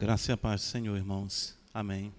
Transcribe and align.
Graça 0.00 0.30
e 0.30 0.32
a 0.32 0.36
paz 0.36 0.60
do 0.60 0.64
Senhor, 0.64 0.96
irmãos. 0.96 1.56
Amém. 1.74 2.14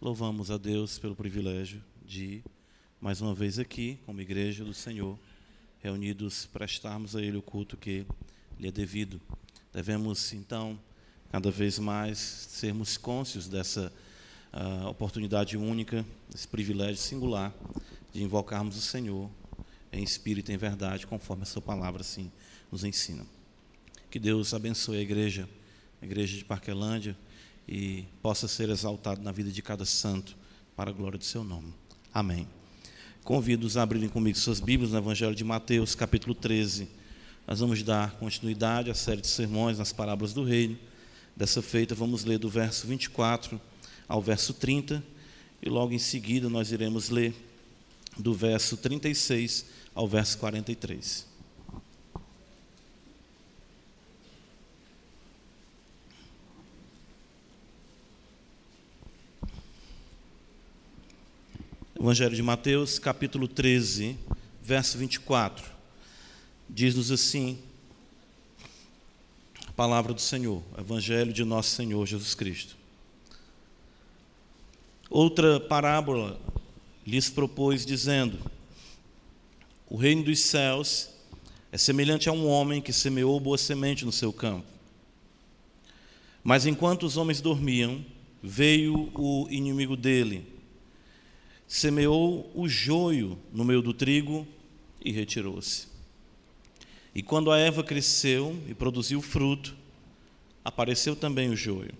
Louvamos 0.00 0.50
a 0.50 0.56
Deus 0.56 0.98
pelo 0.98 1.14
privilégio 1.14 1.84
de, 2.02 2.42
mais 2.98 3.20
uma 3.20 3.34
vez 3.34 3.58
aqui, 3.58 3.98
como 4.06 4.18
igreja 4.22 4.64
do 4.64 4.72
Senhor, 4.72 5.18
reunidos, 5.82 6.46
prestarmos 6.46 7.14
a 7.14 7.20
Ele 7.20 7.36
o 7.36 7.42
culto 7.42 7.76
que 7.76 8.06
lhe 8.58 8.66
é 8.66 8.72
devido. 8.72 9.20
Devemos, 9.74 10.32
então, 10.32 10.80
cada 11.30 11.50
vez 11.50 11.78
mais 11.78 12.18
sermos 12.18 12.96
cônscios 12.96 13.46
dessa 13.46 13.92
uh, 14.50 14.86
oportunidade 14.86 15.58
única, 15.58 16.02
esse 16.34 16.48
privilégio 16.48 16.96
singular 16.96 17.52
de 18.10 18.22
invocarmos 18.22 18.78
o 18.78 18.80
Senhor 18.80 19.30
em 19.92 20.02
espírito 20.02 20.50
e 20.50 20.54
em 20.54 20.56
verdade, 20.56 21.06
conforme 21.06 21.42
a 21.42 21.46
Sua 21.46 21.60
palavra 21.60 22.00
assim 22.00 22.32
nos 22.72 22.84
ensina. 22.84 23.26
Que 24.10 24.18
Deus 24.18 24.54
abençoe 24.54 24.96
a 24.96 25.02
igreja 25.02 25.46
a 26.00 26.04
igreja 26.04 26.36
de 26.36 26.44
Parquelândia, 26.44 27.16
e 27.68 28.04
possa 28.22 28.48
ser 28.48 28.68
exaltado 28.68 29.22
na 29.22 29.30
vida 29.30 29.50
de 29.50 29.62
cada 29.62 29.84
santo, 29.84 30.36
para 30.74 30.90
a 30.90 30.92
glória 30.92 31.18
do 31.18 31.24
seu 31.24 31.44
nome. 31.44 31.74
Amém. 32.12 32.48
Convido-os 33.22 33.76
a 33.76 33.82
abrirem 33.82 34.08
comigo 34.08 34.38
suas 34.38 34.60
Bíblias 34.60 34.92
no 34.92 34.98
Evangelho 34.98 35.34
de 35.34 35.44
Mateus, 35.44 35.94
capítulo 35.94 36.34
13. 36.34 36.88
Nós 37.46 37.60
vamos 37.60 37.82
dar 37.82 38.12
continuidade 38.12 38.90
à 38.90 38.94
série 38.94 39.20
de 39.20 39.28
sermões 39.28 39.78
nas 39.78 39.92
parábolas 39.92 40.32
do 40.32 40.42
reino. 40.42 40.78
Dessa 41.36 41.60
feita, 41.62 41.94
vamos 41.94 42.24
ler 42.24 42.38
do 42.38 42.48
verso 42.48 42.86
24 42.86 43.60
ao 44.08 44.20
verso 44.20 44.52
30, 44.52 45.04
e 45.62 45.68
logo 45.68 45.92
em 45.92 45.98
seguida 45.98 46.48
nós 46.48 46.72
iremos 46.72 47.10
ler 47.10 47.34
do 48.18 48.34
verso 48.34 48.76
36 48.76 49.66
ao 49.94 50.08
verso 50.08 50.38
43. 50.38 51.29
Evangelho 62.02 62.34
de 62.34 62.42
Mateus, 62.42 62.98
capítulo 62.98 63.46
13, 63.46 64.16
verso 64.62 64.96
24. 64.96 65.70
Diz-nos 66.66 67.10
assim: 67.10 67.58
a 69.66 69.72
palavra 69.72 70.14
do 70.14 70.20
Senhor, 70.20 70.62
Evangelho 70.78 71.30
de 71.30 71.44
nosso 71.44 71.76
Senhor 71.76 72.06
Jesus 72.06 72.34
Cristo. 72.34 72.74
Outra 75.10 75.60
parábola 75.60 76.40
lhes 77.06 77.28
propôs, 77.28 77.84
dizendo: 77.84 78.38
O 79.86 79.98
reino 79.98 80.22
dos 80.24 80.40
céus 80.40 81.10
é 81.70 81.76
semelhante 81.76 82.30
a 82.30 82.32
um 82.32 82.48
homem 82.48 82.80
que 82.80 82.94
semeou 82.94 83.38
boa 83.38 83.58
semente 83.58 84.06
no 84.06 84.12
seu 84.12 84.32
campo. 84.32 84.66
Mas 86.42 86.64
enquanto 86.64 87.02
os 87.02 87.18
homens 87.18 87.42
dormiam, 87.42 88.02
veio 88.42 89.12
o 89.14 89.46
inimigo 89.50 89.98
dele 89.98 90.49
semeou 91.70 92.50
o 92.52 92.68
joio 92.68 93.38
no 93.52 93.64
meio 93.64 93.80
do 93.80 93.94
trigo 93.94 94.44
e 95.04 95.12
retirou-se. 95.12 95.86
E 97.14 97.22
quando 97.22 97.52
a 97.52 97.58
erva 97.58 97.84
cresceu 97.84 98.60
e 98.66 98.74
produziu 98.74 99.22
fruto, 99.22 99.76
apareceu 100.64 101.14
também 101.14 101.48
o 101.48 101.54
joio. 101.54 101.94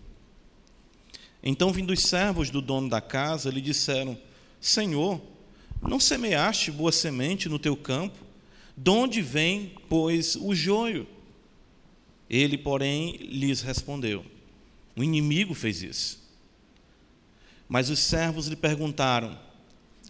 Então, 1.41 1.73
vindo 1.73 1.93
os 1.93 2.03
servos 2.03 2.51
do 2.51 2.61
dono 2.61 2.89
da 2.89 3.01
casa, 3.01 3.49
lhe 3.49 3.61
disseram: 3.61 4.19
Senhor, 4.61 5.23
não 5.81 6.01
semeaste 6.01 6.73
boa 6.73 6.91
semente 6.91 7.49
no 7.49 7.59
teu 7.59 7.77
campo? 7.77 8.19
De 8.77 8.91
onde 8.91 9.23
vem, 9.23 9.77
pois, 9.89 10.35
o 10.35 10.53
joio? 10.53 11.07
Ele, 12.29 12.59
porém, 12.59 13.19
lhes 13.19 13.61
respondeu: 13.61 14.27
O 14.97 15.05
inimigo 15.05 15.55
fez 15.55 15.81
isso. 15.81 16.29
Mas 17.69 17.89
os 17.89 18.01
servos 18.01 18.49
lhe 18.49 18.57
perguntaram: 18.57 19.39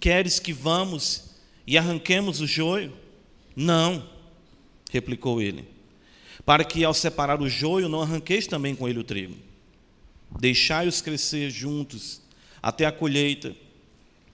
Queres 0.00 0.38
que 0.38 0.52
vamos 0.52 1.30
e 1.66 1.76
arranquemos 1.76 2.40
o 2.40 2.46
joio? 2.46 2.92
Não, 3.54 4.08
replicou 4.90 5.42
ele. 5.42 5.68
Para 6.46 6.64
que 6.64 6.82
ao 6.82 6.94
separar 6.94 7.42
o 7.42 7.48
joio 7.48 7.88
não 7.88 8.00
arranqueis 8.00 8.46
também 8.46 8.74
com 8.74 8.88
ele 8.88 8.98
o 8.98 9.04
trigo. 9.04 9.36
Deixai-os 10.40 11.02
crescer 11.02 11.50
juntos 11.50 12.22
até 12.62 12.86
a 12.86 12.92
colheita. 12.92 13.54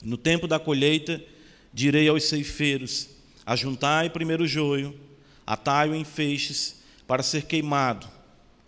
No 0.03 0.17
tempo 0.17 0.47
da 0.47 0.61
colheita, 0.61 1.23
direi 1.75 2.09
aos 2.09 2.25
ceifeiros: 2.25 3.09
Ajuntai 3.45 4.09
primeiro 4.09 4.45
o 4.45 4.47
joio, 4.47 4.99
atai-o 5.45 5.95
em 5.95 6.05
feixes 6.05 6.77
para 7.09 7.25
ser 7.25 7.47
queimado, 7.47 8.09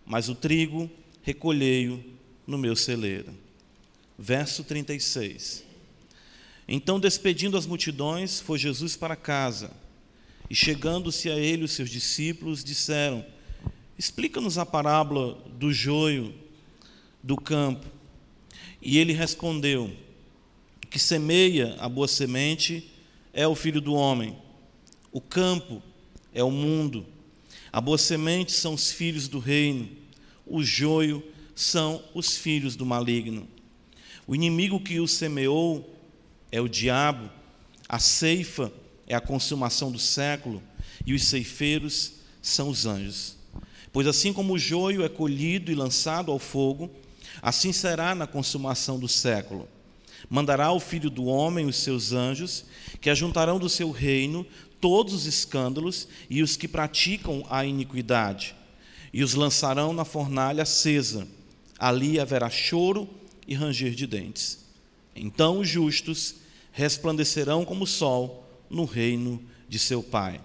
mas 0.05 0.29
o 0.29 0.35
trigo 0.35 0.91
recolhei-o 1.23 2.03
no 2.47 2.59
meu 2.59 2.75
celeiro. 2.75 3.33
Verso 4.19 4.65
36. 4.65 5.68
Então, 6.69 7.01
despedindo 7.01 7.57
as 7.57 7.65
multidões, 7.65 8.41
foi 8.41 8.59
Jesus 8.59 8.95
para 8.95 9.17
casa. 9.17 9.71
E 10.51 10.55
chegando-se 10.55 11.31
a 11.31 11.37
ele, 11.37 11.65
os 11.65 11.73
seus 11.73 11.89
discípulos 11.89 12.63
disseram: 12.63 13.25
Explica-nos 13.99 14.59
a 14.59 14.67
parábola 14.67 15.35
do 15.59 15.73
joio 15.73 16.35
do 17.23 17.37
campo. 17.37 17.87
E 18.83 18.99
ele 18.99 19.15
respondeu: 19.15 19.91
Que 20.91 20.99
semeia 20.99 21.75
a 21.79 21.89
boa 21.89 22.07
semente 22.07 22.91
é 23.33 23.49
o 23.49 23.55
filho 23.55 23.81
do 23.81 23.95
homem. 23.95 24.37
O 25.11 25.23
campo 25.23 25.83
é 26.35 26.45
o 26.45 26.51
mundo. 26.51 27.07
A 27.73 27.81
boa 27.81 27.99
semente 27.99 28.53
são 28.53 28.75
os 28.75 28.93
filhos 28.93 29.27
do 29.27 29.39
reino. 29.39 29.89
O 30.47 30.63
joio 30.63 31.23
são 31.55 32.03
os 32.15 32.37
filhos 32.37 32.77
do 32.77 32.85
maligno. 32.85 33.49
O 34.27 34.35
inimigo 34.35 34.79
que 34.79 35.01
o 35.01 35.09
semeou 35.09 35.98
é 36.51 36.61
o 36.61 36.69
diabo, 36.69 37.31
a 37.89 37.99
ceifa 37.99 38.73
é 39.07 39.15
a 39.15 39.21
consumação 39.21 39.91
do 39.91 39.99
século 39.99 40.63
e 41.07 41.15
os 41.15 41.25
ceifeiros 41.25 42.13
são 42.43 42.69
os 42.69 42.87
anjos. 42.87 43.37
Pois 43.93 44.07
assim 44.07 44.33
como 44.33 44.55
o 44.55 44.59
joio 44.59 45.05
é 45.05 45.09
colhido 45.09 45.73
e 45.73 45.75
lançado 45.75 46.31
ao 46.31 46.39
fogo, 46.39 46.91
assim 47.41 47.73
será 47.73 48.15
na 48.15 48.27
consumação 48.27 48.99
do 48.99 49.09
século. 49.09 49.69
Mandará 50.29 50.73
o 50.73 50.81
filho 50.81 51.09
do 51.09 51.25
homem 51.25 51.67
os 51.67 51.77
seus 51.77 52.13
anjos, 52.13 52.65
que 53.01 53.09
ajuntarão 53.09 53.59
do 53.59 53.69
seu 53.69 53.91
reino 53.91 54.47
todos 54.81 55.15
os 55.15 55.27
escândalos 55.27 56.09
e 56.29 56.43
os 56.43 56.57
que 56.57 56.69
praticam 56.69 57.45
a 57.49 57.65
iniquidade, 57.65 58.55
e 59.13 59.23
os 59.23 59.35
lançarão 59.35 59.93
na 59.93 60.05
fornalha 60.05 60.63
acesa. 60.63 61.27
Ali 61.79 62.21
haverá 62.21 62.51
choro 62.51 63.09
e 63.47 63.55
ranger 63.55 63.95
de 63.95 64.07
dentes. 64.07 64.68
Então 65.21 65.59
os 65.61 65.69
justos 65.69 66.37
resplandecerão 66.73 67.65
como 67.65 67.85
o 67.85 67.87
sol 67.87 68.49
no 68.71 68.85
reino 68.85 69.43
de 69.69 69.79
seu 69.79 70.03
Pai. 70.03 70.41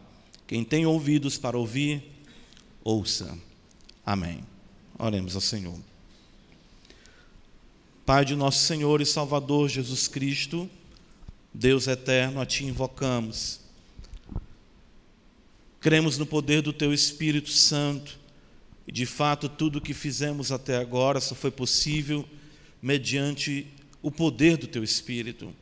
Quem 0.48 0.64
tem 0.64 0.86
ouvidos 0.86 1.38
para 1.38 1.58
ouvir, 1.58 2.04
ouça. 2.84 3.38
Amém. 4.06 4.44
Oremos 4.98 5.36
ao 5.36 5.42
Senhor. 5.42 5.78
Pai 8.06 8.26
de 8.26 8.36
nosso 8.36 8.66
Senhor 8.66 9.00
e 9.00 9.06
Salvador 9.06 9.70
Jesus 9.70 10.10
Cristo, 10.10 10.70
Deus 11.54 11.88
eterno, 11.88 12.42
a 12.42 12.46
Ti 12.46 12.66
invocamos. 12.66 13.62
Cremos 15.80 16.18
no 16.18 16.26
poder 16.26 16.62
do 16.62 16.74
Teu 16.74 16.94
Espírito 16.94 17.50
Santo 17.50 18.20
e, 18.88 18.92
de 18.92 19.06
fato, 19.06 19.48
tudo 19.48 19.78
o 19.78 19.82
que 19.82 19.94
fizemos 19.94 20.52
até 20.52 20.78
agora 20.78 21.22
só 21.22 21.34
foi 21.34 21.52
possível 21.52 22.28
mediante 22.82 23.68
o 24.04 24.12
poder 24.12 24.58
do 24.58 24.68
Teu 24.68 24.84
Espírito. 24.84 25.56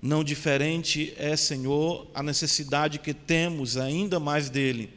Não 0.00 0.22
diferente 0.22 1.14
é, 1.16 1.34
Senhor, 1.36 2.06
a 2.14 2.22
necessidade 2.22 2.98
que 2.98 3.14
temos 3.14 3.76
ainda 3.76 4.20
mais 4.20 4.50
dele, 4.50 4.92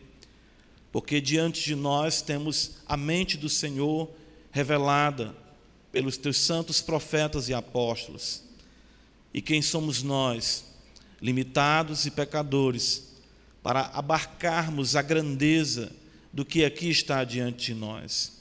porque 0.91 1.21
diante 1.21 1.63
de 1.63 1.73
nós 1.73 2.21
temos 2.21 2.77
a 2.85 2.97
mente 2.97 3.37
do 3.37 3.47
Senhor 3.47 4.11
revelada 4.51 5.35
pelos 5.91 6.17
teus 6.17 6.37
santos 6.37 6.81
profetas 6.81 7.47
e 7.47 7.53
apóstolos. 7.53 8.43
E 9.33 9.41
quem 9.41 9.61
somos 9.61 10.03
nós, 10.03 10.65
limitados 11.21 12.05
e 12.05 12.11
pecadores, 12.11 13.13
para 13.61 13.81
abarcarmos 13.93 14.95
a 14.95 15.01
grandeza 15.01 15.91
do 16.33 16.43
que 16.43 16.65
aqui 16.65 16.89
está 16.89 17.23
diante 17.23 17.67
de 17.67 17.73
nós? 17.73 18.34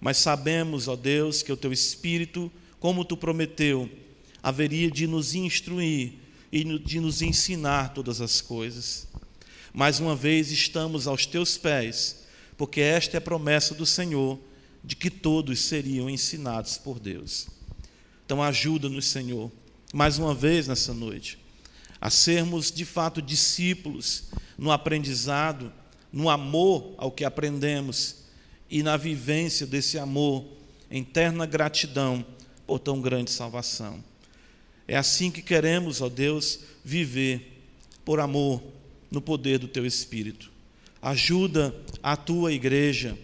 Mas 0.00 0.18
sabemos, 0.18 0.88
ó 0.88 0.96
Deus, 0.96 1.42
que 1.42 1.52
o 1.52 1.56
teu 1.56 1.72
Espírito, 1.72 2.50
como 2.78 3.04
tu 3.04 3.16
prometeu, 3.16 3.90
haveria 4.42 4.90
de 4.90 5.06
nos 5.06 5.34
instruir 5.34 6.14
e 6.52 6.62
de 6.78 7.00
nos 7.00 7.22
ensinar 7.22 7.92
todas 7.92 8.20
as 8.20 8.40
coisas. 8.40 9.08
Mais 9.72 10.00
uma 10.00 10.14
vez 10.14 10.50
estamos 10.50 11.06
aos 11.06 11.26
teus 11.26 11.58
pés, 11.58 12.24
porque 12.56 12.80
esta 12.80 13.16
é 13.16 13.18
a 13.18 13.20
promessa 13.20 13.74
do 13.74 13.84
Senhor 13.84 14.38
de 14.82 14.94
que 14.94 15.10
todos 15.10 15.60
seriam 15.60 16.08
ensinados 16.08 16.78
por 16.78 17.00
Deus. 17.00 17.48
Então 18.24 18.42
ajuda-nos, 18.42 19.06
Senhor, 19.06 19.50
mais 19.92 20.18
uma 20.18 20.34
vez 20.34 20.68
nessa 20.68 20.94
noite, 20.94 21.38
a 22.00 22.08
sermos 22.10 22.70
de 22.70 22.84
fato 22.84 23.20
discípulos 23.20 24.24
no 24.56 24.70
aprendizado, 24.70 25.72
no 26.12 26.30
amor 26.30 26.94
ao 26.98 27.10
que 27.10 27.24
aprendemos 27.24 28.25
e 28.70 28.82
na 28.82 28.96
vivência 28.96 29.66
desse 29.66 29.98
amor, 29.98 30.44
em 30.90 31.02
terna 31.02 31.46
gratidão 31.46 32.24
por 32.66 32.78
tão 32.78 33.00
grande 33.00 33.30
salvação. 33.30 34.02
É 34.88 34.96
assim 34.96 35.30
que 35.30 35.42
queremos, 35.42 36.00
ó 36.00 36.08
Deus, 36.08 36.60
viver 36.84 37.62
por 38.04 38.20
amor 38.20 38.62
no 39.10 39.20
poder 39.20 39.58
do 39.58 39.68
teu 39.68 39.84
Espírito. 39.84 40.50
Ajuda 41.02 41.74
a 42.02 42.16
tua 42.16 42.52
igreja, 42.52 43.16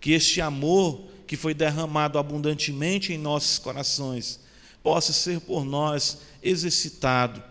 que 0.00 0.12
este 0.12 0.40
amor 0.40 1.08
que 1.26 1.36
foi 1.36 1.54
derramado 1.54 2.18
abundantemente 2.18 3.12
em 3.12 3.18
nossos 3.18 3.58
corações 3.58 4.40
possa 4.82 5.12
ser 5.12 5.40
por 5.40 5.64
nós 5.64 6.18
exercitado 6.42 7.42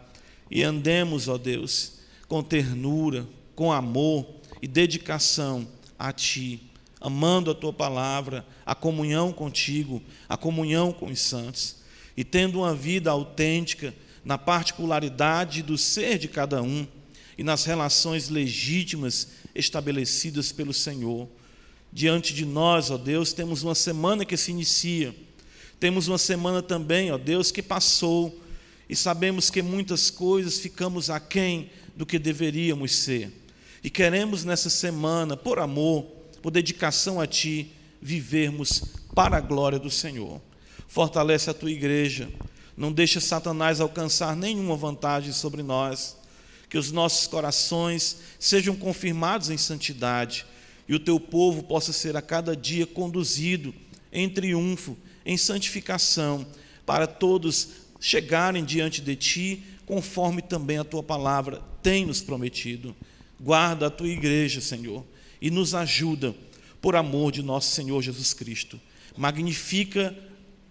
e 0.49 0.63
andemos, 0.63 1.27
ó 1.27 1.37
Deus, 1.37 1.93
com 2.27 2.41
ternura, 2.41 3.27
com 3.55 3.71
amor 3.71 4.25
e 4.61 4.67
dedicação 4.67 5.67
a 5.97 6.11
Ti, 6.11 6.61
amando 6.99 7.49
a 7.49 7.55
Tua 7.55 7.71
palavra, 7.71 8.45
a 8.65 8.75
comunhão 8.75 9.31
contigo, 9.31 10.01
a 10.27 10.35
comunhão 10.35 10.91
com 10.91 11.07
os 11.07 11.19
santos, 11.19 11.77
e 12.15 12.23
tendo 12.23 12.59
uma 12.59 12.75
vida 12.75 13.09
autêntica 13.09 13.93
na 14.25 14.37
particularidade 14.37 15.61
do 15.61 15.77
ser 15.77 16.17
de 16.17 16.27
cada 16.27 16.61
um 16.61 16.85
e 17.37 17.43
nas 17.43 17.63
relações 17.63 18.27
legítimas 18.27 19.29
estabelecidas 19.55 20.51
pelo 20.51 20.73
Senhor. 20.73 21.27
Diante 21.91 22.33
de 22.33 22.45
nós, 22.45 22.91
ó 22.91 22.97
Deus, 22.97 23.31
temos 23.31 23.63
uma 23.63 23.73
semana 23.73 24.25
que 24.25 24.35
se 24.35 24.51
inicia, 24.51 25.15
temos 25.79 26.09
uma 26.09 26.17
semana 26.17 26.61
também, 26.61 27.11
ó 27.11 27.17
Deus, 27.17 27.51
que 27.51 27.63
passou, 27.63 28.37
e 28.89 28.95
sabemos 28.95 29.49
que 29.49 29.61
muitas 29.61 30.09
coisas 30.09 30.59
ficamos 30.59 31.09
aquém 31.09 31.69
do 31.95 32.05
que 32.05 32.19
deveríamos 32.19 32.95
ser. 32.95 33.31
E 33.83 33.89
queremos 33.89 34.43
nessa 34.43 34.69
semana, 34.69 35.37
por 35.37 35.59
amor, 35.59 36.18
por 36.41 36.51
dedicação 36.51 37.19
a 37.19 37.27
Ti, 37.27 37.71
vivermos 38.01 38.83
para 39.13 39.37
a 39.37 39.41
glória 39.41 39.79
do 39.79 39.89
Senhor. 39.89 40.41
Fortalece 40.87 41.49
a 41.49 41.53
Tua 41.53 41.71
igreja, 41.71 42.29
não 42.75 42.91
deixa 42.91 43.19
Satanás 43.19 43.81
alcançar 43.81 44.35
nenhuma 44.35 44.75
vantagem 44.75 45.33
sobre 45.33 45.61
nós, 45.61 46.17
que 46.69 46.77
os 46.77 46.91
nossos 46.91 47.27
corações 47.27 48.17
sejam 48.39 48.75
confirmados 48.75 49.49
em 49.49 49.57
santidade 49.57 50.45
e 50.87 50.95
o 50.95 50.99
Teu 50.99 51.19
povo 51.19 51.63
possa 51.63 51.91
ser 51.91 52.15
a 52.15 52.21
cada 52.21 52.55
dia 52.55 52.87
conduzido 52.87 53.73
em 54.11 54.29
triunfo, 54.29 54.97
em 55.25 55.37
santificação, 55.37 56.45
para 56.85 57.05
todos 57.05 57.69
chegarem 57.99 58.63
diante 58.63 59.01
de 59.01 59.15
Ti, 59.15 59.63
conforme 59.85 60.41
também 60.41 60.77
a 60.77 60.83
Tua 60.83 61.03
palavra 61.03 61.61
tem 61.83 62.05
nos 62.05 62.21
prometido. 62.21 62.95
Guarda 63.39 63.87
a 63.87 63.89
tua 63.89 64.07
igreja, 64.07 64.59
Senhor, 64.59 65.05
e 65.41 65.49
nos 65.49 65.73
ajuda 65.73 66.35
por 66.81 66.95
amor 66.95 67.31
de 67.31 67.41
nosso 67.41 67.73
Senhor 67.73 68.01
Jesus 68.01 68.33
Cristo. 68.33 68.79
Magnifica, 69.17 70.17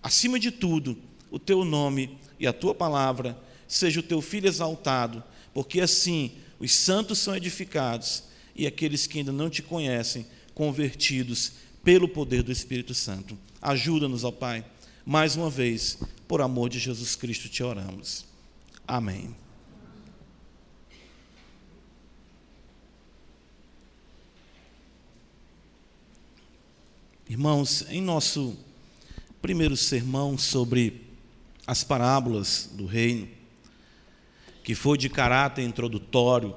acima 0.02 0.38
de 0.38 0.50
tudo, 0.50 0.98
o 1.30 1.38
teu 1.38 1.64
nome 1.64 2.18
e 2.38 2.46
a 2.46 2.52
tua 2.52 2.74
palavra, 2.74 3.38
seja 3.66 4.00
o 4.00 4.02
teu 4.02 4.20
filho 4.20 4.48
exaltado, 4.48 5.22
porque 5.52 5.80
assim 5.80 6.32
os 6.58 6.72
santos 6.72 7.18
são 7.18 7.36
edificados 7.36 8.24
e 8.54 8.66
aqueles 8.66 9.06
que 9.06 9.18
ainda 9.18 9.32
não 9.32 9.48
te 9.48 9.62
conhecem, 9.62 10.26
convertidos 10.54 11.52
pelo 11.84 12.08
poder 12.08 12.42
do 12.42 12.50
Espírito 12.50 12.94
Santo. 12.94 13.38
Ajuda-nos, 13.62 14.24
ó 14.24 14.30
Pai, 14.30 14.64
mais 15.04 15.36
uma 15.36 15.48
vez, 15.48 15.98
por 16.26 16.40
amor 16.40 16.68
de 16.68 16.78
Jesus 16.78 17.14
Cristo 17.14 17.48
te 17.48 17.62
oramos. 17.62 18.24
Amém. 18.86 19.34
Irmãos, 27.38 27.84
em 27.88 28.02
nosso 28.02 28.58
primeiro 29.40 29.76
sermão 29.76 30.36
sobre 30.36 31.02
as 31.64 31.84
parábolas 31.84 32.68
do 32.72 32.84
reino, 32.84 33.28
que 34.64 34.74
foi 34.74 34.98
de 34.98 35.08
caráter 35.08 35.62
introdutório, 35.62 36.52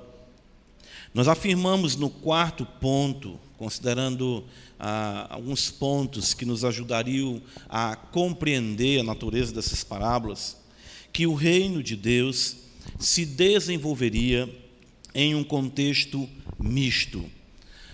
nós 1.13 1.28
afirmamos 1.28 1.95
no 1.95 2.10
quarto 2.10 2.66
ponto, 2.66 3.39
considerando 3.60 4.44
ah, 4.80 5.28
alguns 5.30 5.69
pontos 5.69 6.33
que 6.33 6.45
nos 6.45 6.66
ajudariam 6.66 7.39
a 7.69 7.95
compreender 7.95 9.01
a 9.01 9.04
natureza 9.04 9.54
dessas 9.54 9.84
parábolas, 9.84 10.57
que 11.13 11.27
o 11.27 11.36
reino 11.36 11.84
de 11.84 11.95
Deus 11.95 12.57
se 12.98 13.24
desenvolveria 13.24 14.50
em 15.13 15.36
um 15.36 15.44
contexto 15.44 16.27
misto, 16.57 17.24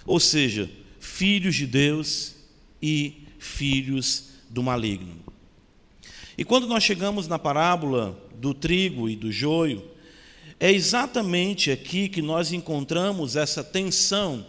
ou 0.05 0.21
seja, 0.21 0.71
filhos 1.01 1.53
de 1.53 1.67
Deus 1.67 2.36
e 2.81 3.25
filhos 3.39 4.29
do 4.49 4.63
maligno. 4.63 5.15
E 6.37 6.45
quando 6.45 6.67
nós 6.67 6.83
chegamos 6.83 7.27
na 7.27 7.39
parábola 7.39 8.17
do 8.35 8.53
trigo 8.53 9.09
e 9.09 9.15
do 9.15 9.31
joio, 9.31 9.83
é 10.59 10.71
exatamente 10.71 11.71
aqui 11.71 12.09
que 12.09 12.21
nós 12.21 12.51
encontramos 12.51 13.35
essa 13.35 13.63
tensão 13.63 14.45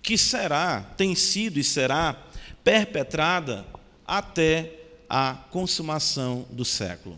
que 0.00 0.18
será, 0.18 0.80
tem 0.96 1.14
sido 1.14 1.58
e 1.58 1.64
será 1.64 2.16
perpetrada 2.64 3.64
até 4.06 4.72
a 5.08 5.34
consumação 5.50 6.46
do 6.50 6.64
século. 6.64 7.16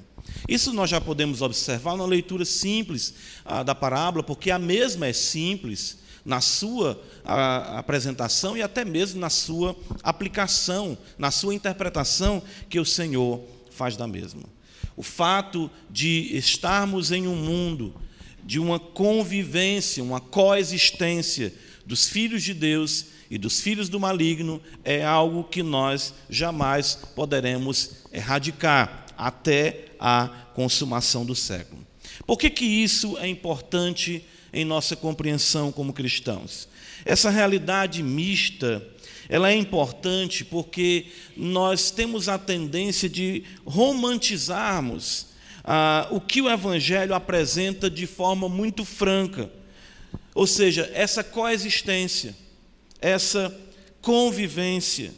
Isso 0.49 0.73
nós 0.73 0.91
já 0.91 1.01
podemos 1.01 1.43
observar 1.43 1.97
na 1.97 2.05
leitura 2.05 2.45
simples 2.45 3.15
ah, 3.45 3.63
da 3.63 3.75
parábola, 3.75 4.23
porque 4.23 4.51
a 4.51 4.59
mesma 4.59 5.07
é 5.07 5.13
simples, 5.13 5.99
na 6.25 6.41
sua 6.41 7.01
a, 7.25 7.79
apresentação 7.79 8.57
e 8.57 8.63
até 8.63 8.85
mesmo 8.85 9.21
na 9.21 9.31
sua 9.31 9.77
aplicação, 10.03 10.97
na 11.19 11.31
sua 11.31 11.55
interpretação 11.55 12.43
que 12.69 12.81
o 12.81 12.85
Senhor 12.85 13.43
faz 13.71 13.97
da 13.97 14.07
mesma. 14.07 14.43
O 14.97 15.03
fato 15.03 15.71
de 15.91 16.31
estarmos 16.37 17.11
em 17.11 17.27
um 17.27 17.37
mundo 17.37 17.95
de 18.45 18.59
uma 18.59 18.79
convivência, 18.79 20.03
uma 20.03 20.21
coexistência 20.21 21.53
dos 21.85 22.09
filhos 22.09 22.43
de 22.43 22.55
Deus 22.55 23.07
e 23.31 23.39
dos 23.39 23.61
filhos 23.61 23.89
do 23.89 23.99
maligno 23.99 24.61
é 24.85 25.05
algo 25.05 25.45
que 25.45 25.63
nós 25.63 26.15
jamais 26.31 26.99
poderemos 27.15 28.05
erradicar 28.13 29.07
até 29.17 29.87
a 29.99 30.29
consumação 30.55 31.25
do 31.25 31.35
século. 31.35 31.85
Por 32.27 32.39
que, 32.39 32.49
que 32.51 32.65
isso 32.65 33.19
é 33.19 33.27
importante 33.27 34.25
em 34.55 34.65
nossa 34.65 34.95
compreensão 34.97 35.71
como 35.71 35.93
cristãos. 35.93 36.69
Essa 37.05 37.29
realidade 37.29 38.03
mista, 38.03 38.87
ela 39.29 39.51
é 39.51 39.55
importante 39.55 40.45
porque 40.45 41.07
nós 41.37 41.91
temos 41.91 42.29
a 42.29 42.39
tendência 42.39 43.09
de 43.09 43.45
romantizarmos 43.67 45.27
ah, 45.65 46.07
o 46.11 46.21
que 46.21 46.41
o 46.41 46.51
Evangelho 46.51 47.15
apresenta 47.15 47.91
de 47.91 48.07
forma 48.07 48.49
muito 48.49 48.85
franca. 48.85 49.51
Ou 50.35 50.47
seja, 50.47 50.91
essa 50.95 51.25
coexistência, 51.25 52.35
essa 53.01 53.55
convivência 54.01 55.13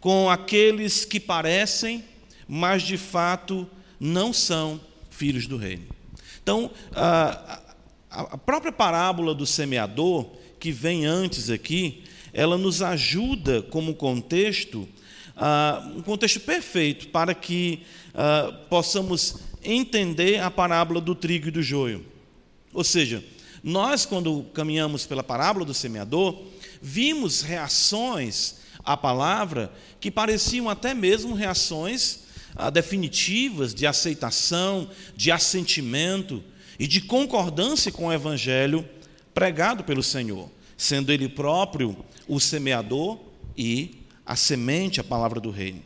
com 0.00 0.28
aqueles 0.28 1.04
que 1.04 1.20
parecem, 1.20 2.04
mas 2.48 2.82
de 2.82 2.96
fato 2.96 3.68
não 4.00 4.32
são 4.32 4.80
filhos 5.10 5.46
do 5.46 5.56
reino. 5.56 5.86
Então, 6.42 6.72
ah, 6.94 7.61
a 8.12 8.36
própria 8.36 8.70
parábola 8.70 9.34
do 9.34 9.46
semeador, 9.46 10.26
que 10.60 10.70
vem 10.70 11.06
antes 11.06 11.48
aqui, 11.48 12.04
ela 12.32 12.58
nos 12.58 12.82
ajuda 12.82 13.62
como 13.62 13.94
contexto, 13.94 14.86
uh, 15.36 15.98
um 15.98 16.02
contexto 16.02 16.40
perfeito 16.40 17.08
para 17.08 17.34
que 17.34 17.82
uh, 18.10 18.52
possamos 18.68 19.36
entender 19.64 20.40
a 20.40 20.50
parábola 20.50 21.00
do 21.00 21.14
trigo 21.14 21.48
e 21.48 21.50
do 21.50 21.62
joio. 21.62 22.04
Ou 22.72 22.84
seja, 22.84 23.24
nós, 23.62 24.04
quando 24.04 24.44
caminhamos 24.52 25.06
pela 25.06 25.22
parábola 25.22 25.64
do 25.64 25.72
semeador, 25.72 26.42
vimos 26.80 27.42
reações 27.42 28.56
à 28.84 28.96
palavra 28.96 29.72
que 30.00 30.10
pareciam 30.10 30.68
até 30.68 30.92
mesmo 30.92 31.34
reações 31.34 32.24
ah, 32.54 32.70
definitivas 32.70 33.72
de 33.72 33.86
aceitação, 33.86 34.90
de 35.16 35.30
assentimento, 35.30 36.42
e 36.82 36.86
de 36.88 37.00
concordância 37.00 37.92
com 37.92 38.06
o 38.06 38.12
evangelho 38.12 38.84
pregado 39.32 39.84
pelo 39.84 40.02
Senhor, 40.02 40.50
sendo 40.76 41.12
ele 41.12 41.28
próprio 41.28 41.96
o 42.26 42.40
semeador 42.40 43.20
e 43.56 44.02
a 44.26 44.34
semente, 44.34 45.00
a 45.00 45.04
palavra 45.04 45.38
do 45.38 45.52
reino. 45.52 45.80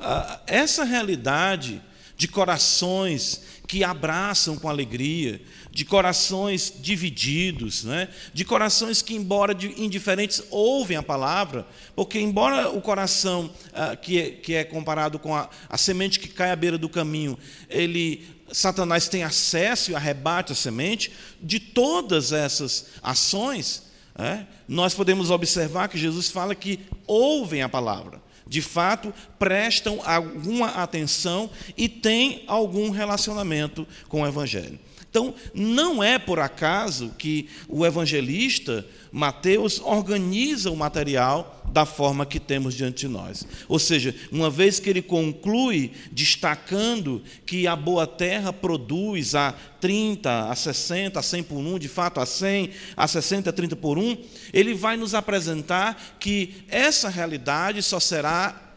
Ah, 0.00 0.40
essa 0.48 0.82
realidade 0.82 1.80
de 2.16 2.26
corações 2.26 3.42
que 3.68 3.84
abraçam 3.84 4.58
com 4.58 4.68
alegria, 4.68 5.40
de 5.70 5.84
corações 5.84 6.74
divididos, 6.80 7.84
né? 7.84 8.08
de 8.34 8.44
corações 8.44 9.00
que, 9.02 9.14
embora 9.14 9.56
indiferentes, 9.76 10.42
ouvem 10.50 10.96
a 10.96 11.02
palavra, 11.02 11.64
porque, 11.94 12.18
embora 12.18 12.68
o 12.70 12.80
coração 12.80 13.48
ah, 13.72 13.94
que, 13.94 14.18
é, 14.18 14.30
que 14.32 14.54
é 14.54 14.64
comparado 14.64 15.16
com 15.16 15.32
a, 15.32 15.48
a 15.68 15.78
semente 15.78 16.18
que 16.18 16.28
cai 16.28 16.50
à 16.50 16.56
beira 16.56 16.76
do 16.76 16.88
caminho, 16.88 17.38
ele 17.68 18.39
Satanás 18.52 19.08
tem 19.08 19.22
acesso 19.22 19.90
e 19.90 19.94
arrebate 19.94 20.52
a 20.52 20.56
semente 20.56 21.12
de 21.40 21.60
todas 21.60 22.32
essas 22.32 22.86
ações, 23.02 23.84
é, 24.16 24.44
nós 24.68 24.94
podemos 24.94 25.30
observar 25.30 25.88
que 25.88 25.98
Jesus 25.98 26.28
fala 26.28 26.54
que 26.54 26.80
ouvem 27.06 27.62
a 27.62 27.68
palavra. 27.68 28.20
De 28.46 28.60
fato, 28.60 29.14
prestam 29.38 30.00
alguma 30.04 30.68
atenção 30.70 31.48
e 31.76 31.88
têm 31.88 32.42
algum 32.48 32.90
relacionamento 32.90 33.86
com 34.08 34.22
o 34.22 34.26
Evangelho. 34.26 34.78
Então, 35.10 35.34
não 35.52 36.00
é 36.00 36.20
por 36.20 36.38
acaso 36.38 37.12
que 37.18 37.48
o 37.68 37.84
evangelista 37.84 38.86
Mateus 39.10 39.80
organiza 39.80 40.70
o 40.70 40.76
material 40.76 41.64
da 41.72 41.84
forma 41.84 42.24
que 42.24 42.38
temos 42.38 42.74
diante 42.74 43.06
de 43.06 43.08
nós. 43.08 43.44
Ou 43.68 43.76
seja, 43.78 44.14
uma 44.30 44.48
vez 44.48 44.78
que 44.78 44.88
ele 44.88 45.02
conclui 45.02 45.90
destacando 46.12 47.22
que 47.44 47.66
a 47.66 47.74
boa 47.74 48.06
terra 48.06 48.52
produz 48.52 49.34
a 49.34 49.52
30, 49.80 50.48
a 50.48 50.54
60, 50.54 51.18
a 51.18 51.22
100 51.22 51.42
por 51.42 51.58
1, 51.58 51.78
de 51.80 51.88
fato 51.88 52.20
a 52.20 52.26
100, 52.26 52.70
a 52.96 53.08
60, 53.08 53.50
a 53.50 53.52
30 53.52 53.74
por 53.74 53.98
1, 53.98 54.16
ele 54.52 54.74
vai 54.74 54.96
nos 54.96 55.12
apresentar 55.12 56.16
que 56.20 56.62
essa 56.68 57.08
realidade 57.08 57.82
só 57.82 57.98
será 57.98 58.69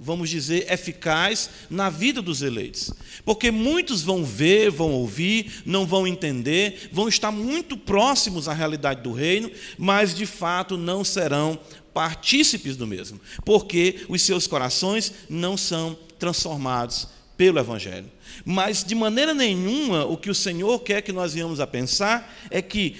vamos 0.00 0.30
dizer, 0.30 0.66
eficaz 0.72 1.50
na 1.68 1.90
vida 1.90 2.22
dos 2.22 2.40
eleitos. 2.40 2.90
Porque 3.24 3.50
muitos 3.50 4.02
vão 4.02 4.24
ver, 4.24 4.70
vão 4.70 4.92
ouvir, 4.92 5.62
não 5.66 5.86
vão 5.86 6.06
entender, 6.06 6.88
vão 6.90 7.06
estar 7.06 7.30
muito 7.30 7.76
próximos 7.76 8.48
à 8.48 8.54
realidade 8.54 9.02
do 9.02 9.12
reino, 9.12 9.50
mas 9.76 10.14
de 10.14 10.24
fato 10.24 10.76
não 10.76 11.04
serão 11.04 11.58
partícipes 11.92 12.76
do 12.76 12.86
mesmo, 12.86 13.20
porque 13.44 14.06
os 14.08 14.22
seus 14.22 14.46
corações 14.46 15.12
não 15.28 15.56
são 15.56 15.98
transformados 16.18 17.08
pelo 17.36 17.58
Evangelho. 17.58 18.10
Mas 18.44 18.82
de 18.84 18.94
maneira 18.94 19.34
nenhuma 19.34 20.04
o 20.04 20.16
que 20.16 20.30
o 20.30 20.34
Senhor 20.34 20.78
quer 20.80 21.02
que 21.02 21.12
nós 21.12 21.34
venhamos 21.34 21.60
a 21.60 21.66
pensar 21.66 22.34
é 22.50 22.62
que, 22.62 22.96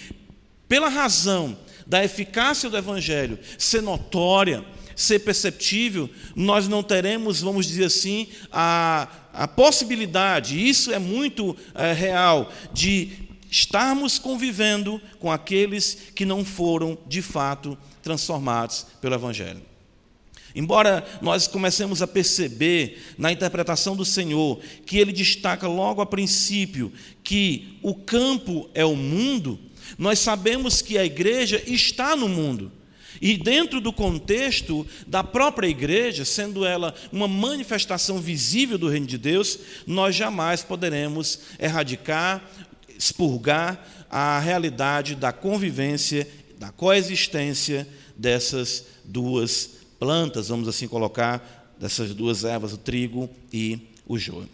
pela 0.68 0.88
razão 0.88 1.56
da 1.86 2.04
eficácia 2.04 2.68
do 2.68 2.76
Evangelho 2.76 3.38
ser 3.58 3.82
notória, 3.82 4.64
ser 5.00 5.20
perceptível, 5.20 6.10
nós 6.34 6.68
não 6.68 6.82
teremos, 6.82 7.40
vamos 7.40 7.66
dizer 7.66 7.84
assim, 7.84 8.28
a, 8.52 9.08
a 9.32 9.48
possibilidade, 9.48 10.68
isso 10.68 10.92
é 10.92 10.98
muito 10.98 11.56
é, 11.74 11.92
real, 11.92 12.52
de 12.72 13.10
estarmos 13.50 14.18
convivendo 14.18 15.00
com 15.18 15.30
aqueles 15.30 15.96
que 16.14 16.24
não 16.24 16.44
foram, 16.44 16.98
de 17.06 17.22
fato, 17.22 17.76
transformados 18.02 18.86
pelo 19.00 19.14
Evangelho. 19.14 19.62
Embora 20.54 21.06
nós 21.22 21.46
comecemos 21.46 22.02
a 22.02 22.06
perceber 22.06 23.14
na 23.16 23.30
interpretação 23.30 23.94
do 23.94 24.04
Senhor 24.04 24.60
que 24.84 24.98
ele 24.98 25.12
destaca 25.12 25.68
logo 25.68 26.00
a 26.00 26.06
princípio 26.06 26.92
que 27.22 27.78
o 27.82 27.94
campo 27.94 28.68
é 28.74 28.84
o 28.84 28.96
mundo, 28.96 29.58
nós 29.96 30.18
sabemos 30.18 30.82
que 30.82 30.98
a 30.98 31.04
igreja 31.04 31.62
está 31.66 32.16
no 32.16 32.28
mundo. 32.28 32.72
E 33.20 33.36
dentro 33.38 33.80
do 33.80 33.92
contexto 33.92 34.86
da 35.06 35.24
própria 35.24 35.68
igreja, 35.68 36.24
sendo 36.24 36.64
ela 36.64 36.94
uma 37.10 37.26
manifestação 37.26 38.18
visível 38.18 38.76
do 38.76 38.88
reino 38.88 39.06
de 39.06 39.16
Deus, 39.16 39.58
nós 39.86 40.14
jamais 40.14 40.62
poderemos 40.62 41.40
erradicar, 41.58 42.42
expurgar 42.96 44.06
a 44.10 44.38
realidade 44.38 45.14
da 45.14 45.32
convivência, 45.32 46.28
da 46.58 46.70
coexistência 46.70 47.86
dessas 48.16 48.84
duas 49.04 49.70
plantas, 49.98 50.48
vamos 50.48 50.68
assim 50.68 50.88
colocar, 50.88 51.74
dessas 51.78 52.14
duas 52.14 52.44
ervas, 52.44 52.72
o 52.72 52.76
trigo 52.76 53.30
e 53.52 53.78
o 54.06 54.18
joio. 54.18 54.48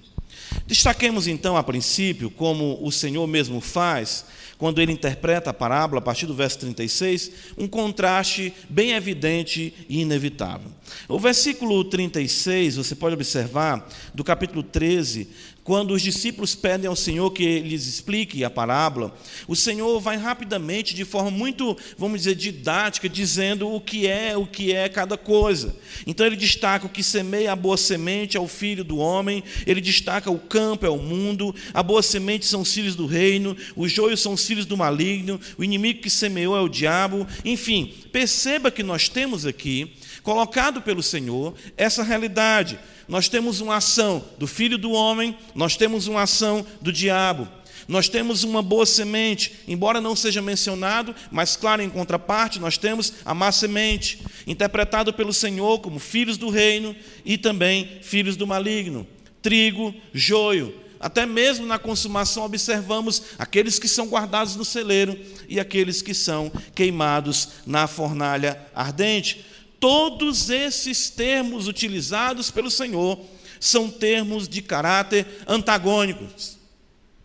Destaquemos 0.67 1.27
então 1.27 1.57
a 1.57 1.63
princípio, 1.63 2.31
como 2.31 2.79
o 2.83 2.93
Senhor 2.93 3.27
mesmo 3.27 3.61
faz, 3.61 4.25
quando 4.59 4.81
ele 4.81 4.93
interpreta 4.93 5.51
a 5.51 5.55
parábola, 5.55 5.99
a 5.99 6.03
partir 6.03 6.27
do 6.27 6.35
verso 6.35 6.59
36, 6.61 7.31
um 7.59 7.69
contraste 7.69 8.53
bem 8.69 8.93
evidente 8.93 9.75
e 9.89 10.01
inevitável. 10.01 10.71
O 11.09 11.19
versículo 11.19 11.85
36, 11.85 12.77
você 12.77 12.95
pode 12.95 13.15
observar, 13.15 13.89
do 14.15 14.25
capítulo 14.25 14.63
13, 14.63 15.29
quando 15.67 15.95
os 15.95 16.01
discípulos 16.01 16.55
pedem 16.55 16.87
ao 16.87 16.95
Senhor 16.95 17.29
que 17.33 17.59
lhes 17.59 17.89
explique 17.89 18.45
a 18.45 18.49
parábola, 18.49 19.13
o 19.49 19.57
Senhor 19.57 19.99
vai 19.99 20.17
rapidamente, 20.17 20.95
de 20.95 21.05
forma 21.05 21.29
muito, 21.29 21.77
vamos 21.99 22.21
dizer, 22.21 22.37
didática, 22.37 23.09
dizendo 23.09 23.69
o 23.69 23.81
que 23.81 24.07
é, 24.07 24.37
o 24.37 24.47
que 24.47 24.73
é 24.73 24.89
cada 24.89 25.19
coisa. 25.19 25.75
Então 26.07 26.25
ele 26.25 26.37
destaca 26.37 26.87
o 26.87 26.89
que 26.89 27.03
semeia 27.03 27.51
a 27.51 27.57
boa 27.57 27.77
semente 27.77 28.37
é 28.37 28.41
o 28.41 28.47
filho 28.47 28.85
do 28.85 28.99
homem, 28.99 29.43
ele 29.67 29.81
destaca 29.81 30.31
o 30.31 30.39
campo 30.39 30.87
é 30.87 30.89
o 30.89 30.99
mundo, 30.99 31.53
a 31.75 31.83
boa 31.83 32.01
semente 32.01 32.47
são 32.47 32.61
os 32.61 32.73
filhos 32.73 32.95
do 32.95 33.05
reino, 33.05 33.57
os 33.75 33.91
joios 33.91 34.21
são 34.21 34.35
os 34.35 34.47
filhos 34.47 34.67
do 34.67 34.77
maligno, 34.77 35.41
o 35.59 35.65
inimigo 35.65 36.01
que 36.01 36.11
semeou 36.11 36.57
é 36.57 36.61
o 36.61 36.69
diabo. 36.69 37.27
Enfim, 37.45 37.93
perceba 38.13 38.71
que 38.71 38.85
nós 38.85 39.09
temos 39.09 39.45
aqui 39.45 39.97
colocado 40.27 40.83
pelo 40.83 41.05
Senhor 41.05 41.55
essa 41.77 42.03
realidade 42.03 42.77
nós 43.07 43.29
temos 43.29 43.61
uma 43.61 43.77
ação 43.77 44.25
do 44.37 44.49
filho 44.49 44.77
do 44.77 44.91
homem, 44.91 45.39
nós 45.55 45.77
temos 45.77 46.09
uma 46.09 46.23
ação 46.23 46.67
do 46.81 46.93
diabo. 46.93 47.47
Nós 47.87 48.09
temos 48.09 48.43
uma 48.43 48.61
boa 48.61 48.85
semente, 48.85 49.61
embora 49.69 50.01
não 50.01 50.17
seja 50.17 50.43
mencionado, 50.43 51.15
mas 51.31 51.55
claro, 51.55 51.81
em 51.81 51.89
contraparte, 51.89 52.59
nós 52.59 52.77
temos 52.77 53.13
a 53.25 53.33
má 53.33 53.53
semente, 53.53 54.25
interpretado 54.45 55.13
pelo 55.13 55.33
Senhor 55.33 55.79
como 55.79 56.01
filhos 56.01 56.37
do 56.37 56.51
reino 56.51 56.97
e 57.25 57.39
também 57.39 58.01
filhos 58.03 58.35
do 58.35 58.45
maligno. 58.45 59.07
Trigo, 59.41 59.95
joio, 60.13 60.75
até 60.99 61.25
mesmo 61.25 61.65
na 61.65 61.79
consumação 61.79 62.45
observamos 62.45 63.23
aqueles 63.39 63.79
que 63.79 63.87
são 63.87 64.09
guardados 64.09 64.57
no 64.57 64.65
celeiro 64.65 65.17
e 65.49 65.61
aqueles 65.61 66.03
que 66.03 66.13
são 66.13 66.51
queimados 66.75 67.51
na 67.65 67.87
fornalha 67.87 68.61
ardente. 68.75 69.45
Todos 69.87 70.51
esses 70.51 71.11
termos 71.11 71.69
utilizados 71.69 72.51
pelo 72.51 72.73
Senhor 72.73 73.21
são 73.61 73.89
termos 73.89 74.49
de 74.49 74.61
caráter 74.61 75.25
antagônico. 75.47 76.27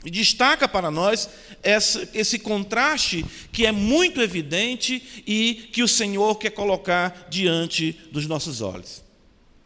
E 0.06 0.12
destaca 0.12 0.68
para 0.68 0.91
nós 0.91 1.27
esse 2.13 2.38
contraste 2.38 3.25
que 3.51 3.65
é 3.65 3.72
muito 3.72 4.22
evidente 4.22 5.24
e 5.25 5.70
que 5.74 5.82
o 5.82 5.88
Senhor 5.88 6.36
quer 6.36 6.51
colocar 6.51 7.30
diante 7.32 8.00
dos 8.12 8.27
nossos 8.27 8.62
olhos. 8.62 9.01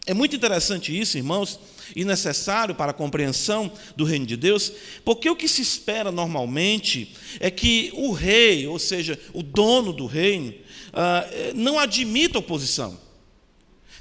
É 0.06 0.14
muito 0.14 0.34
interessante 0.34 0.98
isso, 0.98 1.18
irmãos, 1.18 1.60
e 1.94 2.06
necessário 2.06 2.74
para 2.74 2.92
a 2.92 2.94
compreensão 2.94 3.70
do 3.98 4.06
reino 4.06 4.26
de 4.26 4.38
Deus, 4.38 4.72
porque 5.04 5.30
o 5.30 5.36
que 5.36 5.50
se 5.50 5.62
espera 5.62 6.14
normalmente 6.14 7.14
é 7.42 7.52
que 7.52 7.92
o 7.94 8.14
rei, 8.14 8.66
ou 8.68 8.80
seja, 8.80 9.20
o 9.34 9.44
dono 9.44 9.92
do 9.92 10.06
reino, 10.06 10.54
ah, 10.96 11.26
não 11.54 11.78
admita 11.78 12.40
oposição. 12.40 12.98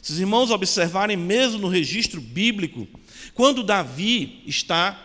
Se 0.00 0.12
os 0.12 0.20
irmãos 0.20 0.50
observarem 0.50 1.16
mesmo 1.16 1.58
no 1.58 1.68
registro 1.68 2.20
bíblico, 2.20 2.86
quando 3.34 3.64
Davi 3.64 4.42
está 4.46 5.00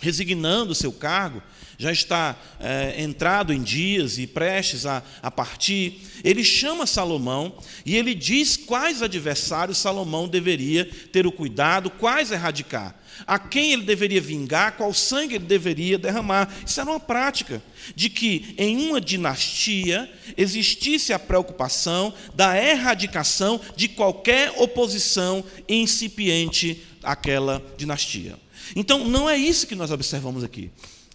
resignando 0.00 0.72
o 0.72 0.74
seu 0.74 0.92
cargo, 0.92 1.42
já 1.80 1.90
está 1.90 2.36
é, 2.60 3.02
entrado 3.02 3.54
em 3.54 3.62
dias 3.62 4.18
e 4.18 4.26
prestes 4.26 4.84
a, 4.84 5.02
a 5.22 5.30
partir, 5.30 6.02
ele 6.22 6.44
chama 6.44 6.86
Salomão 6.86 7.54
e 7.86 7.96
ele 7.96 8.14
diz 8.14 8.54
quais 8.54 9.00
adversários 9.00 9.78
Salomão 9.78 10.28
deveria 10.28 10.84
ter 11.10 11.26
o 11.26 11.32
cuidado, 11.32 11.88
quais 11.88 12.30
erradicar 12.30 12.94
a 13.26 13.38
quem 13.38 13.72
ele 13.72 13.82
deveria 13.82 14.20
vingar, 14.20 14.76
qual 14.76 14.92
sangue 14.92 15.36
ele 15.36 15.46
deveria 15.46 15.98
derramar. 15.98 16.52
Isso 16.66 16.80
era 16.80 16.90
uma 16.90 17.00
prática 17.00 17.62
de 17.94 18.10
que 18.10 18.54
em 18.58 18.88
uma 18.88 19.00
dinastia 19.00 20.10
existisse 20.36 21.12
a 21.14 21.18
preocupação 21.18 22.12
da 22.34 22.62
erradicação 22.62 23.58
de 23.74 23.88
qualquer 23.88 24.52
oposição 24.58 25.42
incipiente 25.68 26.82
àquela 27.02 27.62
dinastia. 27.76 28.38
Então, 28.76 29.06
não 29.06 29.28
é 29.28 29.36
isso 29.36 29.66
que 29.66 29.74
nós 29.74 29.90
observamos 29.90 30.44
aqui. 30.44 30.70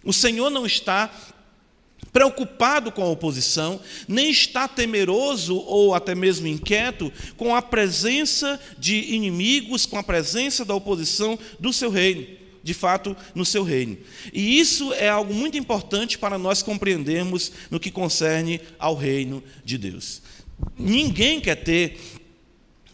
O 0.06 0.12
Senhor 0.12 0.48
não 0.48 0.64
está 0.64 1.10
preocupado 2.12 2.90
com 2.90 3.02
a 3.02 3.10
oposição, 3.10 3.78
nem 4.08 4.30
está 4.30 4.66
temeroso 4.66 5.56
ou 5.56 5.94
até 5.94 6.14
mesmo 6.14 6.46
inquieto 6.46 7.12
com 7.36 7.54
a 7.54 7.60
presença 7.60 8.58
de 8.78 9.12
inimigos, 9.12 9.84
com 9.84 9.98
a 9.98 10.02
presença 10.02 10.64
da 10.64 10.74
oposição 10.74 11.38
do 11.60 11.72
seu 11.72 11.90
reino, 11.90 12.24
de 12.62 12.72
fato, 12.72 13.14
no 13.34 13.44
seu 13.44 13.62
reino. 13.62 13.98
E 14.32 14.58
isso 14.58 14.94
é 14.94 15.08
algo 15.08 15.34
muito 15.34 15.58
importante 15.58 16.16
para 16.16 16.38
nós 16.38 16.62
compreendermos 16.62 17.52
no 17.70 17.78
que 17.80 17.90
concerne 17.90 18.60
ao 18.78 18.94
reino 18.94 19.42
de 19.62 19.76
Deus. 19.76 20.22
Ninguém 20.78 21.38
quer 21.38 21.56
ter 21.56 21.98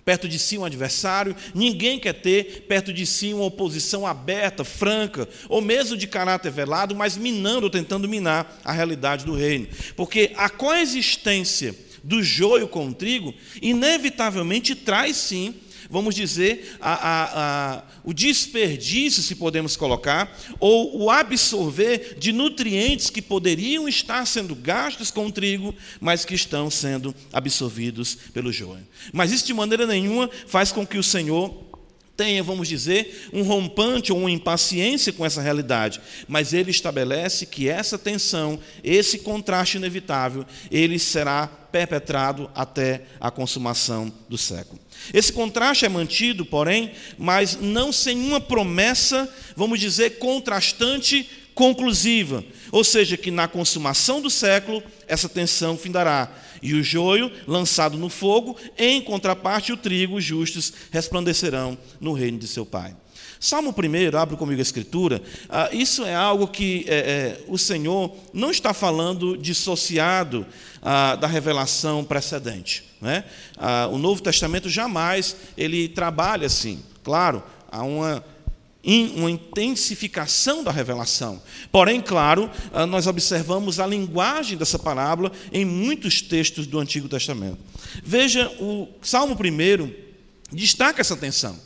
perto 0.04 0.28
de 0.28 0.38
si 0.38 0.58
um 0.58 0.64
adversário, 0.64 1.36
ninguém 1.54 1.98
quer 1.98 2.14
ter 2.14 2.66
perto 2.68 2.92
de 2.92 3.06
si 3.06 3.32
uma 3.32 3.44
oposição 3.44 4.06
aberta, 4.06 4.64
franca, 4.64 5.28
ou 5.48 5.60
mesmo 5.60 5.96
de 5.96 6.06
caráter 6.06 6.50
velado, 6.50 6.94
mas 6.94 7.16
minando 7.16 7.70
tentando 7.70 8.08
minar 8.08 8.60
a 8.64 8.72
realidade 8.72 9.24
do 9.24 9.34
reino. 9.34 9.68
Porque 9.96 10.32
a 10.36 10.48
coexistência 10.48 11.74
do 12.02 12.22
joio 12.22 12.66
com 12.66 12.88
o 12.88 12.94
trigo, 12.94 13.32
inevitavelmente 13.60 14.74
traz 14.74 15.16
sim 15.16 15.54
vamos 15.92 16.14
dizer, 16.14 16.74
a, 16.80 16.92
a, 16.92 17.24
a, 17.76 17.82
o 18.02 18.14
desperdício, 18.14 19.22
se 19.22 19.34
podemos 19.34 19.76
colocar, 19.76 20.34
ou 20.58 21.02
o 21.02 21.10
absorver 21.10 22.16
de 22.18 22.32
nutrientes 22.32 23.10
que 23.10 23.20
poderiam 23.20 23.86
estar 23.86 24.26
sendo 24.26 24.54
gastos 24.54 25.10
com 25.10 25.26
o 25.26 25.30
trigo, 25.30 25.74
mas 26.00 26.24
que 26.24 26.34
estão 26.34 26.70
sendo 26.70 27.14
absorvidos 27.30 28.16
pelo 28.32 28.50
joio. 28.50 28.88
Mas 29.12 29.32
isso 29.32 29.46
de 29.46 29.52
maneira 29.52 29.86
nenhuma 29.86 30.30
faz 30.46 30.72
com 30.72 30.86
que 30.86 30.96
o 30.96 31.02
Senhor 31.02 31.71
tenha, 32.22 32.40
vamos 32.40 32.68
dizer, 32.68 33.28
um 33.32 33.42
rompante 33.42 34.12
ou 34.12 34.18
uma 34.20 34.30
impaciência 34.30 35.12
com 35.12 35.26
essa 35.26 35.42
realidade, 35.42 36.00
mas 36.28 36.52
ele 36.52 36.70
estabelece 36.70 37.46
que 37.46 37.68
essa 37.68 37.98
tensão, 37.98 38.60
esse 38.84 39.18
contraste 39.18 39.76
inevitável, 39.76 40.46
ele 40.70 41.00
será 41.00 41.48
perpetrado 41.48 42.48
até 42.54 43.02
a 43.18 43.28
consumação 43.28 44.12
do 44.28 44.38
século. 44.38 44.80
Esse 45.12 45.32
contraste 45.32 45.84
é 45.84 45.88
mantido, 45.88 46.44
porém, 46.46 46.92
mas 47.18 47.58
não 47.60 47.90
sem 47.90 48.16
uma 48.16 48.40
promessa, 48.40 49.28
vamos 49.56 49.80
dizer, 49.80 50.18
contrastante 50.18 51.28
conclusiva, 51.56 52.44
ou 52.70 52.84
seja, 52.84 53.16
que 53.16 53.32
na 53.32 53.48
consumação 53.48 54.20
do 54.20 54.30
século 54.30 54.80
essa 55.08 55.28
tensão 55.28 55.76
findará 55.76 56.30
e 56.62 56.74
o 56.74 56.82
joio 56.82 57.30
lançado 57.46 57.98
no 57.98 58.08
fogo, 58.08 58.56
em 58.78 59.02
contraparte 59.02 59.72
o 59.72 59.76
trigo, 59.76 60.16
os 60.16 60.24
justos 60.24 60.72
resplandecerão 60.90 61.76
no 62.00 62.12
reino 62.12 62.38
de 62.38 62.46
seu 62.46 62.64
Pai. 62.64 62.94
Salmo 63.42 63.74
1, 63.76 64.16
abre 64.16 64.36
comigo 64.36 64.60
a 64.60 64.62
escritura, 64.62 65.20
ah, 65.48 65.68
isso 65.72 66.04
é 66.04 66.14
algo 66.14 66.46
que 66.46 66.84
é, 66.86 66.94
é, 66.94 67.44
o 67.48 67.58
Senhor 67.58 68.14
não 68.32 68.52
está 68.52 68.72
falando 68.72 69.36
dissociado 69.36 70.46
ah, 70.80 71.16
da 71.16 71.26
revelação 71.26 72.04
precedente. 72.04 72.84
Né? 73.00 73.24
Ah, 73.56 73.88
o 73.90 73.98
Novo 73.98 74.22
Testamento 74.22 74.68
jamais 74.68 75.36
ele 75.58 75.88
trabalha 75.88 76.46
assim. 76.46 76.84
Claro, 77.02 77.42
há 77.68 77.82
uma 77.82 78.24
uma 78.84 79.30
intensificação 79.30 80.64
da 80.64 80.72
revelação. 80.72 81.40
Porém, 81.70 82.00
claro, 82.00 82.50
ah, 82.72 82.86
nós 82.86 83.06
observamos 83.06 83.78
a 83.78 83.86
linguagem 83.86 84.58
dessa 84.58 84.78
parábola 84.78 85.30
em 85.52 85.64
muitos 85.64 86.20
textos 86.20 86.66
do 86.66 86.78
Antigo 86.78 87.08
Testamento. 87.08 87.58
Veja, 88.02 88.48
o 88.60 88.88
Salmo 89.00 89.34
1 89.34 89.92
destaca 90.52 91.00
essa 91.00 91.16
tensão. 91.16 91.56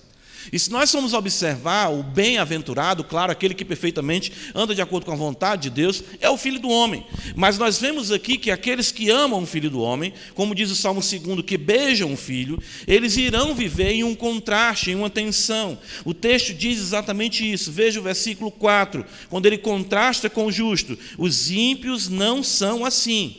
E 0.52 0.58
se 0.58 0.70
nós 0.70 0.90
formos 0.90 1.12
observar 1.12 1.92
o 1.92 2.02
bem-aventurado, 2.02 3.04
claro, 3.04 3.32
aquele 3.32 3.54
que 3.54 3.64
perfeitamente 3.64 4.32
anda 4.54 4.74
de 4.74 4.82
acordo 4.82 5.06
com 5.06 5.12
a 5.12 5.16
vontade 5.16 5.62
de 5.62 5.70
Deus, 5.70 6.02
é 6.20 6.30
o 6.30 6.36
filho 6.36 6.58
do 6.58 6.68
homem. 6.68 7.04
Mas 7.34 7.58
nós 7.58 7.78
vemos 7.78 8.12
aqui 8.12 8.36
que 8.38 8.50
aqueles 8.50 8.92
que 8.92 9.10
amam 9.10 9.42
o 9.42 9.46
filho 9.46 9.70
do 9.70 9.80
homem, 9.80 10.12
como 10.34 10.54
diz 10.54 10.70
o 10.70 10.76
Salmo 10.76 11.00
2, 11.00 11.44
que 11.44 11.56
beijam 11.56 12.12
o 12.12 12.16
filho, 12.16 12.62
eles 12.86 13.16
irão 13.16 13.54
viver 13.54 13.92
em 13.92 14.04
um 14.04 14.14
contraste, 14.14 14.90
em 14.90 14.94
uma 14.94 15.10
tensão. 15.10 15.78
O 16.04 16.14
texto 16.14 16.54
diz 16.54 16.78
exatamente 16.78 17.50
isso. 17.50 17.72
Veja 17.72 18.00
o 18.00 18.02
versículo 18.02 18.50
4, 18.50 19.04
quando 19.28 19.46
ele 19.46 19.58
contrasta 19.58 20.30
com 20.30 20.46
o 20.46 20.52
justo: 20.52 20.98
os 21.18 21.50
ímpios 21.50 22.08
não 22.08 22.42
são 22.42 22.84
assim. 22.84 23.36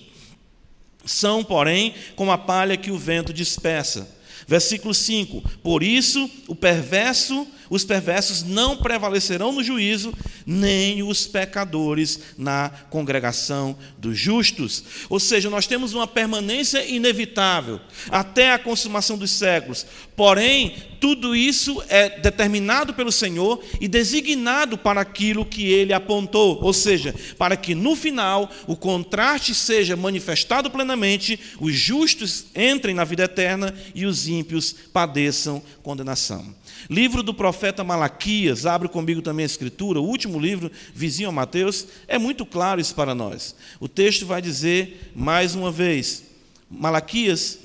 São, 1.06 1.44
porém, 1.44 1.96
como 2.16 2.32
a 2.32 2.38
palha 2.38 2.76
que 2.76 2.92
o 2.92 2.98
vento 2.98 3.32
dispersa. 3.32 4.17
Versículo 4.48 4.94
5: 4.94 5.44
Por 5.62 5.84
isso 5.84 6.30
o 6.48 6.56
perverso, 6.56 7.46
os 7.70 7.84
perversos 7.84 8.44
não 8.44 8.78
prevalecerão 8.78 9.52
no 9.52 9.64
juízo, 9.64 10.14
nem 10.46 11.04
os 11.04 11.28
pecadores 11.28 12.20
na 12.38 12.70
congregação 12.90 13.78
dos 13.98 14.18
justos. 14.18 14.84
Ou 15.10 15.20
seja, 15.20 15.50
nós 15.50 15.68
temos 15.68 15.94
uma 15.94 16.08
permanência 16.08 16.86
inevitável 16.86 17.80
até 18.10 18.54
a 18.54 18.60
consumação 18.60 19.18
dos 19.18 19.32
séculos. 19.32 19.86
Porém, 20.16 20.76
tudo 21.00 21.36
isso 21.36 21.84
é 21.90 22.20
determinado 22.20 22.94
pelo 22.94 23.12
Senhor 23.12 23.64
e 23.80 23.88
designado 23.88 24.78
para 24.78 25.02
aquilo 25.02 25.46
que 25.46 25.72
ele 25.72 25.94
apontou, 25.94 26.60
ou 26.62 26.74
seja, 26.74 27.14
para 27.38 27.56
que 27.56 27.76
no 27.76 27.96
final 27.96 28.50
o 28.66 28.76
contraste 28.76 29.54
seja 29.54 29.96
manifestado 29.96 30.72
plenamente, 30.72 31.40
os 31.60 31.76
justos 31.76 32.46
entrem 32.56 32.96
na 32.96 33.04
vida 33.04 33.24
eterna 33.24 33.74
e 33.94 34.06
os 34.06 34.28
ímpios 34.28 34.74
padeçam 34.92 35.62
condenação. 35.84 36.56
Livro 36.90 37.22
do 37.24 37.34
profeta 37.34 37.84
Malaquias, 37.84 38.66
abre 38.66 38.88
comigo 38.88 39.22
também 39.22 39.44
a 39.44 39.48
escritura, 39.48 40.00
o 40.00 40.06
último 40.06 40.40
livro, 40.40 40.72
vizinho 40.94 41.30
a 41.30 41.32
Mateus, 41.32 41.88
é 42.08 42.18
muito 42.18 42.46
claro 42.46 42.80
isso 42.80 42.96
para 42.96 43.16
nós. 43.16 43.56
O 43.80 43.88
texto 43.88 44.26
vai 44.26 44.42
dizer 44.42 45.12
mais 45.16 45.56
uma 45.56 45.72
vez, 45.72 46.24
Malaquias, 46.70 47.60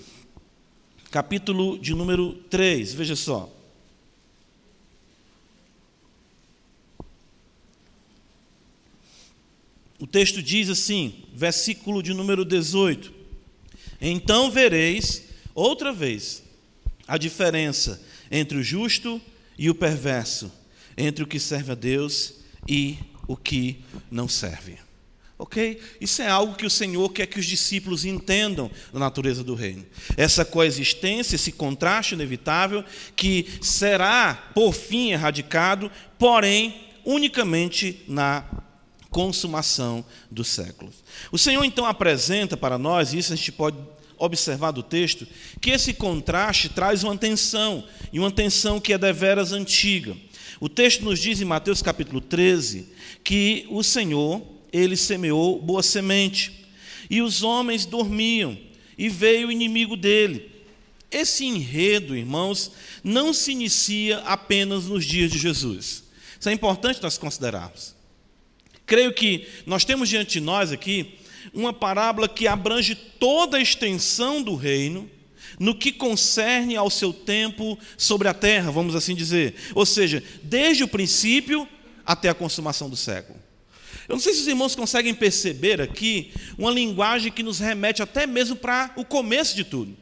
capítulo 1.11 1.79
de 1.79 1.95
número 1.95 2.33
3, 2.49 2.95
veja 2.95 3.15
só. 3.15 3.53
O 10.03 10.07
texto 10.07 10.43
diz 10.43 10.69
assim, 10.69 11.15
versículo 11.33 12.03
de 12.03 12.13
número 12.13 12.45
18: 12.45 13.13
Então 14.01 14.51
vereis 14.51 15.23
outra 15.55 15.93
vez 15.93 16.43
a 17.07 17.17
diferença 17.17 18.01
entre 18.33 18.57
o 18.57 18.63
justo 18.63 19.21
e 19.59 19.69
o 19.69 19.75
perverso, 19.75 20.51
entre 20.97 21.23
o 21.23 21.27
que 21.27 21.39
serve 21.39 21.73
a 21.73 21.75
Deus 21.75 22.37
e 22.67 22.97
o 23.29 23.37
que 23.37 23.85
não 24.11 24.27
serve. 24.27 24.79
Ok? 25.39 25.81
Isso 26.01 26.23
é 26.23 26.29
algo 26.29 26.55
que 26.55 26.65
o 26.65 26.71
Senhor 26.71 27.09
quer 27.11 27.27
que 27.27 27.39
os 27.39 27.47
discípulos 27.47 28.05
entendam 28.05 28.71
da 28.93 28.99
natureza 28.99 29.45
do 29.45 29.55
reino. 29.55 29.85
Essa 30.17 30.45
coexistência, 30.45 31.35
esse 31.35 31.53
contraste 31.53 32.15
inevitável, 32.15 32.85
que 33.17 33.47
será, 33.61 34.51
por 34.55 34.73
fim, 34.73 35.11
erradicado, 35.11 35.91
porém, 36.19 36.89
unicamente 37.05 38.05
na 38.07 38.45
consumação 39.11 40.05
dos 40.31 40.49
séculos. 40.49 40.95
O 41.31 41.37
Senhor 41.37 41.65
então 41.65 41.85
apresenta 41.85 42.57
para 42.57 42.79
nós, 42.79 43.13
isso 43.13 43.33
a 43.33 43.37
gente 43.37 43.53
pode 43.53 43.77
observar 44.25 44.71
do 44.71 44.83
texto, 44.83 45.27
que 45.61 45.71
esse 45.71 45.93
contraste 45.93 46.69
traz 46.69 47.03
uma 47.03 47.17
tensão, 47.17 47.85
e 48.13 48.19
uma 48.19 48.31
tensão 48.31 48.81
que 48.81 48.93
é 48.93 48.99
deveras 48.99 49.53
antiga. 49.53 50.17
O 50.61 50.69
texto 50.69 51.05
nos 51.05 51.19
diz 51.19 51.41
em 51.41 51.45
Mateus 51.45 51.83
capítulo 51.83 52.21
13 52.21 52.87
que 53.25 53.67
o 53.69 53.83
Senhor, 53.83 54.43
ele 54.73 54.97
semeou 54.97 55.61
boa 55.61 55.83
semente, 55.83 56.67
e 57.11 57.21
os 57.21 57.43
homens 57.43 57.85
dormiam, 57.85 58.57
e 58.97 59.09
veio 59.09 59.49
o 59.49 59.53
inimigo 59.53 59.97
dele. 59.97 60.51
Esse 61.11 61.45
enredo, 61.45 62.17
irmãos, 62.17 62.71
não 63.03 63.35
se 63.35 63.53
inicia 63.53 64.19
apenas 64.19 64.85
nos 64.85 65.05
dias 65.05 65.31
de 65.31 65.39
Jesus. 65.39 66.05
Isso 66.39 66.49
é 66.49 66.53
importante 66.53 67.03
nós 67.03 67.19
considerarmos. 67.19 67.95
Creio 68.87 69.13
que 69.13 69.47
nós 69.67 69.85
temos 69.85 70.09
diante 70.09 70.35
de 70.35 70.41
nós 70.41 70.71
aqui 70.71 71.19
uma 71.53 71.73
parábola 71.73 72.29
que 72.29 72.47
abrange 72.47 72.95
toda 72.95 73.57
a 73.57 73.61
extensão 73.61 74.43
do 74.43 74.55
reino, 74.55 75.11
no 75.59 75.75
que 75.75 75.93
concerne 75.93 76.77
ao 76.77 76.91
seu 76.91 77.13
tempo 77.13 77.79
sobre 77.97 78.27
a 78.27 78.35
terra, 78.35 78.71
vamos 78.71 78.95
assim 78.97 79.15
dizer. 79.15 79.55
Ou 79.75 79.85
seja, 79.85 80.23
desde 80.43 80.83
o 80.83 80.89
princípio 80.89 81.69
até 82.05 82.29
a 82.29 82.35
consumação 82.35 82.89
do 82.89 82.97
século. 82.97 83.39
Eu 84.09 84.15
não 84.15 84.21
sei 84.21 84.35
se 84.35 84.41
os 84.41 84.49
irmãos 84.49 84.75
conseguem 84.75 85.15
perceber 85.15 85.81
aqui 85.81 86.33
uma 86.59 86.71
linguagem 86.71 87.31
que 87.31 87.43
nos 87.43 87.61
remete 87.61 88.03
até 88.03 88.27
mesmo 88.27 88.57
para 88.57 88.93
o 88.97 89.05
começo 89.05 89.55
de 89.55 89.65
tudo. 89.65 89.97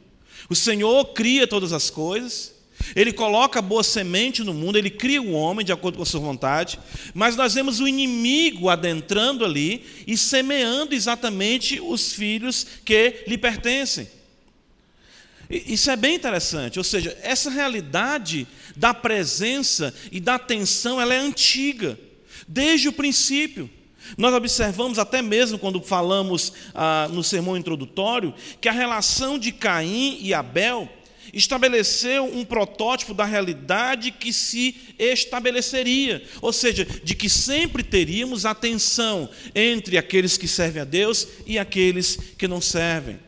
O 0.49 0.55
Senhor 0.55 1.05
cria 1.13 1.47
todas 1.47 1.73
as 1.73 1.91
coisas, 1.91 2.55
ele 2.95 3.13
coloca 3.13 3.63
boa 3.63 3.83
semente 3.83 4.43
no 4.43 4.55
mundo, 4.55 4.77
ele 4.77 4.91
cria 4.91 5.23
o 5.23 5.33
homem 5.33 5.65
de 5.65 5.73
acordo 5.73 5.97
com 5.97 6.03
a 6.03 6.07
sua 6.07 6.21
vontade, 6.21 6.79
mas 7.15 7.37
nós 7.37 7.55
vemos 7.55 7.81
o 7.81 7.89
inimigo 7.89 8.69
adentrando 8.69 9.45
ali 9.45 9.85
e 10.07 10.17
semeando 10.17 10.95
exatamente 10.95 11.81
os 11.81 12.13
filhos 12.13 12.67
que 12.85 13.25
lhe 13.27 13.39
pertencem. 13.39 14.09
Isso 15.49 15.91
é 15.91 15.97
bem 15.97 16.15
interessante, 16.15 16.79
ou 16.79 16.85
seja, 16.85 17.17
essa 17.23 17.51
realidade 17.51 18.47
da 18.77 18.95
presença 18.95 19.93
e 20.13 20.21
da 20.21 20.37
atenção, 20.37 21.01
ela 21.01 21.13
é 21.13 21.19
antiga, 21.19 21.99
desde 22.47 22.89
o 22.89 22.93
princípio. 22.93 23.69
Nós 24.17 24.33
observamos 24.33 24.99
até 24.99 25.21
mesmo 25.23 25.59
quando 25.59 25.83
falamos 25.83 26.53
ah, 26.75 27.09
no 27.13 27.23
sermão 27.23 27.57
introdutório 27.57 28.35
que 28.61 28.69
a 28.69 28.73
relação 28.73 29.39
de 29.39 29.53
Caim 29.53 30.19
e 30.21 30.33
Abel 30.33 30.89
estabeleceu 31.33 32.25
um 32.25 32.45
protótipo 32.45 33.15
da 33.15 33.25
realidade 33.25 34.11
que 34.11 34.33
se 34.33 34.77
estabeleceria, 34.99 36.23
ou 36.41 36.53
seja, 36.53 36.85
de 36.85 37.15
que 37.15 37.29
sempre 37.29 37.83
teríamos 37.83 38.45
a 38.45 38.55
tensão 38.55 39.29
entre 39.55 39.97
aqueles 39.97 40.37
que 40.37 40.49
servem 40.49 40.83
a 40.83 40.85
Deus 40.85 41.27
e 41.47 41.59
aqueles 41.59 42.19
que 42.37 42.49
não 42.49 42.61
servem. 42.61 43.19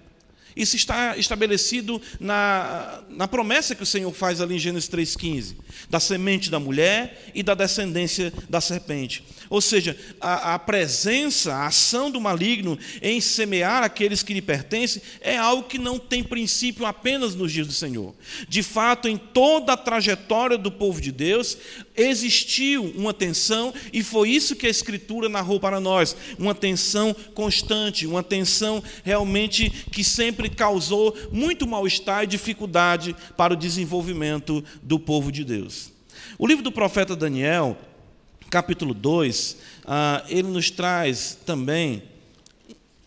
Isso 0.54 0.76
está 0.76 1.16
estabelecido 1.16 2.00
na, 2.20 3.02
na 3.08 3.26
promessa 3.26 3.74
que 3.74 3.82
o 3.82 3.86
Senhor 3.86 4.12
faz 4.12 4.40
ali 4.40 4.56
em 4.56 4.58
Gênesis 4.58 4.88
3,15, 4.88 5.56
da 5.88 5.98
semente 5.98 6.50
da 6.50 6.60
mulher 6.60 7.30
e 7.34 7.42
da 7.42 7.54
descendência 7.54 8.32
da 8.50 8.60
serpente. 8.60 9.24
Ou 9.52 9.60
seja, 9.60 9.94
a, 10.18 10.54
a, 10.54 10.58
presença, 10.58 11.52
a 11.52 11.66
ação 11.66 12.10
do 12.10 12.18
maligno 12.18 12.78
em 13.02 13.20
semear 13.20 13.82
aqueles 13.82 14.22
que 14.22 14.32
lhe 14.32 14.40
pertencem 14.40 15.02
é 15.20 15.36
algo 15.36 15.68
que 15.68 15.76
não 15.76 15.98
tem 15.98 16.24
princípio 16.24 16.86
apenas 16.86 17.34
nos 17.34 17.52
dias 17.52 17.66
do 17.66 17.72
Senhor. 17.74 18.14
De 18.48 18.62
fato, 18.62 19.08
em 19.08 19.18
toda 19.18 19.74
a 19.74 19.76
trajetória 19.76 20.56
do 20.56 20.72
povo 20.72 21.02
de 21.02 21.12
Deus, 21.12 21.58
existiu 21.94 22.94
uma 22.96 23.12
tensão, 23.12 23.74
e 23.92 24.02
foi 24.02 24.30
isso 24.30 24.56
que 24.56 24.66
a 24.66 24.70
Escritura 24.70 25.28
narrou 25.28 25.60
para 25.60 25.78
nós: 25.78 26.16
uma 26.38 26.54
tensão 26.54 27.14
constante, 27.34 28.06
uma 28.06 28.22
tensão 28.22 28.82
realmente 29.04 29.68
que 29.92 30.02
sempre 30.02 30.48
causou 30.48 31.14
muito 31.30 31.68
mal-estar 31.68 32.24
e 32.24 32.26
dificuldade 32.26 33.14
para 33.36 33.52
o 33.52 33.56
desenvolvimento 33.56 34.64
do 34.82 34.98
povo 34.98 35.30
de 35.30 35.44
Deus. 35.44 35.92
O 36.38 36.46
livro 36.46 36.64
do 36.64 36.72
profeta 36.72 37.14
Daniel, 37.14 37.76
capítulo 38.52 38.92
2, 38.92 39.56
ah, 39.86 40.22
ele 40.28 40.48
nos 40.48 40.70
traz 40.70 41.38
também 41.46 42.02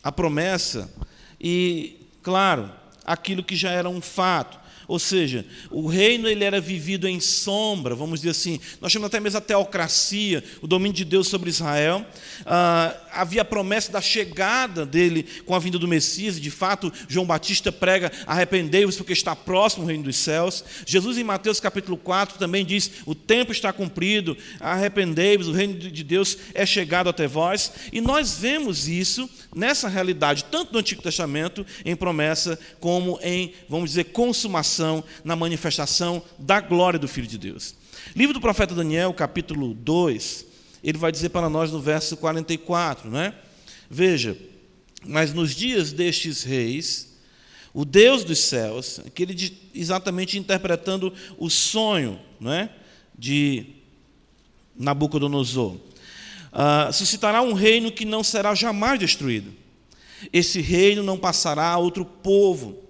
a 0.02 0.12
promessa 0.12 0.92
e, 1.40 2.08
claro, 2.24 2.72
aquilo 3.06 3.44
que 3.44 3.56
já 3.56 3.70
era 3.70 3.88
um 3.88 4.02
fato. 4.02 4.60
Ou 4.88 5.00
seja, 5.00 5.46
o 5.70 5.88
reino 5.88 6.28
ele 6.28 6.44
era 6.44 6.62
vivido 6.62 7.08
em 7.08 7.20
sombra, 7.20 7.96
vamos 7.96 8.20
dizer 8.20 8.32
assim. 8.32 8.60
Nós 8.82 8.92
chamamos 8.92 9.08
até 9.08 9.20
mesmo 9.20 9.38
a 9.38 9.42
teocracia, 9.42 10.44
o 10.62 10.68
domínio 10.68 10.96
de 10.96 11.06
Deus 11.06 11.28
sobre 11.28 11.50
Israel. 11.50 12.06
Ah, 12.46 12.96
havia 13.12 13.42
a 13.42 13.46
promessa 13.46 13.92
da 13.92 14.02
chegada 14.02 14.86
dele 14.86 15.26
com 15.46 15.56
a 15.56 15.60
vinda 15.60 15.80
do 15.80 15.88
Messias. 15.88 16.40
De 16.40 16.52
fato, 16.52 16.92
João 17.08 17.26
Batista 17.26 17.72
prega: 17.72 18.12
arrependei-vos 18.28 18.98
porque 18.98 19.14
está 19.14 19.36
próximo 19.36 19.84
o 19.84 19.88
reino 19.88 20.04
dos 20.04 20.18
céus. 20.18 20.64
Jesus, 20.86 21.18
em 21.18 21.24
Mateus 21.24 21.60
capítulo 21.60 21.98
4, 21.98 22.38
também 22.38 22.66
diz: 22.66 22.92
o 23.06 23.16
tempo 23.16 23.52
está 23.52 23.72
cumprido, 23.74 24.38
arrependei-vos, 24.60 25.48
o 25.48 25.52
reino 25.52 25.74
de 25.76 26.04
Deus 26.04 26.38
é 26.54 26.66
chegado 26.66 27.10
até 27.10 27.28
vós. 27.28 27.72
E 27.92 28.02
nós 28.02 28.38
vemos 28.38 28.88
isso 28.88 29.30
nessa 29.56 29.88
realidade, 29.88 30.46
tanto 30.46 30.74
no 30.74 30.80
Antigo 30.80 31.02
Testamento, 31.02 31.66
em 31.86 31.96
promessa, 31.96 32.60
como 32.80 33.18
em, 33.24 33.54
vamos 33.70 33.92
dizer, 33.92 34.06
consumação, 34.06 34.75
na 35.24 35.36
manifestação 35.36 36.22
da 36.38 36.60
glória 36.60 37.00
do 37.00 37.08
Filho 37.08 37.28
de 37.28 37.38
Deus. 37.38 37.76
Livro 38.16 38.34
do 38.34 38.42
profeta 38.42 38.76
Daniel, 38.76 39.14
capítulo 39.14 39.74
2, 39.74 40.46
ele 40.84 40.98
vai 40.98 41.12
dizer 41.12 41.30
para 41.30 41.50
nós 41.50 41.72
no 41.72 41.80
verso 41.80 42.18
44, 42.18 43.10
não 43.10 43.20
é? 43.20 43.34
Veja, 43.90 44.38
mas 45.06 45.34
nos 45.34 45.56
dias 45.56 45.92
destes 45.92 46.44
reis, 46.44 47.16
o 47.74 47.84
Deus 47.86 48.24
dos 48.24 48.40
céus, 48.40 49.00
aquele 49.06 49.58
exatamente 49.74 50.38
interpretando 50.38 51.14
o 51.38 51.50
sonho, 51.50 52.20
não 52.40 52.52
é? 52.52 52.70
De 53.18 53.68
Nabucodonosor 54.76 55.78
Uh, 56.56 56.94
suscitará 56.94 57.42
um 57.42 57.52
reino 57.52 57.92
que 57.92 58.06
não 58.06 58.24
será 58.24 58.56
jamais 58.56 58.98
destruído. 58.98 59.52
Esse 60.32 60.62
reino 60.62 61.04
não 61.04 61.18
passará 61.18 61.68
a 61.68 61.78
outro 61.78 62.06
povo, 62.06 62.82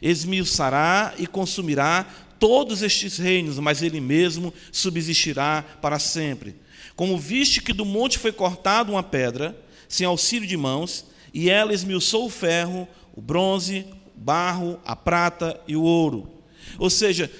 esmiuçará 0.00 1.14
e 1.18 1.26
consumirá 1.26 2.06
todos 2.38 2.82
estes 2.82 3.18
reinos, 3.18 3.58
mas 3.58 3.82
ele 3.82 4.00
mesmo 4.00 4.52
subsistirá 4.72 5.64
para 5.80 5.98
sempre. 5.98 6.56
Como 6.96 7.18
viste 7.18 7.60
que 7.60 7.72
do 7.72 7.84
monte 7.84 8.18
foi 8.18 8.32
cortada 8.32 8.90
uma 8.90 9.02
pedra, 9.02 9.56
sem 9.88 10.06
auxílio 10.06 10.48
de 10.48 10.56
mãos, 10.56 11.06
e 11.32 11.48
ela 11.48 11.72
esmiuçou 11.72 12.26
o 12.26 12.30
ferro, 12.30 12.88
o 13.14 13.20
bronze, 13.20 13.86
o 14.16 14.20
barro, 14.20 14.80
a 14.84 14.96
prata 14.96 15.60
e 15.68 15.76
o 15.76 15.82
ouro. 15.82 16.28
Ou 16.78 16.90
seja, 16.90 17.30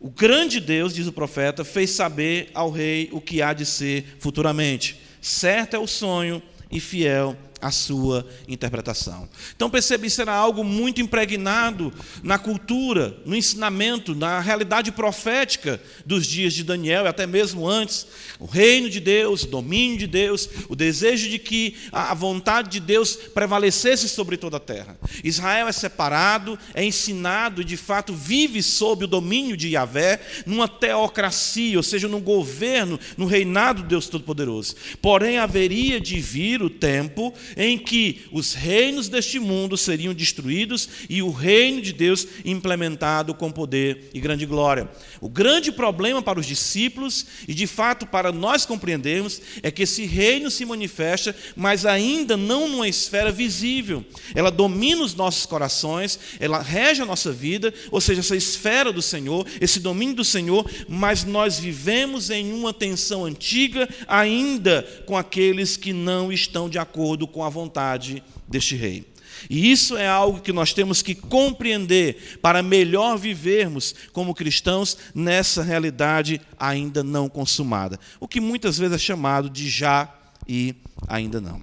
o 0.00 0.10
grande 0.10 0.60
Deus, 0.60 0.94
diz 0.94 1.06
o 1.06 1.12
profeta, 1.12 1.64
fez 1.64 1.90
saber 1.90 2.50
ao 2.54 2.70
rei 2.70 3.08
o 3.12 3.20
que 3.20 3.40
há 3.42 3.52
de 3.52 3.64
ser 3.64 4.16
futuramente. 4.18 5.00
Certo 5.20 5.74
é 5.74 5.78
o 5.78 5.86
sonho 5.86 6.42
e 6.70 6.80
fiel 6.80 7.36
a 7.62 7.70
sua 7.70 8.26
interpretação. 8.48 9.28
Então 9.54 9.70
percebe, 9.70 10.08
isso 10.08 10.20
era 10.20 10.34
algo 10.34 10.64
muito 10.64 11.00
impregnado 11.00 11.92
na 12.22 12.36
cultura, 12.38 13.16
no 13.24 13.36
ensinamento, 13.36 14.16
na 14.16 14.40
realidade 14.40 14.90
profética 14.90 15.80
dos 16.04 16.26
dias 16.26 16.52
de 16.52 16.64
Daniel 16.64 17.04
e 17.04 17.08
até 17.08 17.24
mesmo 17.24 17.68
antes. 17.68 18.06
O 18.40 18.46
reino 18.46 18.90
de 18.90 18.98
Deus, 18.98 19.44
o 19.44 19.46
domínio 19.46 19.96
de 19.96 20.08
Deus, 20.08 20.48
o 20.68 20.74
desejo 20.74 21.28
de 21.28 21.38
que 21.38 21.76
a 21.92 22.12
vontade 22.14 22.68
de 22.68 22.80
Deus 22.80 23.14
prevalecesse 23.14 24.08
sobre 24.08 24.36
toda 24.36 24.56
a 24.56 24.60
terra. 24.60 24.98
Israel 25.22 25.68
é 25.68 25.72
separado, 25.72 26.58
é 26.74 26.84
ensinado 26.84 27.62
e 27.62 27.64
de 27.64 27.76
fato 27.76 28.12
vive 28.12 28.60
sob 28.62 29.04
o 29.04 29.08
domínio 29.08 29.56
de 29.56 29.68
Yahvé, 29.68 30.20
numa 30.44 30.66
teocracia, 30.66 31.76
ou 31.76 31.82
seja, 31.82 32.08
num 32.08 32.20
governo, 32.20 32.98
no 33.16 33.26
reinado 33.26 33.82
de 33.82 33.88
Deus 33.88 34.08
Todo-Poderoso. 34.08 34.74
Porém, 35.00 35.38
haveria 35.38 36.00
de 36.00 36.18
vir 36.18 36.60
o 36.62 36.70
tempo 36.70 37.32
em 37.56 37.78
que 37.78 38.22
os 38.30 38.54
reinos 38.54 39.08
deste 39.08 39.38
mundo 39.38 39.76
seriam 39.76 40.14
destruídos 40.14 40.88
e 41.08 41.22
o 41.22 41.30
reino 41.30 41.80
de 41.80 41.92
Deus 41.92 42.26
implementado 42.44 43.34
com 43.34 43.50
poder 43.50 44.10
e 44.14 44.20
grande 44.20 44.46
glória. 44.46 44.88
O 45.20 45.28
grande 45.28 45.70
problema 45.70 46.22
para 46.22 46.40
os 46.40 46.46
discípulos 46.46 47.26
e 47.46 47.54
de 47.54 47.66
fato 47.66 48.06
para 48.06 48.32
nós 48.32 48.66
compreendermos 48.66 49.40
é 49.62 49.70
que 49.70 49.82
esse 49.82 50.04
reino 50.04 50.50
se 50.50 50.64
manifesta, 50.64 51.34
mas 51.54 51.86
ainda 51.86 52.36
não 52.36 52.68
numa 52.68 52.88
esfera 52.88 53.30
visível. 53.30 54.04
Ela 54.34 54.50
domina 54.50 55.02
os 55.02 55.14
nossos 55.14 55.46
corações, 55.46 56.18
ela 56.40 56.60
rege 56.60 57.02
a 57.02 57.06
nossa 57.06 57.32
vida, 57.32 57.72
ou 57.90 58.00
seja, 58.00 58.20
essa 58.20 58.36
esfera 58.36 58.92
do 58.92 59.02
Senhor, 59.02 59.46
esse 59.60 59.80
domínio 59.80 60.16
do 60.16 60.24
Senhor, 60.24 60.68
mas 60.88 61.24
nós 61.24 61.58
vivemos 61.58 62.30
em 62.30 62.52
uma 62.52 62.72
tensão 62.72 63.24
antiga 63.24 63.88
ainda 64.06 64.82
com 65.06 65.16
aqueles 65.16 65.76
que 65.76 65.92
não 65.92 66.32
estão 66.32 66.68
de 66.68 66.78
acordo 66.78 67.26
com 67.26 67.41
a 67.42 67.48
vontade 67.48 68.22
deste 68.48 68.76
rei. 68.76 69.12
E 69.48 69.70
isso 69.70 69.96
é 69.96 70.06
algo 70.06 70.40
que 70.40 70.52
nós 70.52 70.72
temos 70.72 71.02
que 71.02 71.14
compreender 71.14 72.38
para 72.40 72.62
melhor 72.62 73.16
vivermos 73.18 73.94
como 74.12 74.34
cristãos 74.34 74.96
nessa 75.14 75.62
realidade 75.62 76.40
ainda 76.58 77.02
não 77.02 77.28
consumada. 77.28 77.98
O 78.20 78.28
que 78.28 78.40
muitas 78.40 78.78
vezes 78.78 78.96
é 78.96 78.98
chamado 78.98 79.50
de 79.50 79.68
já 79.68 80.12
e 80.46 80.74
ainda 81.08 81.40
não. 81.40 81.62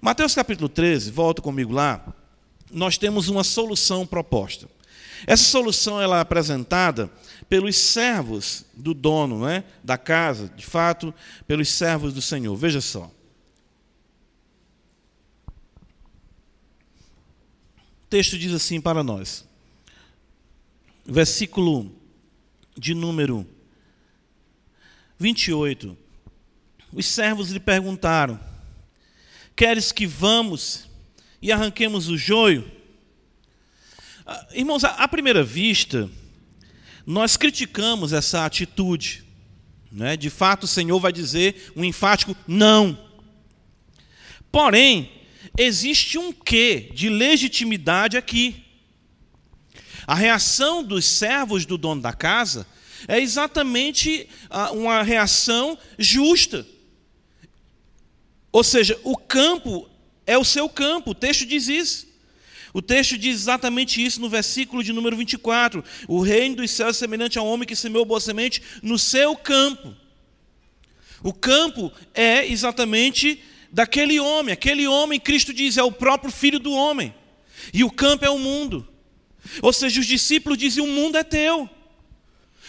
Mateus 0.00 0.34
capítulo 0.34 0.68
13, 0.68 1.10
volta 1.10 1.40
comigo 1.40 1.72
lá. 1.72 2.04
Nós 2.70 2.98
temos 2.98 3.28
uma 3.28 3.44
solução 3.44 4.06
proposta. 4.06 4.68
Essa 5.26 5.44
solução 5.44 6.00
ela 6.00 6.18
é 6.18 6.20
apresentada 6.20 7.10
pelos 7.48 7.76
servos 7.76 8.64
do 8.74 8.94
dono 8.94 9.44
né, 9.44 9.62
da 9.84 9.96
casa, 9.96 10.50
de 10.56 10.66
fato, 10.66 11.14
pelos 11.46 11.68
servos 11.68 12.12
do 12.12 12.22
Senhor. 12.22 12.56
Veja 12.56 12.80
só. 12.80 13.10
Texto 18.12 18.38
diz 18.38 18.52
assim 18.52 18.78
para 18.78 19.02
nós. 19.02 19.42
Versículo 21.02 21.90
de 22.76 22.92
número 22.92 23.48
28. 25.18 25.96
Os 26.92 27.06
servos 27.06 27.48
lhe 27.48 27.58
perguntaram: 27.58 28.38
Queres 29.56 29.92
que 29.92 30.06
vamos 30.06 30.86
e 31.40 31.50
arranquemos 31.50 32.10
o 32.10 32.18
joio? 32.18 32.70
Ah, 34.26 34.46
irmãos, 34.52 34.84
à 34.84 35.08
primeira 35.08 35.42
vista, 35.42 36.10
nós 37.06 37.38
criticamos 37.38 38.12
essa 38.12 38.44
atitude. 38.44 39.24
Né? 39.90 40.18
De 40.18 40.28
fato, 40.28 40.64
o 40.64 40.68
Senhor 40.68 41.00
vai 41.00 41.14
dizer 41.14 41.72
um 41.74 41.82
enfático 41.82 42.36
não. 42.46 43.08
Porém, 44.50 45.21
existe 45.56 46.18
um 46.18 46.32
quê 46.32 46.90
de 46.94 47.08
legitimidade 47.08 48.16
aqui. 48.16 48.64
A 50.06 50.14
reação 50.14 50.82
dos 50.82 51.04
servos 51.04 51.64
do 51.64 51.78
dono 51.78 52.00
da 52.00 52.12
casa 52.12 52.66
é 53.06 53.20
exatamente 53.20 54.28
ah, 54.50 54.72
uma 54.72 55.02
reação 55.02 55.78
justa. 55.98 56.66
Ou 58.50 58.62
seja, 58.62 58.98
o 59.02 59.16
campo 59.16 59.88
é 60.26 60.36
o 60.36 60.44
seu 60.44 60.68
campo, 60.68 61.10
o 61.10 61.14
texto 61.14 61.46
diz 61.46 61.68
isso. 61.68 62.12
O 62.74 62.80
texto 62.80 63.18
diz 63.18 63.34
exatamente 63.36 64.02
isso 64.02 64.20
no 64.20 64.30
versículo 64.30 64.82
de 64.82 64.92
número 64.92 65.16
24. 65.16 65.84
O 66.08 66.20
reino 66.20 66.56
dos 66.56 66.70
céus 66.70 66.96
é 66.96 66.98
semelhante 67.00 67.38
a 67.38 67.42
um 67.42 67.46
homem 67.46 67.66
que 67.66 67.76
semeou 67.76 68.04
boa 68.04 68.20
semente 68.20 68.62
no 68.82 68.98
seu 68.98 69.36
campo. 69.36 69.94
O 71.22 71.32
campo 71.32 71.92
é 72.14 72.46
exatamente 72.46 73.42
daquele 73.72 74.20
homem. 74.20 74.52
Aquele 74.52 74.86
homem, 74.86 75.18
Cristo 75.18 75.52
diz, 75.52 75.78
é 75.78 75.82
o 75.82 75.90
próprio 75.90 76.30
filho 76.30 76.60
do 76.60 76.72
homem. 76.72 77.14
E 77.72 77.82
o 77.82 77.90
campo 77.90 78.24
é 78.24 78.30
o 78.30 78.38
mundo. 78.38 78.86
Ou 79.60 79.72
seja, 79.72 80.00
os 80.00 80.06
discípulos 80.06 80.58
dizem: 80.58 80.84
o 80.84 80.86
mundo 80.86 81.16
é 81.16 81.24
teu. 81.24 81.68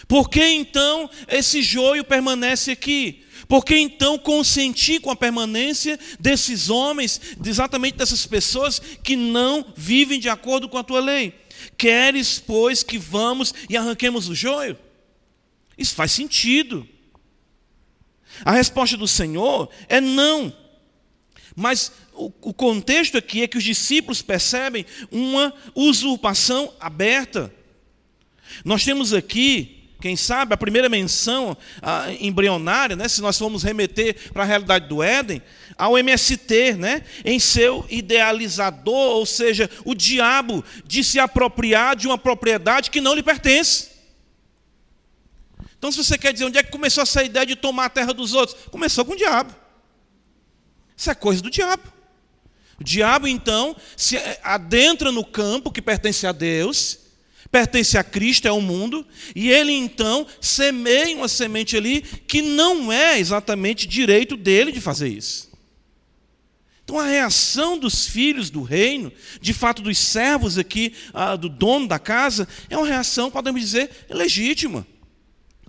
Por 0.08 0.30
que 0.30 0.44
então 0.44 1.10
esse 1.28 1.62
joio 1.62 2.04
permanece 2.04 2.72
aqui? 2.72 3.24
Por 3.48 3.64
que 3.64 3.78
então 3.78 4.18
consentir 4.18 5.00
com 5.00 5.12
a 5.12 5.16
permanência 5.16 6.00
desses 6.20 6.70
homens, 6.70 7.20
exatamente 7.46 7.98
dessas 7.98 8.26
pessoas 8.26 8.80
que 8.80 9.16
não 9.16 9.74
vivem 9.76 10.20
de 10.20 10.30
acordo 10.30 10.68
com 10.68 10.78
a 10.78 10.84
tua 10.84 11.00
lei? 11.00 11.34
Queres, 11.78 12.40
pois, 12.40 12.84
que 12.84 12.98
vamos 12.98 13.54
e 13.70 13.78
arranquemos 13.78 14.28
o 14.28 14.36
joio? 14.36 14.78
Isso 15.78 15.96
faz 15.96 16.12
sentido. 16.12 16.88
A 18.44 18.52
resposta 18.52 18.98
do 18.98 19.08
Senhor 19.08 19.70
é 19.88 20.02
não. 20.02 20.54
Mas 21.56 21.92
o, 22.14 22.32
o 22.42 22.54
contexto 22.54 23.18
aqui 23.18 23.44
é 23.44 23.48
que 23.48 23.58
os 23.58 23.64
discípulos 23.64 24.22
percebem 24.22 24.86
uma 25.12 25.54
usurpação 25.76 26.74
aberta. 26.80 27.54
Nós 28.64 28.84
temos 28.84 29.14
aqui, 29.14 29.90
quem 30.02 30.16
sabe, 30.16 30.54
a 30.54 30.58
primeira 30.58 30.90
menção 30.90 31.56
embrionária, 32.20 32.96
né, 32.96 33.08
se 33.08 33.22
nós 33.22 33.38
formos 33.38 33.64
remeter 33.64 34.32
para 34.32 34.44
a 34.44 34.46
realidade 34.46 34.88
do 34.88 35.02
Éden, 35.02 35.42
ao 35.78 35.98
MST, 35.98 36.74
né, 36.74 37.04
em 37.24 37.40
seu 37.40 37.86
idealizador, 37.90 39.16
ou 39.16 39.26
seja, 39.26 39.70
o 39.86 39.96
diabo 39.96 40.64
de 40.86 41.04
se 41.04 41.20
apropriar 41.20 41.96
de 41.96 42.08
uma 42.08 42.18
propriedade 42.18 42.92
que 42.92 43.02
não 43.02 43.14
lhe 43.14 43.24
pertence. 43.24 43.92
Então, 45.78 45.92
se 45.92 45.98
você 45.98 46.18
quer 46.18 46.32
dizer 46.32 46.46
onde 46.46 46.58
é 46.58 46.64
que 46.64 46.72
começou 46.72 47.04
essa 47.04 47.24
ideia 47.24 47.46
de 47.46 47.56
tomar 47.56 47.86
a 47.86 47.90
terra 47.90 48.14
dos 48.14 48.34
outros, 48.34 48.58
começou 48.72 49.04
com 49.04 49.14
o 49.14 49.18
diabo. 49.18 49.63
Isso 50.96 51.10
é 51.10 51.16
coisa 51.16 51.42
do 51.42 51.50
diabo. 51.50 51.84
O 52.80 52.84
diabo, 52.84 53.28
então, 53.28 53.76
se 53.96 54.18
adentra 54.44 55.12
no 55.12 55.24
campo 55.24 55.72
que 55.72 55.82
pertence 55.82 56.26
a 56.26 56.32
Deus, 56.32 57.00
pertence 57.52 57.98
a 57.98 58.04
Cristo, 58.04 58.48
é 58.48 58.52
o 58.52 58.60
mundo, 58.60 59.06
e 59.36 59.50
ele 59.52 59.72
então 59.72 60.26
semeia 60.42 61.16
uma 61.16 61.28
semente 61.28 61.78
ali 61.78 62.02
que 62.02 62.42
não 62.42 62.92
é 62.92 63.20
exatamente 63.20 63.88
direito 63.88 64.36
dele 64.36 64.72
de 64.72 64.82
fazer 64.82 65.08
isso. 65.08 65.52
Então 66.84 67.00
a 67.00 67.06
reação 67.06 67.78
dos 67.78 68.08
filhos 68.08 68.50
do 68.50 68.62
reino, 68.62 69.12
de 69.40 69.54
fato 69.54 69.82
dos 69.82 69.98
servos 69.98 70.58
aqui, 70.58 70.94
ah, 71.14 71.36
do 71.36 71.48
dono 71.48 71.88
da 71.88 72.00
casa, 72.00 72.48
é 72.70 72.78
uma 72.78 72.88
reação, 72.88 73.32
podemos 73.32 73.62
dizer, 73.62 73.90
legítima. 74.10 74.86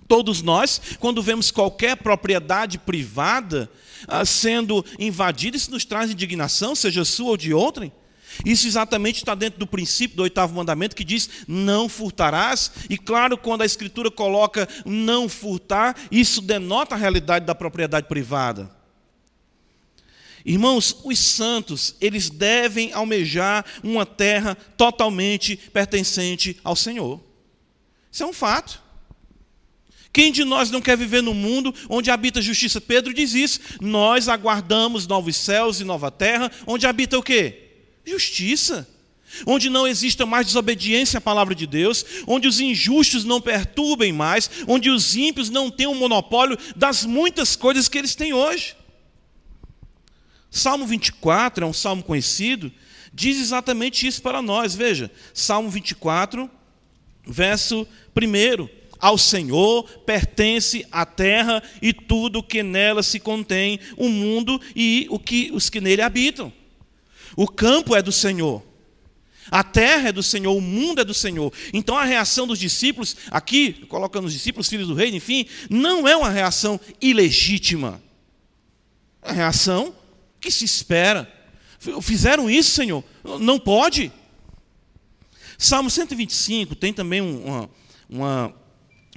Todos 0.07 0.41
nós, 0.41 0.79
quando 0.99 1.23
vemos 1.23 1.49
qualquer 1.49 1.97
propriedade 1.97 2.77
privada 2.77 3.69
ah, 4.07 4.23
sendo 4.23 4.85
invadida, 4.99 5.57
isso 5.57 5.71
nos 5.71 5.85
traz 5.85 6.11
indignação, 6.11 6.75
seja 6.75 7.03
sua 7.03 7.31
ou 7.31 7.37
de 7.37 7.53
outrem. 7.53 7.91
Isso 8.43 8.67
exatamente 8.67 9.17
está 9.17 9.33
dentro 9.33 9.59
do 9.59 9.67
princípio 9.67 10.17
do 10.17 10.23
oitavo 10.23 10.53
mandamento 10.53 10.95
que 10.95 11.03
diz: 11.03 11.29
não 11.47 11.87
furtarás. 11.87 12.71
E 12.89 12.97
claro, 12.97 13.37
quando 13.37 13.61
a 13.61 13.65
Escritura 13.65 14.11
coloca 14.11 14.67
não 14.85 15.29
furtar, 15.29 15.95
isso 16.11 16.41
denota 16.41 16.95
a 16.95 16.97
realidade 16.97 17.45
da 17.45 17.55
propriedade 17.55 18.07
privada. 18.07 18.69
Irmãos, 20.45 20.95
os 21.03 21.17
santos, 21.17 21.95
eles 21.99 22.29
devem 22.29 22.93
almejar 22.93 23.65
uma 23.83 24.05
terra 24.05 24.55
totalmente 24.77 25.55
pertencente 25.55 26.59
ao 26.63 26.75
Senhor. 26.75 27.19
Isso 28.11 28.21
é 28.21 28.27
um 28.27 28.33
fato. 28.33 28.84
Quem 30.15 30.31
de 30.31 30.45
nós 30.45 30.71
não 30.71 30.79
quer 30.79 30.95
viver 30.95 31.21
no 31.21 31.33
mundo 31.33 31.75
onde 31.89 32.09
habita 32.09 32.41
justiça? 32.41 32.79
Pedro 32.79 33.13
diz 33.13 33.33
isso. 33.33 33.59
Nós 33.81 34.29
aguardamos 34.29 35.05
novos 35.05 35.35
céus 35.35 35.81
e 35.81 35.83
nova 35.83 36.09
terra, 36.09 36.49
onde 36.65 36.87
habita 36.87 37.19
o 37.19 37.21
quê? 37.21 37.73
Justiça. 38.05 38.87
Onde 39.45 39.69
não 39.69 39.85
exista 39.85 40.25
mais 40.25 40.45
desobediência 40.47 41.17
à 41.17 41.21
palavra 41.21 41.53
de 41.53 41.67
Deus, 41.67 42.05
onde 42.25 42.47
os 42.47 42.61
injustos 42.61 43.25
não 43.25 43.41
perturbem 43.41 44.13
mais, 44.13 44.49
onde 44.69 44.89
os 44.89 45.17
ímpios 45.17 45.49
não 45.49 45.69
tenham 45.69 45.91
o 45.91 45.95
monopólio 45.95 46.57
das 46.77 47.03
muitas 47.03 47.57
coisas 47.57 47.89
que 47.89 47.97
eles 47.97 48.15
têm 48.15 48.31
hoje. 48.31 48.73
Salmo 50.49 50.85
24 50.85 51.65
é 51.65 51.67
um 51.67 51.73
salmo 51.73 52.01
conhecido, 52.01 52.71
diz 53.13 53.37
exatamente 53.37 54.07
isso 54.07 54.21
para 54.21 54.41
nós. 54.41 54.75
Veja, 54.75 55.11
Salmo 55.33 55.69
24, 55.69 56.49
verso 57.27 57.85
1. 58.15 58.84
Ao 58.99 59.17
Senhor 59.17 59.83
pertence 60.05 60.85
a 60.91 61.05
terra 61.05 61.61
e 61.81 61.93
tudo 61.93 62.43
que 62.43 62.63
nela 62.63 63.03
se 63.03 63.19
contém, 63.19 63.79
o 63.97 64.09
mundo 64.09 64.59
e 64.75 65.07
o 65.09 65.19
que, 65.19 65.51
os 65.53 65.69
que 65.69 65.81
nele 65.81 66.01
habitam. 66.01 66.51
O 67.35 67.47
campo 67.47 67.95
é 67.95 68.01
do 68.01 68.11
Senhor. 68.11 68.63
A 69.51 69.63
terra 69.63 70.09
é 70.09 70.11
do 70.11 70.23
Senhor, 70.23 70.55
o 70.55 70.61
mundo 70.61 71.01
é 71.01 71.03
do 71.03 71.13
Senhor. 71.13 71.53
Então 71.71 71.97
a 71.97 72.03
reação 72.03 72.47
dos 72.47 72.57
discípulos, 72.57 73.15
aqui, 73.29 73.73
colocando 73.87 74.25
os 74.25 74.33
discípulos, 74.33 74.67
filhos 74.67 74.87
do 74.87 74.95
rei, 74.95 75.09
enfim, 75.15 75.45
não 75.69 76.07
é 76.07 76.15
uma 76.15 76.29
reação 76.29 76.79
ilegítima. 76.99 78.01
É 79.21 79.27
uma 79.27 79.33
reação 79.35 79.93
que 80.39 80.49
se 80.49 80.65
espera. 80.65 81.31
Fizeram 82.01 82.49
isso, 82.49 82.71
Senhor? 82.71 83.03
Não 83.39 83.59
pode. 83.59 84.11
Salmo 85.57 85.89
125 85.89 86.75
tem 86.75 86.91
também 86.91 87.21
uma, 87.21 87.69
uma 88.09 88.55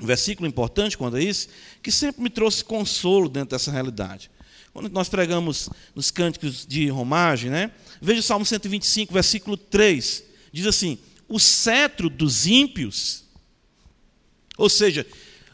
um 0.00 0.06
versículo 0.06 0.48
importante 0.48 0.96
quando 0.96 1.18
é 1.18 1.22
isso, 1.22 1.48
que 1.82 1.90
sempre 1.90 2.22
me 2.22 2.30
trouxe 2.30 2.64
consolo 2.64 3.28
dentro 3.28 3.50
dessa 3.50 3.70
realidade. 3.70 4.30
Quando 4.72 4.88
nós 4.90 5.08
pregamos 5.08 5.68
nos 5.94 6.10
cânticos 6.10 6.64
de 6.66 6.88
romagem, 6.88 7.50
né? 7.50 7.72
Veja 8.00 8.20
o 8.20 8.22
Salmo 8.22 8.44
125, 8.44 9.12
versículo 9.12 9.56
3. 9.56 10.24
Diz 10.52 10.66
assim: 10.66 10.98
O 11.28 11.40
cetro 11.40 12.08
dos 12.08 12.46
ímpios, 12.46 13.24
ou 14.56 14.68
seja, 14.68 15.04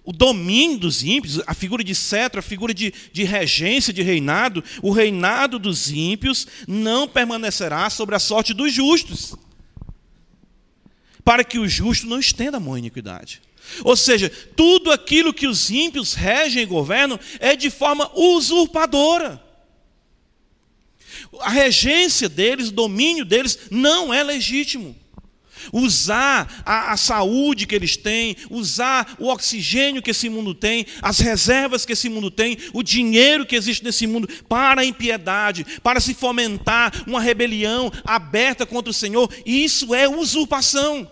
o 0.04 0.12
domínio 0.12 0.78
dos 0.78 1.02
ímpios, 1.02 1.40
a 1.46 1.54
figura 1.54 1.83
de 1.83 1.94
cetro, 1.94 2.38
a 2.38 2.42
figura 2.42 2.74
de, 2.74 2.92
de 3.12 3.24
regência, 3.24 3.92
de 3.92 4.02
reinado, 4.02 4.62
o 4.83 4.90
reinado 4.90 5.59
dos 5.59 5.90
ímpios 5.90 6.46
não 6.68 7.09
permanecerá 7.09 7.88
sobre 7.88 8.14
a 8.14 8.18
sorte 8.18 8.52
dos 8.52 8.72
justos, 8.72 9.35
para 11.24 11.42
que 11.42 11.59
o 11.59 11.66
justo 11.66 12.07
não 12.07 12.18
estenda 12.18 12.59
a 12.59 12.61
mão 12.61 12.76
iniquidade. 12.76 13.40
Ou 13.83 13.96
seja, 13.96 14.31
tudo 14.57 14.90
aquilo 14.90 15.35
que 15.35 15.46
os 15.46 15.70
ímpios 15.70 16.14
regem 16.14 16.62
e 16.62 16.66
governam 16.66 17.18
é 17.40 17.57
de 17.57 17.70
forma 17.70 18.11
usurpadora. 18.14 19.42
A 21.40 21.50
regência 21.50 22.29
deles, 22.29 22.68
o 22.68 22.72
domínio 22.72 23.24
deles 23.24 23.59
não 23.70 24.12
é 24.12 24.22
legítimo. 24.22 24.96
Usar 25.72 26.62
a, 26.64 26.92
a, 26.92 26.96
saúde 26.96 27.66
que 27.66 27.74
eles 27.74 27.96
têm, 27.96 28.37
usar 28.50 29.16
o 29.18 29.29
oxigênio 29.29 30.03
que 30.03 30.11
esse 30.11 30.29
mundo 30.29 30.55
tem, 30.55 30.87
as 31.00 31.18
reservas 31.20 31.87
que 31.87 31.94
esse 31.94 32.09
mundo 32.11 32.31
tem, 32.31 32.59
o 32.74 32.83
dinheiro 32.83 33.46
que 33.46 33.57
existe 33.57 33.83
nesse 33.83 34.07
mundo 34.07 34.29
para 34.46 34.83
a 34.83 34.85
impiedade, 34.85 35.64
para 35.83 36.00
se 36.00 36.12
fomentar 36.12 36.92
uma 37.07 37.20
rebelião 37.20 37.90
aberta 38.05 38.66
contra 38.66 38.90
o 38.90 38.94
Senhor, 38.94 39.33
isso 39.46 39.94
é 39.94 40.07
usurpação. 40.07 41.11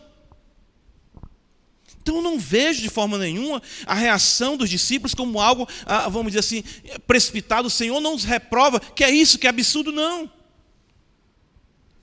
Então 2.03 2.17
eu 2.17 2.23
não 2.23 2.37
vejo 2.37 2.83
de 2.83 2.89
forma 2.89 3.17
nenhuma 3.17 3.63
a 3.87 3.95
reação 3.95 4.57
dos 4.57 4.69
discípulos 4.69 5.15
como 5.15 5.41
algo, 5.41 5.69
ah, 5.87 6.09
vamos 6.09 6.33
dizer 6.33 6.41
assim, 6.41 6.65
precipitado. 7.07 7.69
O 7.69 7.71
Senhor 7.71 8.01
não 8.01 8.17
os 8.17 8.25
reprova, 8.25 8.81
que 8.81 9.05
é 9.05 9.11
isso, 9.11 9.39
que 9.39 9.47
é 9.47 9.51
absurdo, 9.51 9.93
não. 9.93 10.29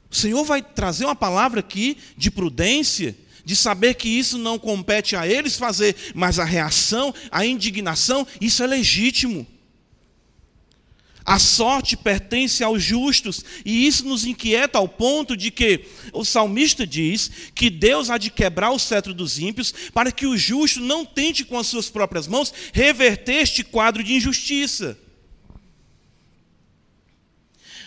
O 0.10 0.16
Senhor 0.16 0.44
vai 0.46 0.62
trazer 0.62 1.04
uma 1.04 1.16
palavra 1.16 1.60
aqui 1.60 1.98
de 2.16 2.32
prudência, 2.32 3.16
de 3.44 3.58
saber 3.58 3.96
que 3.96 4.08
isso 4.08 4.38
não 4.38 4.58
compete 4.58 5.18
a 5.18 5.28
eles 5.28 5.58
fazer, 5.58 5.96
mas 6.16 6.40
a 6.40 6.46
reação, 6.46 7.14
a 7.30 7.46
indignação, 7.46 8.26
isso 8.40 8.64
é 8.64 8.68
legítimo. 8.68 9.46
A 11.30 11.38
sorte 11.38 11.96
pertence 11.96 12.64
aos 12.64 12.82
justos, 12.82 13.46
e 13.64 13.86
isso 13.86 14.04
nos 14.04 14.26
inquieta 14.26 14.80
ao 14.80 14.90
ponto 14.90 15.38
de 15.38 15.52
que 15.52 15.86
o 16.12 16.26
salmista 16.26 16.88
diz 16.88 17.30
que 17.54 17.70
Deus 17.70 18.10
há 18.10 18.18
de 18.18 18.32
quebrar 18.32 18.72
o 18.72 18.80
cetro 18.80 19.14
dos 19.14 19.38
ímpios, 19.38 19.72
para 19.94 20.12
que 20.12 20.26
o 20.26 20.36
justo 20.36 20.80
não 20.80 21.06
tente 21.06 21.46
com 21.46 21.56
as 21.56 21.68
suas 21.68 21.88
próprias 21.88 22.26
mãos 22.26 22.52
reverter 22.74 23.44
este 23.44 23.64
quadro 23.64 24.04
de 24.04 24.16
injustiça. 24.16 24.98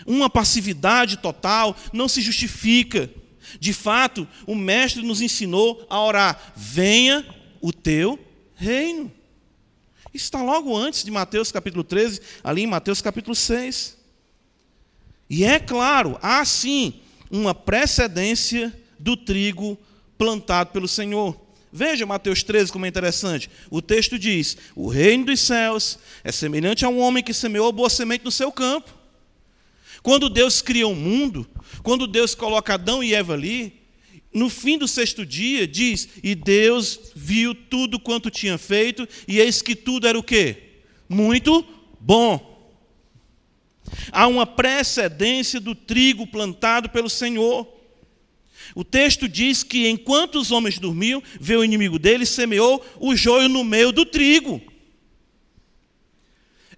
Uma 0.07 0.31
passividade 0.31 1.16
total 1.16 1.76
não 1.92 2.07
se 2.07 2.22
justifica. 2.22 3.11
De 3.59 3.72
fato, 3.72 4.24
o 4.46 4.55
Mestre 4.55 5.02
nos 5.02 5.20
ensinou 5.20 5.85
a 5.90 6.00
orar: 6.00 6.52
venha 6.55 7.26
o 7.61 7.72
teu 7.72 8.16
reino. 8.55 9.11
Isso 10.12 10.25
está 10.25 10.42
logo 10.42 10.77
antes 10.77 11.05
de 11.05 11.11
Mateus 11.11 11.51
capítulo 11.51 11.83
13, 11.83 12.20
ali 12.44 12.62
em 12.62 12.66
Mateus 12.66 13.01
capítulo 13.01 13.35
6. 13.35 13.96
E 15.31 15.44
é 15.44 15.59
claro, 15.59 16.18
há 16.20 16.44
sim 16.44 17.01
uma 17.31 17.55
precedência 17.55 18.72
do 18.98 19.16
trigo 19.16 19.79
plantado 20.18 20.70
pelo 20.70 20.87
Senhor. 20.87 21.40
Veja 21.72 22.05
Mateus 22.05 22.42
13 22.42 22.70
como 22.70 22.85
é 22.85 22.88
interessante. 22.88 23.51
O 23.70 23.81
texto 23.81 24.18
diz: 24.18 24.59
O 24.77 24.88
reino 24.88 25.25
dos 25.25 25.40
céus 25.40 25.98
é 26.22 26.31
semelhante 26.31 26.85
a 26.85 26.88
um 26.90 27.01
homem 27.01 27.25
que 27.25 27.33
semeou 27.33 27.72
boa 27.72 27.88
semente 27.88 28.25
no 28.25 28.31
seu 28.31 28.53
campo. 28.53 28.92
Quando 30.03 30.29
Deus 30.29 30.61
cria 30.61 30.87
o 30.87 30.90
um 30.90 30.94
mundo, 30.94 31.48
quando 31.83 32.07
Deus 32.07 32.35
coloca 32.35 32.75
Adão 32.75 33.03
e 33.03 33.14
Eva 33.14 33.33
ali, 33.33 33.82
no 34.33 34.49
fim 34.49 34.79
do 34.79 34.88
sexto 34.88 35.27
dia, 35.27 35.66
diz: 35.66 36.09
E 36.23 36.35
Deus 36.35 36.99
viu 37.14 37.55
tudo 37.55 37.99
quanto 38.01 38.31
tinha 38.31 38.57
feito, 38.57 39.07
e 39.29 39.38
eis 39.38 39.61
que 39.61 39.77
tudo 39.77 40.07
era 40.07 40.18
o 40.18 40.23
quê? 40.23 40.57
Muito 41.09 41.64
bom. 42.01 42.51
Há 44.11 44.27
uma 44.27 44.47
precedência 44.47 45.61
do 45.61 45.75
trigo 45.75 46.27
plantado 46.27 46.88
pelo 46.88 47.11
Senhor. 47.11 47.68
O 48.75 48.85
texto 48.85 49.29
diz 49.29 49.62
que 49.62 49.88
enquanto 49.88 50.37
os 50.37 50.51
homens 50.51 50.79
dormiam, 50.79 51.23
veio 51.38 51.61
o 51.61 51.64
inimigo 51.64 51.99
deles, 51.99 52.31
semeou 52.31 52.85
o 52.99 53.14
joio 53.14 53.49
no 53.49 53.62
meio 53.62 53.92
do 53.92 54.07
trigo. 54.07 54.62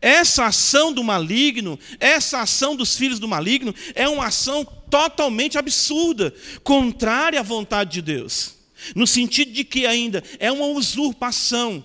Essa 0.01 0.47
ação 0.47 0.93
do 0.93 1.03
maligno, 1.03 1.79
essa 1.99 2.41
ação 2.41 2.77
dos 2.77 2.97
filhos 2.97 3.19
do 3.19 3.29
maligno, 3.29 3.75
é 3.95 4.09
uma 4.09 4.27
ação 4.27 4.67
totalmente 4.95 5.59
absurda, 5.59 6.33
contrária 6.63 7.41
à 7.41 7.43
vontade 7.43 7.91
de 7.95 8.01
Deus. 8.01 8.55
No 8.95 9.09
sentido 9.09 9.51
de 9.51 9.65
que 9.65 9.87
ainda 9.87 10.23
é 10.39 10.53
uma 10.53 10.67
usurpação, 10.67 11.85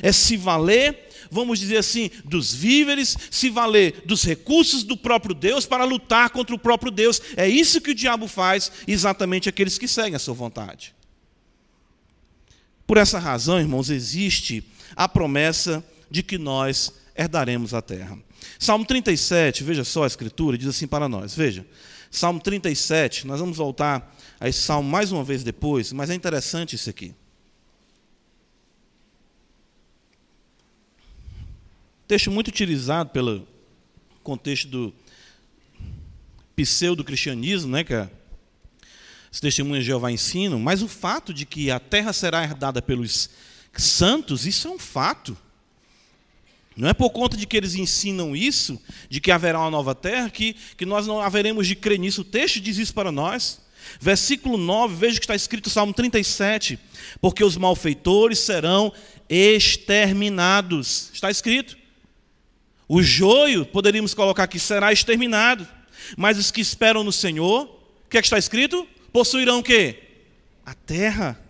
é 0.00 0.10
se 0.10 0.38
valer, 0.38 1.06
vamos 1.30 1.58
dizer 1.58 1.76
assim, 1.76 2.10
dos 2.24 2.54
víveres, 2.54 3.14
se 3.30 3.50
valer 3.50 4.00
dos 4.06 4.24
recursos 4.24 4.84
do 4.84 4.96
próprio 4.96 5.34
Deus 5.34 5.66
para 5.66 5.84
lutar 5.84 6.30
contra 6.30 6.54
o 6.54 6.58
próprio 6.58 6.90
Deus. 6.90 7.20
É 7.36 7.46
isso 7.46 7.78
que 7.78 7.90
o 7.90 7.94
diabo 7.94 8.26
faz, 8.26 8.72
exatamente 8.88 9.50
aqueles 9.50 9.76
que 9.76 9.86
seguem 9.86 10.14
a 10.14 10.18
sua 10.18 10.32
vontade. 10.32 10.94
Por 12.86 12.96
essa 12.96 13.18
razão, 13.18 13.60
irmãos, 13.60 13.90
existe 13.90 14.64
a 14.94 15.06
promessa 15.06 15.84
de 16.10 16.22
que 16.22 16.38
nós 16.38 16.90
herdaremos 17.14 17.74
a 17.74 17.82
terra. 17.82 18.18
Salmo 18.58 18.86
37, 18.86 19.62
veja 19.62 19.84
só 19.84 20.04
a 20.04 20.06
escritura, 20.06 20.56
diz 20.56 20.68
assim 20.68 20.86
para 20.86 21.06
nós: 21.06 21.34
veja, 21.34 21.66
Salmo 22.16 22.40
37, 22.40 23.26
nós 23.26 23.40
vamos 23.40 23.58
voltar 23.58 24.16
a 24.40 24.48
esse 24.48 24.60
salmo 24.60 24.88
mais 24.88 25.12
uma 25.12 25.22
vez 25.22 25.44
depois, 25.44 25.92
mas 25.92 26.08
é 26.08 26.14
interessante 26.14 26.74
isso 26.74 26.88
aqui. 26.88 27.14
Texto 32.08 32.30
muito 32.30 32.48
utilizado 32.48 33.10
pelo 33.10 33.46
contexto 34.22 34.66
do 34.66 34.94
pseudo-cristianismo, 36.56 37.70
né, 37.70 37.84
que 37.84 37.92
é 37.92 38.08
as 39.30 39.38
testemunhas 39.38 39.84
de 39.84 39.88
Jeová 39.88 40.10
ensinam, 40.10 40.58
mas 40.58 40.80
o 40.80 40.88
fato 40.88 41.34
de 41.34 41.44
que 41.44 41.70
a 41.70 41.78
terra 41.78 42.14
será 42.14 42.42
herdada 42.42 42.80
pelos 42.80 43.28
santos, 43.74 44.46
isso 44.46 44.68
é 44.68 44.70
um 44.70 44.78
fato. 44.78 45.36
Não 46.76 46.88
é 46.88 46.92
por 46.92 47.08
conta 47.10 47.36
de 47.36 47.46
que 47.46 47.56
eles 47.56 47.74
ensinam 47.74 48.36
isso, 48.36 48.80
de 49.08 49.18
que 49.18 49.30
haverá 49.30 49.58
uma 49.58 49.70
nova 49.70 49.94
terra, 49.94 50.28
que, 50.28 50.54
que 50.76 50.84
nós 50.84 51.06
não 51.06 51.20
haveremos 51.20 51.66
de 51.66 51.74
crer 51.74 51.98
nisso. 51.98 52.20
O 52.20 52.24
texto 52.24 52.60
diz 52.60 52.76
isso 52.76 52.92
para 52.92 53.10
nós. 53.10 53.60
Versículo 53.98 54.58
9, 54.58 54.94
veja 54.94 55.18
que 55.18 55.24
está 55.24 55.34
escrito 55.34 55.70
Salmo 55.70 55.94
37. 55.94 56.78
Porque 57.18 57.42
os 57.42 57.56
malfeitores 57.56 58.40
serão 58.40 58.92
exterminados. 59.28 61.10
Está 61.14 61.30
escrito. 61.30 61.78
O 62.86 63.02
joio, 63.02 63.64
poderíamos 63.64 64.12
colocar 64.12 64.42
aqui, 64.42 64.58
será 64.58 64.92
exterminado. 64.92 65.66
Mas 66.14 66.38
os 66.38 66.50
que 66.50 66.60
esperam 66.60 67.02
no 67.02 67.12
Senhor, 67.12 67.64
o 67.64 68.08
que 68.10 68.18
é 68.18 68.20
que 68.20 68.26
está 68.26 68.38
escrito? 68.38 68.86
Possuirão 69.12 69.60
o 69.60 69.62
quê? 69.62 70.02
A 70.64 70.74
terra. 70.74 71.40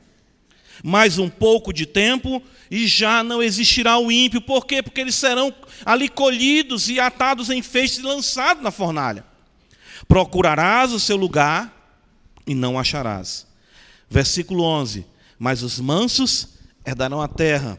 Mais 0.83 1.19
um 1.19 1.29
pouco 1.29 1.73
de 1.73 1.87
tempo 1.87 2.43
e 2.71 2.87
já 2.87 3.23
não 3.23 3.43
existirá 3.43 3.99
o 3.99 4.11
ímpio. 4.11 4.41
Por 4.41 4.67
quê? 4.67 4.83
Porque 4.83 5.01
eles 5.01 5.15
serão 5.15 5.55
ali 5.85 6.09
colhidos 6.09 6.89
e 6.89 7.01
atados 7.01 7.51
em 7.51 7.63
feixes 7.63 7.99
e 7.99 8.03
lançados 8.03 8.63
na 8.63 8.71
fornalha. 8.71 9.25
Procurarás 10.07 10.93
o 10.93 11.01
seu 11.01 11.17
lugar 11.17 11.73
e 12.47 12.55
não 12.55 12.79
acharás. 12.79 13.47
Versículo 14.09 14.63
11: 14.63 15.07
Mas 15.39 15.63
os 15.63 15.81
mansos 15.81 16.49
herdarão 16.85 17.21
a 17.21 17.29
terra 17.29 17.79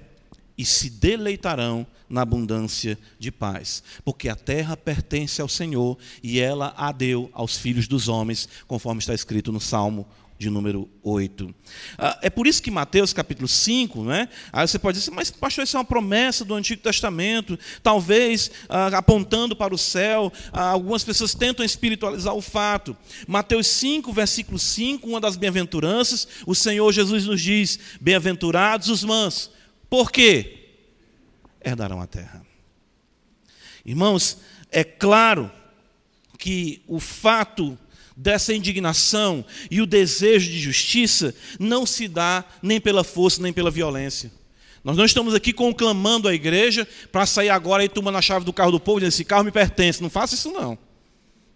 e 0.58 0.66
se 0.66 0.90
deleitarão 0.90 1.86
na 2.10 2.22
abundância 2.22 2.98
de 3.20 3.32
paz, 3.32 3.84
porque 4.04 4.30
a 4.30 4.36
terra 4.36 4.78
pertence 4.78 5.42
ao 5.42 5.50
Senhor 5.50 5.98
e 6.24 6.40
ela 6.40 6.74
a 6.78 6.92
deu 6.92 7.30
aos 7.34 7.58
filhos 7.58 7.88
dos 7.88 8.08
homens, 8.08 8.48
conforme 8.66 9.00
está 9.00 9.14
escrito 9.14 9.52
no 9.52 9.60
Salmo 9.60 10.08
de 10.38 10.50
número 10.50 10.88
8. 11.04 11.54
Ah, 11.98 12.20
é 12.22 12.30
por 12.30 12.46
isso 12.46 12.62
que 12.62 12.70
Mateus 12.70 13.12
capítulo 13.12 13.48
5, 13.48 14.04
né? 14.04 14.30
aí 14.54 14.68
você 14.68 14.78
pode 14.78 15.00
dizer, 15.00 15.12
mas 15.12 15.32
pastor, 15.32 15.64
isso 15.64 15.76
é 15.76 15.80
uma 15.80 15.86
promessa 15.86 16.46
do 16.46 16.54
Antigo 16.54 16.82
Testamento, 16.82 17.58
talvez 17.82 18.52
ah, 18.70 18.88
apontando 18.98 19.56
para 19.56 19.74
o 19.74 19.78
céu, 19.78 20.32
ah, 20.54 20.70
algumas 20.70 21.04
pessoas 21.04 21.34
tentam 21.34 21.66
espiritualizar 21.66 22.36
o 22.36 22.42
fato. 22.42 22.96
Mateus 23.28 23.68
5, 23.68 24.14
versículo 24.14 24.60
5, 24.60 25.08
uma 25.08 25.20
das 25.20 25.36
bem-aventuranças, 25.36 26.28
o 26.46 26.54
Senhor 26.54 26.92
Jesus 26.92 27.26
nos 27.26 27.42
diz: 27.42 27.80
Bem-aventurados 28.00 28.90
os 28.90 29.04
mansos, 29.04 29.50
por 29.90 30.12
quê? 30.12 30.54
Herdarão 31.64 32.00
a 32.00 32.08
terra. 32.08 32.46
Irmãos, 33.84 34.38
é 34.70 34.84
claro 34.84 35.52
que 36.38 36.84
o 36.88 37.00
fato 37.00 37.78
dessa 38.18 38.52
indignação 38.52 39.46
e 39.70 39.80
o 39.80 39.86
desejo 39.86 40.50
de 40.50 40.60
justiça 40.60 41.36
não 41.60 41.86
se 41.86 42.08
dá 42.08 42.44
nem 42.64 42.82
pela 42.82 43.04
força 43.04 43.40
nem 43.40 43.54
pela 43.54 43.70
violência. 43.70 44.32
Nós 44.84 44.98
não 44.98 45.06
estamos 45.06 45.36
aqui 45.36 45.54
conclamando 45.54 46.28
a 46.28 46.34
igreja 46.34 46.88
para 47.12 47.28
sair 47.28 47.50
agora 47.50 47.84
e 47.86 47.90
tomando 47.90 48.18
a 48.18 48.22
chave 48.22 48.44
do 48.44 48.52
carro 48.52 48.72
do 48.72 48.80
povo 48.80 49.00
dizer: 49.00 49.10
esse 49.10 49.24
carro 49.24 49.44
me 49.44 49.52
pertence. 49.52 50.02
Não 50.02 50.10
faça 50.10 50.34
isso, 50.34 50.52
não. 50.52 50.78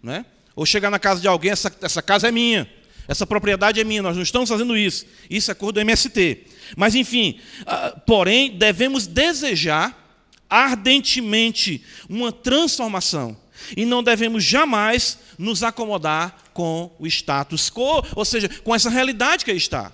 Né? 0.00 0.24
Ou 0.54 0.64
chegar 0.64 0.90
na 0.90 0.98
casa 0.98 1.20
de 1.20 1.26
alguém, 1.26 1.50
essa, 1.50 1.74
essa 1.80 2.02
casa 2.02 2.28
é 2.28 2.30
minha, 2.30 2.70
essa 3.08 3.26
propriedade 3.26 3.80
é 3.80 3.84
minha. 3.84 4.02
Nós 4.02 4.14
não 4.14 4.22
estamos 4.22 4.48
fazendo 4.48 4.76
isso. 4.76 5.06
Isso 5.28 5.50
é 5.50 5.54
cor 5.54 5.72
do 5.72 5.80
MST. 5.80 6.44
Mas, 6.76 6.94
enfim, 6.94 7.40
uh, 7.62 8.00
porém, 8.06 8.56
devemos 8.56 9.06
desejar 9.06 9.98
ardentemente 10.48 11.82
uma 12.08 12.30
transformação 12.30 13.36
e 13.76 13.84
não 13.84 14.02
devemos 14.02 14.44
jamais 14.44 15.18
nos 15.38 15.62
acomodar 15.62 16.36
com 16.52 16.94
o 16.98 17.06
status 17.06 17.70
quo, 17.70 18.04
ou 18.14 18.24
seja, 18.24 18.48
com 18.62 18.74
essa 18.74 18.90
realidade 18.90 19.44
que 19.44 19.50
aí 19.50 19.56
está. 19.56 19.92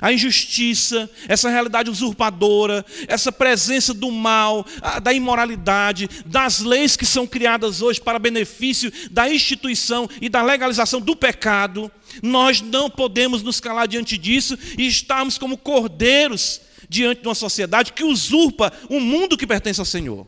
A 0.00 0.12
injustiça, 0.12 1.10
essa 1.26 1.48
realidade 1.48 1.90
usurpadora, 1.90 2.84
essa 3.08 3.32
presença 3.32 3.92
do 3.92 4.10
mal, 4.10 4.64
da 5.02 5.12
imoralidade, 5.12 6.08
das 6.26 6.60
leis 6.60 6.96
que 6.96 7.06
são 7.06 7.26
criadas 7.26 7.82
hoje 7.82 8.00
para 8.00 8.18
benefício 8.18 8.92
da 9.10 9.28
instituição 9.28 10.08
e 10.20 10.28
da 10.28 10.42
legalização 10.42 11.00
do 11.00 11.16
pecado, 11.16 11.90
nós 12.22 12.60
não 12.60 12.88
podemos 12.88 13.42
nos 13.42 13.58
calar 13.58 13.88
diante 13.88 14.16
disso 14.16 14.56
e 14.78 14.86
estarmos 14.86 15.38
como 15.38 15.58
cordeiros 15.58 16.60
diante 16.88 17.22
de 17.22 17.28
uma 17.28 17.34
sociedade 17.34 17.92
que 17.92 18.04
usurpa 18.04 18.72
o 18.88 19.00
mundo 19.00 19.36
que 19.36 19.46
pertence 19.46 19.80
ao 19.80 19.86
Senhor. 19.86 20.26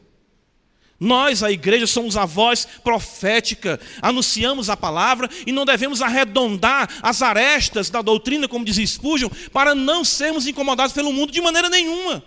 Nós, 1.02 1.42
a 1.42 1.50
igreja, 1.50 1.84
somos 1.84 2.16
a 2.16 2.24
voz 2.24 2.64
profética, 2.84 3.80
anunciamos 4.00 4.70
a 4.70 4.76
palavra 4.76 5.28
e 5.44 5.50
não 5.50 5.64
devemos 5.64 6.00
arredondar 6.00 6.88
as 7.02 7.22
arestas 7.22 7.90
da 7.90 8.00
doutrina, 8.00 8.46
como 8.46 8.64
diz 8.64 8.76
Spurgeon, 8.88 9.28
para 9.52 9.74
não 9.74 10.04
sermos 10.04 10.46
incomodados 10.46 10.92
pelo 10.92 11.12
mundo 11.12 11.32
de 11.32 11.40
maneira 11.40 11.68
nenhuma. 11.68 12.22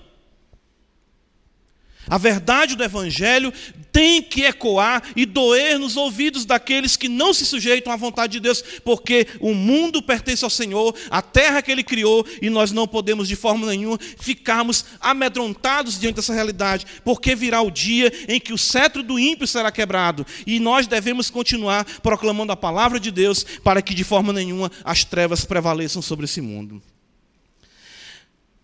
A 2.08 2.18
verdade 2.18 2.76
do 2.76 2.84
Evangelho 2.84 3.52
tem 3.92 4.22
que 4.22 4.44
ecoar 4.44 5.02
e 5.16 5.26
doer 5.26 5.80
nos 5.80 5.96
ouvidos 5.96 6.44
daqueles 6.44 6.98
que 6.98 7.08
não 7.08 7.34
se 7.34 7.46
sujeitam 7.46 7.94
à 7.94 7.96
vontade 7.96 8.34
de 8.34 8.40
Deus, 8.42 8.62
porque 8.84 9.26
o 9.40 9.54
mundo 9.54 10.02
pertence 10.02 10.44
ao 10.44 10.50
Senhor, 10.50 10.94
a 11.10 11.22
terra 11.22 11.62
que 11.62 11.72
Ele 11.72 11.82
criou, 11.82 12.26
e 12.42 12.50
nós 12.50 12.74
não 12.74 12.88
podemos 12.88 13.26
de 13.26 13.38
forma 13.38 13.68
nenhuma 13.68 13.98
ficarmos 14.20 14.84
amedrontados 15.00 15.98
diante 15.98 16.18
dessa 16.18 16.34
realidade, 16.34 16.86
porque 17.06 17.36
virá 17.36 17.62
o 17.62 17.72
dia 17.72 18.12
em 18.28 18.38
que 18.38 18.52
o 18.52 18.58
cetro 18.58 19.02
do 19.02 19.18
ímpio 19.18 19.48
será 19.48 19.72
quebrado, 19.72 20.26
e 20.46 20.60
nós 20.60 20.88
devemos 20.88 21.30
continuar 21.30 21.86
proclamando 22.02 22.52
a 22.52 22.58
palavra 22.58 23.00
de 23.00 23.12
Deus 23.12 23.46
para 23.64 23.82
que 23.82 23.94
de 23.94 24.04
forma 24.04 24.34
nenhuma 24.34 24.70
as 24.84 25.06
trevas 25.06 25.46
prevaleçam 25.46 26.02
sobre 26.02 26.26
esse 26.26 26.42
mundo. 26.42 26.84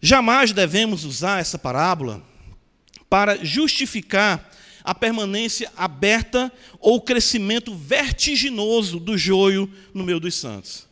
Jamais 0.01 0.51
devemos 0.51 1.06
usar 1.06 1.39
essa 1.39 1.58
parábola 1.58 2.31
para 3.12 3.43
justificar 3.43 4.50
a 4.86 4.95
permanência 4.95 5.69
aberta 5.76 6.50
ou 6.80 6.95
o 6.95 7.02
crescimento 7.02 7.76
vertiginoso 7.76 9.02
do 9.02 9.17
joio 9.17 9.69
no 9.93 10.06
meio 10.06 10.17
dos 10.17 10.34
santos. 10.34 10.88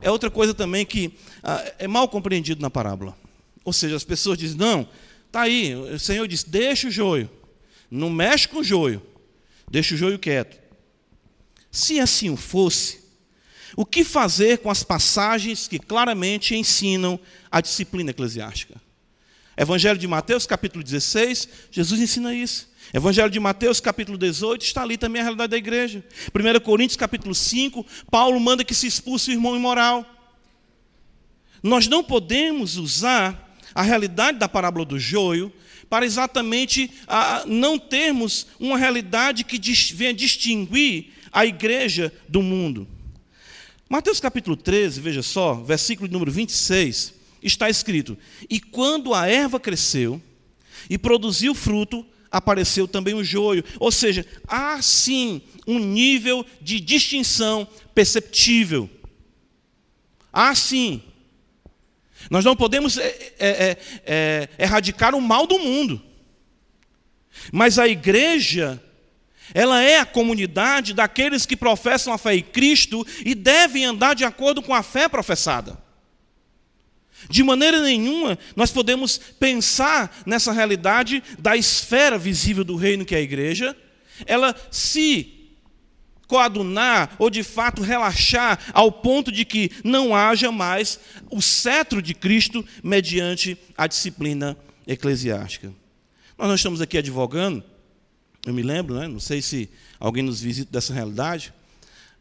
É 0.00 0.08
outra 0.08 0.30
coisa 0.30 0.54
também 0.54 0.86
que 0.86 1.12
ah, 1.42 1.72
é 1.80 1.88
mal 1.88 2.06
compreendido 2.08 2.62
na 2.62 2.70
parábola. 2.70 3.18
Ou 3.64 3.72
seja, 3.72 3.96
as 3.96 4.04
pessoas 4.04 4.38
dizem: 4.38 4.56
não, 4.56 4.88
está 5.26 5.42
aí, 5.42 5.74
o 5.74 5.98
Senhor 5.98 6.28
diz: 6.28 6.44
deixa 6.44 6.86
o 6.86 6.92
joio, 6.92 7.28
não 7.90 8.08
mexe 8.08 8.46
com 8.46 8.58
o 8.58 8.64
joio, 8.64 9.02
deixa 9.68 9.96
o 9.96 9.98
joio 9.98 10.16
quieto. 10.16 10.56
Se 11.72 11.98
assim 11.98 12.36
fosse, 12.36 13.00
o 13.76 13.84
que 13.84 14.04
fazer 14.04 14.58
com 14.58 14.70
as 14.70 14.84
passagens 14.84 15.66
que 15.66 15.80
claramente 15.80 16.54
ensinam 16.54 17.18
a 17.50 17.60
disciplina 17.60 18.10
eclesiástica? 18.10 18.83
Evangelho 19.56 19.98
de 19.98 20.06
Mateus, 20.08 20.46
capítulo 20.46 20.82
16, 20.82 21.48
Jesus 21.70 22.00
ensina 22.00 22.34
isso. 22.34 22.72
Evangelho 22.92 23.30
de 23.30 23.40
Mateus, 23.40 23.80
capítulo 23.80 24.18
18, 24.18 24.62
está 24.62 24.82
ali 24.82 24.98
também 24.98 25.20
a 25.20 25.24
realidade 25.24 25.50
da 25.50 25.56
igreja. 25.56 26.04
1 26.34 26.60
Coríntios, 26.60 26.96
capítulo 26.96 27.34
5, 27.34 27.86
Paulo 28.10 28.38
manda 28.40 28.64
que 28.64 28.74
se 28.74 28.86
expulse 28.86 29.30
o 29.30 29.32
irmão 29.32 29.56
imoral. 29.56 30.04
nós 31.62 31.86
não 31.86 32.04
podemos 32.04 32.76
usar 32.76 33.56
a 33.74 33.82
realidade 33.82 34.38
da 34.38 34.48
parábola 34.48 34.84
do 34.84 34.98
joio 34.98 35.52
para 35.88 36.04
exatamente 36.04 36.90
a, 37.06 37.44
não 37.46 37.78
termos 37.78 38.46
uma 38.58 38.76
realidade 38.76 39.44
que 39.44 39.58
venha 39.92 40.12
distinguir 40.12 41.12
a 41.32 41.46
igreja 41.46 42.12
do 42.28 42.42
mundo. 42.42 42.86
Mateus 43.88 44.20
capítulo 44.20 44.56
13, 44.56 45.00
veja 45.00 45.22
só, 45.22 45.54
versículo 45.54 46.10
número 46.10 46.30
26, 46.30 47.14
está 47.44 47.68
escrito: 47.68 48.16
E 48.48 48.58
quando 48.58 49.14
a 49.14 49.28
erva 49.28 49.60
cresceu 49.60 50.20
e 50.88 50.98
produziu 50.98 51.54
fruto, 51.54 52.04
apareceu 52.30 52.88
também 52.88 53.14
o 53.14 53.22
joio. 53.22 53.64
Ou 53.78 53.92
seja, 53.92 54.26
há 54.48 54.80
sim 54.82 55.40
um 55.66 55.78
nível 55.78 56.44
de 56.60 56.80
distinção 56.80 57.66
perceptível. 57.94 58.90
Há 60.32 60.54
sim. 60.54 61.00
Nós 62.28 62.44
não 62.44 62.56
podemos 62.56 62.98
é, 62.98 63.06
é, 63.06 63.32
é, 63.38 63.78
é, 64.06 64.48
erradicar 64.58 65.14
o 65.14 65.20
mal 65.20 65.46
do 65.46 65.58
mundo. 65.58 66.02
Mas 67.52 67.78
a 67.78 67.86
igreja, 67.86 68.82
ela 69.52 69.82
é 69.82 69.98
a 69.98 70.06
comunidade 70.06 70.94
daqueles 70.94 71.44
que 71.44 71.56
professam 71.56 72.12
a 72.12 72.18
fé 72.18 72.36
em 72.36 72.42
Cristo 72.42 73.06
e 73.24 73.34
devem 73.34 73.84
andar 73.84 74.14
de 74.14 74.24
acordo 74.24 74.62
com 74.62 74.74
a 74.74 74.82
fé 74.82 75.08
professada. 75.08 75.83
De 77.28 77.42
maneira 77.42 77.82
nenhuma 77.82 78.38
nós 78.54 78.70
podemos 78.70 79.18
pensar 79.38 80.22
nessa 80.26 80.52
realidade 80.52 81.22
da 81.38 81.56
esfera 81.56 82.18
visível 82.18 82.64
do 82.64 82.76
reino 82.76 83.04
que 83.04 83.14
é 83.14 83.18
a 83.18 83.22
igreja, 83.22 83.76
ela 84.26 84.54
se 84.70 85.34
coadunar 86.26 87.14
ou 87.18 87.28
de 87.28 87.42
fato 87.42 87.82
relaxar 87.82 88.58
ao 88.72 88.90
ponto 88.90 89.30
de 89.30 89.44
que 89.44 89.70
não 89.84 90.14
haja 90.14 90.50
mais 90.50 90.98
o 91.30 91.40
cetro 91.40 92.00
de 92.00 92.14
Cristo 92.14 92.64
mediante 92.82 93.56
a 93.76 93.86
disciplina 93.86 94.56
eclesiástica. 94.86 95.72
Nós 96.36 96.48
não 96.48 96.54
estamos 96.54 96.80
aqui 96.80 96.98
advogando, 96.98 97.62
eu 98.46 98.52
me 98.52 98.62
lembro, 98.62 98.94
né? 98.96 99.06
não 99.06 99.20
sei 99.20 99.40
se 99.40 99.70
alguém 99.98 100.22
nos 100.22 100.40
visita 100.40 100.70
dessa 100.70 100.92
realidade. 100.92 101.52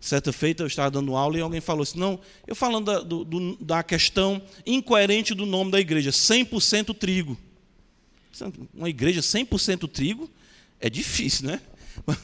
Certa 0.04 0.34
feita 0.34 0.64
eu 0.64 0.68
estava 0.68 0.92
dando 0.92 1.16
aula 1.16 1.38
e 1.38 1.42
alguém 1.42 1.62
falou 1.62 1.82
assim: 1.82 1.98
não, 1.98 2.20
eu 2.46 2.54
falando 2.54 2.92
da, 2.92 3.00
do, 3.00 3.56
da 3.56 3.82
questão 3.82 4.42
incoerente 4.66 5.34
do 5.34 5.46
nome 5.46 5.72
da 5.72 5.80
igreja, 5.80 6.12
100% 6.12 6.94
trigo. 6.94 7.38
Uma 8.74 8.90
igreja 8.90 9.22
100% 9.22 9.90
trigo 9.90 10.30
é 10.82 10.90
difícil, 10.90 11.48
né? 11.48 11.62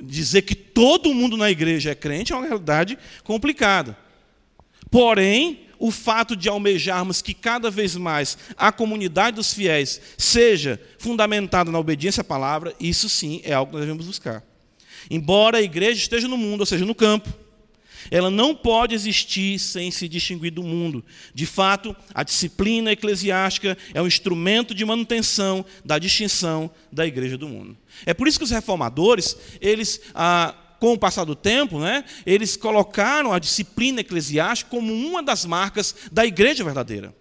Dizer 0.00 0.40
que 0.40 0.54
todo 0.54 1.12
mundo 1.12 1.36
na 1.36 1.50
igreja 1.50 1.90
é 1.90 1.94
crente 1.94 2.32
é 2.32 2.34
uma 2.34 2.46
realidade 2.46 2.98
complicada. 3.24 3.94
Porém, 4.90 5.66
o 5.78 5.90
fato 5.90 6.34
de 6.34 6.48
almejarmos 6.48 7.20
que 7.20 7.34
cada 7.34 7.70
vez 7.70 7.94
mais 7.94 8.38
a 8.56 8.72
comunidade 8.72 9.36
dos 9.36 9.52
fiéis 9.52 10.00
seja 10.16 10.80
fundamentada 10.98 11.70
na 11.70 11.78
obediência 11.78 12.22
à 12.22 12.24
palavra, 12.24 12.74
isso 12.80 13.06
sim 13.06 13.42
é 13.44 13.52
algo 13.52 13.72
que 13.72 13.76
nós 13.76 13.84
devemos 13.84 14.06
buscar. 14.06 14.47
Embora 15.10 15.58
a 15.58 15.62
igreja 15.62 16.00
esteja 16.00 16.28
no 16.28 16.36
mundo, 16.36 16.60
ou 16.60 16.66
seja, 16.66 16.84
no 16.84 16.94
campo, 16.94 17.28
ela 18.10 18.30
não 18.30 18.54
pode 18.54 18.94
existir 18.94 19.58
sem 19.58 19.90
se 19.90 20.08
distinguir 20.08 20.50
do 20.50 20.62
mundo. 20.62 21.04
De 21.34 21.46
fato, 21.46 21.94
a 22.14 22.22
disciplina 22.22 22.92
eclesiástica 22.92 23.76
é 23.92 24.00
um 24.00 24.06
instrumento 24.06 24.74
de 24.74 24.84
manutenção 24.84 25.64
da 25.84 25.98
distinção 25.98 26.70
da 26.90 27.06
igreja 27.06 27.36
do 27.36 27.48
mundo. 27.48 27.76
É 28.06 28.14
por 28.14 28.28
isso 28.28 28.38
que 28.38 28.44
os 28.44 28.50
reformadores, 28.50 29.36
eles, 29.60 30.00
ah, 30.14 30.54
com 30.80 30.92
o 30.92 30.98
passar 30.98 31.24
do 31.24 31.34
tempo, 31.34 31.78
né, 31.80 32.04
eles 32.24 32.56
colocaram 32.56 33.32
a 33.32 33.38
disciplina 33.38 34.00
eclesiástica 34.00 34.70
como 34.70 34.92
uma 34.92 35.22
das 35.22 35.44
marcas 35.44 35.94
da 36.10 36.24
igreja 36.24 36.64
verdadeira. 36.64 37.14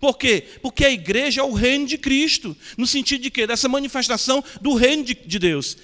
Por 0.00 0.18
quê? 0.18 0.44
Porque 0.60 0.84
a 0.84 0.90
igreja 0.90 1.40
é 1.40 1.44
o 1.44 1.52
reino 1.52 1.86
de 1.86 1.96
Cristo, 1.96 2.56
no 2.76 2.86
sentido 2.86 3.22
de 3.22 3.30
que 3.30 3.46
dessa 3.46 3.68
manifestação 3.68 4.42
do 4.60 4.74
reino 4.74 5.04
de, 5.04 5.14
de 5.14 5.38
Deus. 5.38 5.76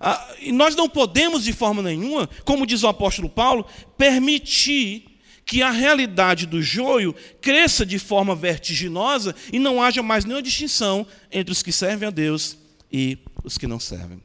Ah, 0.00 0.34
e 0.40 0.52
nós 0.52 0.74
não 0.74 0.88
podemos, 0.88 1.44
de 1.44 1.52
forma 1.52 1.82
nenhuma, 1.82 2.28
como 2.44 2.66
diz 2.66 2.82
o 2.82 2.88
apóstolo 2.88 3.28
Paulo, 3.28 3.66
permitir 3.96 5.04
que 5.44 5.62
a 5.62 5.70
realidade 5.70 6.44
do 6.44 6.60
joio 6.60 7.14
cresça 7.40 7.86
de 7.86 8.00
forma 8.00 8.34
vertiginosa 8.34 9.34
e 9.52 9.60
não 9.60 9.80
haja 9.80 10.02
mais 10.02 10.24
nenhuma 10.24 10.42
distinção 10.42 11.06
entre 11.30 11.52
os 11.52 11.62
que 11.62 11.70
servem 11.70 12.08
a 12.08 12.10
Deus 12.10 12.58
e 12.92 13.16
os 13.44 13.56
que 13.56 13.66
não 13.66 13.78
servem. 13.78 14.20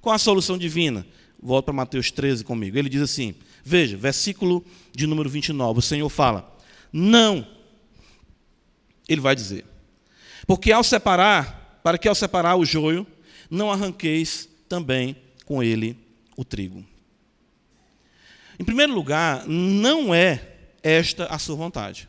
Qual 0.00 0.14
a 0.14 0.18
solução 0.18 0.58
divina? 0.58 1.06
Volta 1.42 1.66
para 1.66 1.74
Mateus 1.74 2.10
13 2.10 2.44
comigo. 2.44 2.76
Ele 2.76 2.90
diz 2.90 3.00
assim: 3.00 3.34
veja, 3.64 3.96
versículo 3.96 4.62
de 4.94 5.06
número 5.06 5.30
29, 5.30 5.78
o 5.78 5.82
Senhor 5.82 6.08
fala: 6.10 6.54
Não, 6.92 7.46
ele 9.08 9.22
vai 9.22 9.34
dizer, 9.34 9.64
porque 10.46 10.70
ao 10.70 10.84
separar, 10.84 11.80
para 11.82 11.96
que 11.96 12.06
ao 12.06 12.14
separar 12.14 12.56
o 12.56 12.64
joio, 12.66 13.06
não 13.50 13.72
arranqueis 13.72 14.49
também 14.70 15.16
com 15.44 15.60
ele 15.60 15.98
o 16.36 16.44
trigo. 16.44 16.86
Em 18.56 18.64
primeiro 18.64 18.94
lugar, 18.94 19.44
não 19.48 20.14
é 20.14 20.58
esta 20.80 21.26
a 21.26 21.40
sua 21.40 21.56
vontade. 21.56 22.08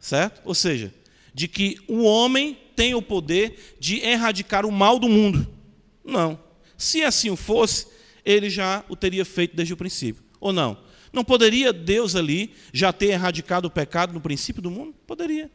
Certo? 0.00 0.42
Ou 0.44 0.54
seja, 0.54 0.92
de 1.32 1.46
que 1.46 1.78
o 1.86 2.02
homem 2.02 2.58
tem 2.74 2.94
o 2.96 3.00
poder 3.00 3.76
de 3.78 4.00
erradicar 4.00 4.66
o 4.66 4.72
mal 4.72 4.98
do 4.98 5.08
mundo. 5.08 5.46
Não. 6.04 6.38
Se 6.76 7.04
assim 7.04 7.34
fosse, 7.36 7.86
ele 8.24 8.50
já 8.50 8.84
o 8.88 8.96
teria 8.96 9.24
feito 9.24 9.54
desde 9.54 9.72
o 9.72 9.76
princípio. 9.76 10.24
Ou 10.40 10.52
não? 10.52 10.76
Não 11.12 11.22
poderia 11.22 11.72
Deus 11.72 12.16
ali 12.16 12.52
já 12.72 12.92
ter 12.92 13.06
erradicado 13.06 13.66
o 13.66 13.70
pecado 13.70 14.12
no 14.12 14.20
princípio 14.20 14.60
do 14.60 14.70
mundo? 14.70 14.94
Poderia. 15.06 15.48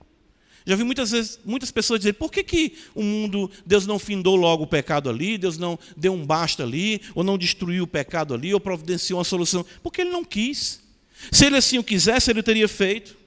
Já 0.66 0.76
vi 0.76 0.84
muitas 0.84 1.12
vezes 1.12 1.40
muitas 1.44 1.72
pessoas 1.72 2.00
dizer: 2.00 2.14
por 2.14 2.32
que, 2.32 2.44
que 2.44 2.78
o 2.94 3.02
mundo, 3.02 3.50
Deus 3.66 3.88
não 3.88 3.98
findou 3.98 4.36
logo 4.36 4.64
o 4.64 4.68
pecado 4.68 5.10
ali, 5.10 5.38
Deus 5.38 5.58
não 5.58 5.78
deu 5.98 6.14
um 6.14 6.26
basta 6.26 6.64
ali, 6.64 7.02
ou 7.16 7.24
não 7.24 7.38
destruiu 7.38 7.84
o 7.84 7.88
pecado 7.88 8.34
ali, 8.34 8.54
ou 8.54 8.60
providenciou 8.60 9.18
uma 9.18 9.26
solução? 9.26 9.66
Porque 9.82 10.02
ele 10.02 10.12
não 10.12 10.24
quis. 10.24 10.82
Se 11.32 11.46
ele 11.46 11.58
assim 11.58 11.78
o 11.78 11.84
quisesse, 11.84 12.30
ele 12.32 12.44
teria 12.44 12.68
feito. 12.68 13.18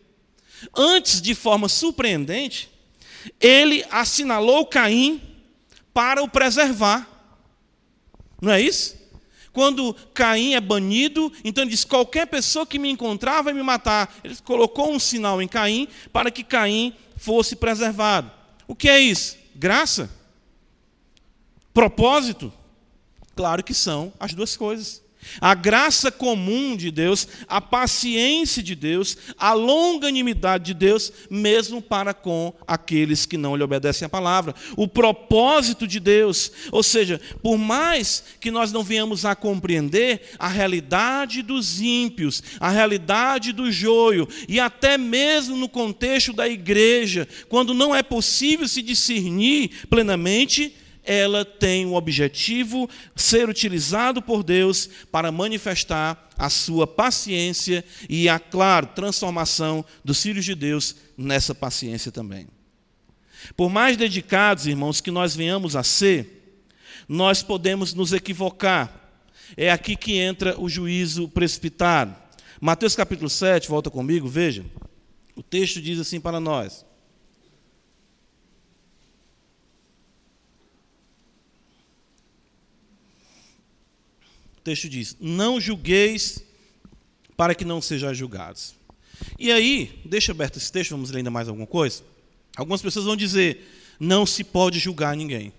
Antes, 0.77 1.21
de 1.21 1.35
forma 1.35 1.69
surpreendente, 1.69 2.71
ele 3.41 3.85
assinalou 3.91 4.67
Caim 4.67 5.21
para 5.93 6.23
o 6.23 6.29
preservar. 6.29 7.09
Não 8.41 8.53
é 8.53 8.61
isso? 8.61 8.97
Quando 9.53 9.95
Caim 10.13 10.55
é 10.55 10.61
banido, 10.61 11.33
então 11.45 11.63
ele 11.63 11.71
diz: 11.71 11.85
qualquer 11.85 12.27
pessoa 12.27 12.67
que 12.67 12.79
me 12.79 12.91
encontrar 12.91 13.43
vai 13.43 13.53
me 13.53 13.63
matar. 13.63 14.13
Ele 14.25 14.37
colocou 14.45 14.93
um 14.93 14.99
sinal 14.99 15.41
em 15.41 15.49
Caim 15.49 15.87
para 16.13 16.31
que 16.31 16.43
Caim 16.43 16.93
fosse 17.25 17.57
preservado. 17.57 18.31
O 18.69 18.77
que 18.77 18.87
é 18.87 19.01
isso? 19.01 19.39
Graça? 19.55 20.11
Propósito? 21.73 22.53
Claro 23.35 23.65
que 23.65 23.73
são 23.73 24.13
as 24.21 24.35
duas 24.35 24.57
coisas. 24.59 25.03
A 25.41 25.55
graça 25.55 26.11
comum 26.11 26.77
de 26.77 26.91
Deus, 26.91 27.27
a 27.49 27.61
paciência 27.61 28.63
de 28.63 28.75
Deus, 28.75 29.17
a 29.39 29.53
longanimidade 29.53 30.67
de 30.67 30.75
Deus, 30.75 31.13
mesmo 31.31 31.81
para 31.81 32.15
com 32.15 32.53
aqueles 32.67 33.27
que 33.27 33.37
não 33.37 33.57
lhe 33.57 33.63
obedecem 33.63 34.07
à 34.07 34.09
palavra. 34.09 34.55
O 34.77 34.89
propósito 34.89 35.87
de 35.87 36.01
Deus, 36.01 36.51
ou 36.71 36.83
seja, 36.83 37.21
por 37.43 37.59
mais 37.59 38.25
que 38.41 38.51
nós 38.51 38.73
não 38.73 38.83
venhamos 38.83 39.25
a 39.25 39.35
compreender 39.35 40.23
a 40.39 40.49
realidade 40.49 41.43
dos 41.43 41.81
ímpios, 41.81 42.43
a 42.61 42.69
realidade 42.69 43.53
do 43.53 43.71
joio, 43.71 44.29
e 44.49 44.61
até 44.61 44.97
mesmo 44.97 45.57
no 45.57 45.69
contexto 45.69 46.33
da 46.33 46.49
igreja, 46.49 47.29
quando 47.49 47.75
não 47.75 47.95
é 47.95 48.03
possível 48.03 48.69
se 48.69 48.83
discernir 48.83 49.87
plenamente, 49.89 50.75
ela 51.05 51.45
tem 51.45 51.87
o 51.87 51.95
objetivo 51.95 52.89
ser 53.15 53.49
utilizado 53.49 54.23
por 54.23 54.43
Deus 54.43 54.89
para 55.11 55.31
manifestar 55.31 56.29
a 56.37 56.49
sua 56.49 56.87
paciência 56.87 57.85
e 58.09 58.29
a, 58.29 58.39
claro, 58.39 58.89
transformação 58.89 59.85
dos 60.05 60.23
filhos 60.23 60.45
de 60.45 60.55
Deus 60.55 60.97
nessa 61.17 61.55
paciência 61.55 62.11
também. 62.11 62.49
Por 63.57 63.69
mais 63.71 63.97
dedicados, 63.97 64.67
irmãos, 64.67 65.01
que 65.01 65.11
nós 65.11 65.37
venhamos 65.37 65.77
a 65.77 65.83
ser, 65.83 66.63
nós 67.09 67.43
podemos 67.43 67.93
nos 67.93 68.13
equivocar. 68.13 69.01
É 69.57 69.71
aqui 69.71 69.95
que 69.95 70.17
entra 70.17 70.59
o 70.59 70.69
juízo 70.69 71.29
precipitado. 71.29 72.17
Mateus 72.61 72.97
capítulo 72.97 73.29
7, 73.29 73.69
volta 73.69 73.91
comigo, 73.91 74.27
veja. 74.27 74.65
O 75.37 75.43
texto 75.43 75.83
diz 75.83 75.99
assim 75.99 76.21
para 76.21 76.41
nós: 76.41 76.87
texto 84.65 84.89
diz: 84.89 85.17
Não 85.21 85.61
julgueis 85.61 86.43
para 87.37 87.55
que 87.55 87.65
não 87.65 87.81
sejam 87.81 88.13
julgados. 88.15 88.75
E 89.39 89.53
aí, 89.53 90.01
deixa 90.05 90.33
aberto 90.33 90.57
esse 90.57 90.73
texto, 90.73 90.91
vamos 90.91 91.11
ler 91.11 91.19
ainda 91.19 91.31
mais 91.31 91.49
alguma 91.49 91.67
coisa. 91.67 92.03
Algumas 92.57 92.83
pessoas 92.83 93.05
vão 93.05 93.15
dizer: 93.15 93.95
Não 94.01 94.25
se 94.25 94.43
pode 94.43 94.79
julgar 94.79 95.17
ninguém. 95.17 95.53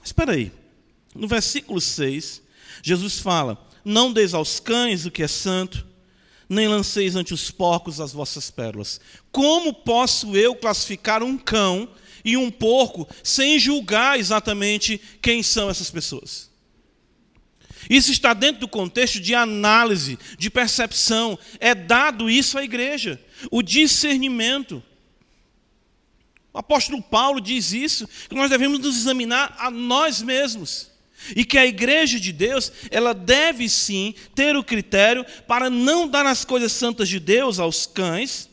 Mas 0.00 0.08
espera 0.08 0.32
aí. 0.32 0.50
No 1.14 1.28
versículo 1.28 1.80
6, 1.80 2.42
Jesus 2.82 3.18
fala: 3.18 3.62
Não 3.84 4.12
deis 4.12 4.34
aos 4.34 4.58
cães 4.58 5.04
o 5.04 5.10
que 5.10 5.22
é 5.22 5.28
santo, 5.28 5.86
nem 6.48 6.66
lanceis 6.66 7.16
ante 7.16 7.34
os 7.34 7.50
porcos 7.50 8.00
as 8.00 8.12
vossas 8.12 8.50
pérolas. 8.50 9.00
Como 9.30 9.74
posso 9.74 10.36
eu 10.36 10.54
classificar 10.54 11.22
um 11.22 11.36
cão 11.36 11.88
e 12.24 12.36
um 12.36 12.50
porco 12.50 13.08
sem 13.22 13.58
julgar 13.58 14.18
exatamente 14.18 15.00
quem 15.20 15.42
são 15.42 15.68
essas 15.68 15.90
pessoas? 15.90 16.49
Isso 17.88 18.10
está 18.10 18.34
dentro 18.34 18.60
do 18.60 18.68
contexto 18.68 19.20
de 19.20 19.34
análise, 19.34 20.18
de 20.38 20.50
percepção. 20.50 21.38
É 21.58 21.74
dado 21.74 22.28
isso 22.28 22.58
à 22.58 22.64
igreja, 22.64 23.20
o 23.50 23.62
discernimento. 23.62 24.82
O 26.52 26.58
apóstolo 26.58 27.00
Paulo 27.00 27.40
diz 27.40 27.72
isso, 27.72 28.08
que 28.28 28.34
nós 28.34 28.50
devemos 28.50 28.78
nos 28.80 28.96
examinar 28.96 29.54
a 29.58 29.70
nós 29.70 30.20
mesmos. 30.20 30.90
E 31.36 31.44
que 31.44 31.58
a 31.58 31.66
igreja 31.66 32.18
de 32.18 32.32
Deus, 32.32 32.72
ela 32.90 33.12
deve 33.12 33.68
sim 33.68 34.14
ter 34.34 34.56
o 34.56 34.64
critério 34.64 35.24
para 35.46 35.68
não 35.68 36.08
dar 36.08 36.26
as 36.26 36.44
coisas 36.44 36.72
santas 36.72 37.08
de 37.08 37.20
Deus 37.20 37.58
aos 37.58 37.86
cães, 37.86 38.48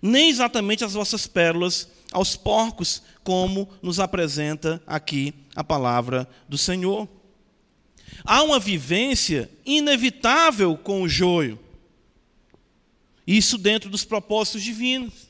nem 0.00 0.28
exatamente 0.28 0.84
as 0.84 0.92
vossas 0.92 1.26
pérolas 1.26 1.88
aos 2.12 2.36
porcos, 2.36 3.02
como 3.24 3.68
nos 3.82 4.00
apresenta 4.00 4.82
aqui 4.86 5.34
a 5.56 5.64
palavra 5.64 6.28
do 6.48 6.56
Senhor. 6.56 7.08
Há 8.24 8.42
uma 8.42 8.58
vivência 8.58 9.50
inevitável 9.64 10.76
com 10.76 11.02
o 11.02 11.08
joio. 11.08 11.58
Isso 13.26 13.58
dentro 13.58 13.90
dos 13.90 14.04
propósitos 14.04 14.62
divinos. 14.62 15.28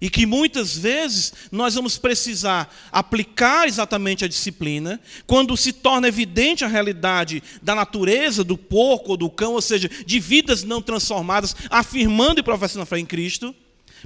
E 0.00 0.10
que 0.10 0.26
muitas 0.26 0.76
vezes 0.76 1.32
nós 1.50 1.74
vamos 1.74 1.96
precisar 1.96 2.72
aplicar 2.92 3.66
exatamente 3.66 4.24
a 4.24 4.28
disciplina, 4.28 5.00
quando 5.26 5.56
se 5.56 5.72
torna 5.72 6.06
evidente 6.06 6.64
a 6.64 6.68
realidade 6.68 7.42
da 7.62 7.74
natureza 7.74 8.44
do 8.44 8.58
porco 8.58 9.12
ou 9.12 9.16
do 9.16 9.30
cão, 9.30 9.54
ou 9.54 9.62
seja, 9.62 9.88
de 9.88 10.20
vidas 10.20 10.62
não 10.62 10.82
transformadas, 10.82 11.56
afirmando 11.70 12.40
e 12.40 12.42
professando 12.42 12.82
a 12.82 12.86
fé 12.86 12.98
em 12.98 13.06
Cristo, 13.06 13.54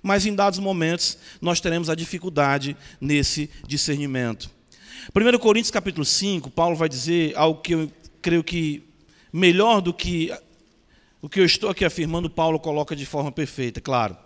mas 0.03 0.25
em 0.25 0.35
dados 0.35 0.59
momentos 0.59 1.19
nós 1.41 1.61
teremos 1.61 1.91
a 1.91 1.95
dificuldade 1.95 2.77
nesse 3.01 3.51
discernimento. 3.67 4.60
1 5.15 5.39
Coríntios 5.39 5.71
capítulo 5.71 6.05
5, 6.05 6.51
Paulo 6.51 6.77
vai 6.77 6.89
dizer 6.89 7.37
algo 7.37 7.61
que 7.61 7.75
eu 7.75 7.91
creio 8.21 8.45
que 8.45 8.83
melhor 9.33 9.81
do 9.81 9.93
que 9.95 10.33
o 11.23 11.29
que 11.29 11.41
eu 11.41 11.45
estou 11.45 11.69
aqui 11.71 11.85
afirmando, 11.85 12.31
Paulo 12.31 12.59
coloca 12.59 12.97
de 12.97 13.05
forma 13.05 13.31
perfeita, 13.31 13.81
claro 13.81 14.17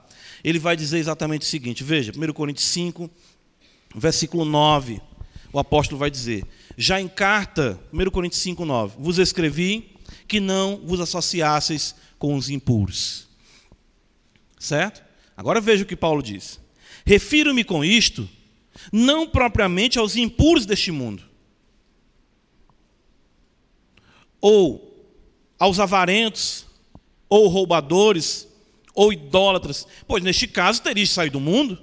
ele 0.44 0.58
vai 0.58 0.76
dizer 0.76 0.98
exatamente 0.98 1.42
o 1.42 1.46
seguinte: 1.46 1.82
veja, 1.82 2.12
1 2.14 2.32
Coríntios 2.34 2.66
5, 2.66 3.10
versículo 3.96 4.44
9, 4.44 5.00
o 5.50 5.58
apóstolo 5.58 5.98
vai 5.98 6.10
dizer: 6.10 6.44
Já 6.76 7.00
em 7.00 7.08
carta, 7.08 7.80
1 7.90 8.10
Coríntios 8.10 8.42
5, 8.42 8.62
9, 8.64 8.96
vos 8.98 9.18
escrevi 9.18 9.96
que 10.28 10.38
não 10.38 10.76
vos 10.84 11.00
associasseis 11.00 11.94
com 12.18 12.36
os 12.36 12.50
impuros. 12.50 13.26
Certo? 14.58 15.02
Agora 15.34 15.60
veja 15.60 15.82
o 15.82 15.86
que 15.86 15.96
Paulo 15.96 16.22
diz. 16.22 16.60
Refiro-me 17.06 17.64
com 17.64 17.84
isto, 17.84 18.28
não 18.92 19.26
propriamente 19.26 19.98
aos 19.98 20.16
impuros 20.16 20.66
deste 20.66 20.90
mundo, 20.90 21.22
ou 24.40 24.94
aos 25.58 25.80
avarentos, 25.80 26.66
ou 27.28 27.48
roubadores, 27.48 28.46
ou 28.94 29.12
idólatras. 29.12 29.86
Pois 30.06 30.22
neste 30.22 30.46
caso 30.46 30.82
teria 30.82 31.06
saído 31.06 31.38
do 31.38 31.40
mundo. 31.40 31.82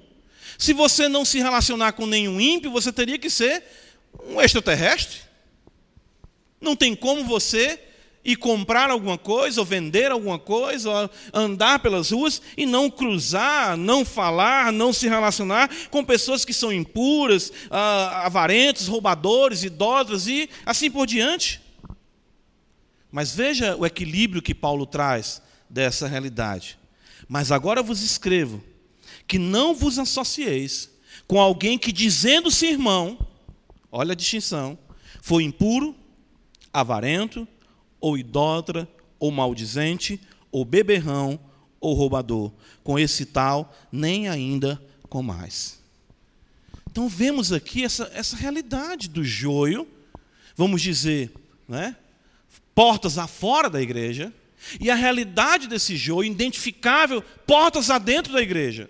Se 0.57 0.73
você 0.73 1.09
não 1.09 1.25
se 1.25 1.39
relacionar 1.39 1.93
com 1.93 2.05
nenhum 2.05 2.39
ímpio, 2.39 2.71
você 2.71 2.91
teria 2.91 3.17
que 3.17 3.29
ser 3.29 3.63
um 4.27 4.39
extraterrestre. 4.39 5.19
Não 6.59 6.75
tem 6.75 6.95
como 6.95 7.23
você 7.23 7.79
ir 8.23 8.35
comprar 8.35 8.89
alguma 8.89 9.17
coisa, 9.17 9.59
ou 9.59 9.65
vender 9.65 10.11
alguma 10.11 10.37
coisa, 10.37 10.89
ou 10.89 11.09
andar 11.33 11.79
pelas 11.79 12.11
ruas 12.11 12.41
e 12.55 12.65
não 12.65 12.89
cruzar, 12.89 13.75
não 13.75 14.05
falar, 14.05 14.71
não 14.71 14.93
se 14.93 15.07
relacionar 15.07 15.69
com 15.89 16.05
pessoas 16.05 16.45
que 16.45 16.53
são 16.53 16.71
impuras, 16.71 17.51
ah, 17.69 18.25
avarentos, 18.25 18.87
roubadores, 18.87 19.63
idólatras 19.63 20.27
e 20.27 20.49
assim 20.65 20.89
por 20.89 21.07
diante. 21.07 21.61
Mas 23.11 23.35
veja 23.35 23.75
o 23.75 23.85
equilíbrio 23.85 24.41
que 24.41 24.55
Paulo 24.55 24.85
traz 24.85 25.41
dessa 25.69 26.07
realidade. 26.07 26.77
Mas 27.27 27.51
agora 27.51 27.81
vos 27.81 28.01
escrevo 28.01 28.63
que 29.27 29.39
não 29.39 29.73
vos 29.73 29.97
associeis 29.97 30.89
com 31.27 31.39
alguém 31.39 31.77
que, 31.77 31.91
dizendo-se 31.91 32.65
irmão, 32.65 33.17
olha 33.91 34.11
a 34.11 34.15
distinção, 34.15 34.77
foi 35.21 35.43
impuro, 35.43 35.95
avarento, 36.73 37.47
ou 38.01 38.17
idólatra, 38.17 38.89
ou 39.19 39.31
maldizente, 39.31 40.19
ou 40.51 40.65
beberrão, 40.65 41.39
ou 41.79 41.93
roubador. 41.93 42.51
Com 42.83 42.97
esse 42.99 43.25
tal, 43.25 43.73
nem 43.91 44.27
ainda 44.27 44.81
com 45.07 45.21
mais. 45.21 45.79
Então 46.89 47.07
vemos 47.07 47.53
aqui 47.53 47.85
essa, 47.85 48.11
essa 48.13 48.35
realidade 48.35 49.07
do 49.07 49.23
joio, 49.23 49.87
vamos 50.57 50.81
dizer, 50.81 51.31
né? 51.67 51.95
portas 52.75 53.17
afora 53.17 53.69
da 53.69 53.81
igreja, 53.81 54.33
e 54.79 54.89
a 54.89 54.95
realidade 54.95 55.67
desse 55.67 55.95
joio, 55.95 56.31
identificável, 56.31 57.21
portas 57.45 57.89
adentro 57.89 58.33
da 58.33 58.41
igreja, 58.41 58.89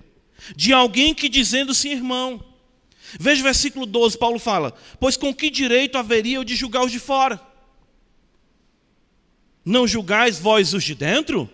de 0.55 0.73
alguém 0.73 1.13
que 1.13 1.29
dizendo-se 1.29 1.89
irmão. 1.89 2.43
Veja 3.19 3.41
o 3.41 3.43
versículo 3.43 3.85
12, 3.85 4.17
Paulo 4.17 4.39
fala: 4.39 4.73
Pois 4.99 5.17
com 5.17 5.33
que 5.33 5.49
direito 5.49 5.97
haveria 5.97 6.37
eu 6.37 6.43
de 6.43 6.55
julgar 6.55 6.83
os 6.83 6.91
de 6.91 6.99
fora? 6.99 7.39
Não 9.63 9.87
julgais 9.87 10.39
vós 10.39 10.73
os 10.73 10.83
de 10.83 10.95
dentro? 10.95 11.49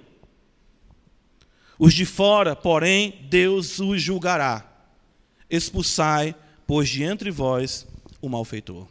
Os 1.78 1.94
de 1.94 2.06
fora, 2.06 2.56
porém, 2.56 3.28
Deus 3.30 3.80
os 3.80 4.02
julgará. 4.02 4.66
Expulsai, 5.50 6.36
pois 6.66 6.90
de 6.90 7.04
entre 7.04 7.30
vós, 7.30 7.86
o 8.22 8.28
malfeitor. 8.28 8.88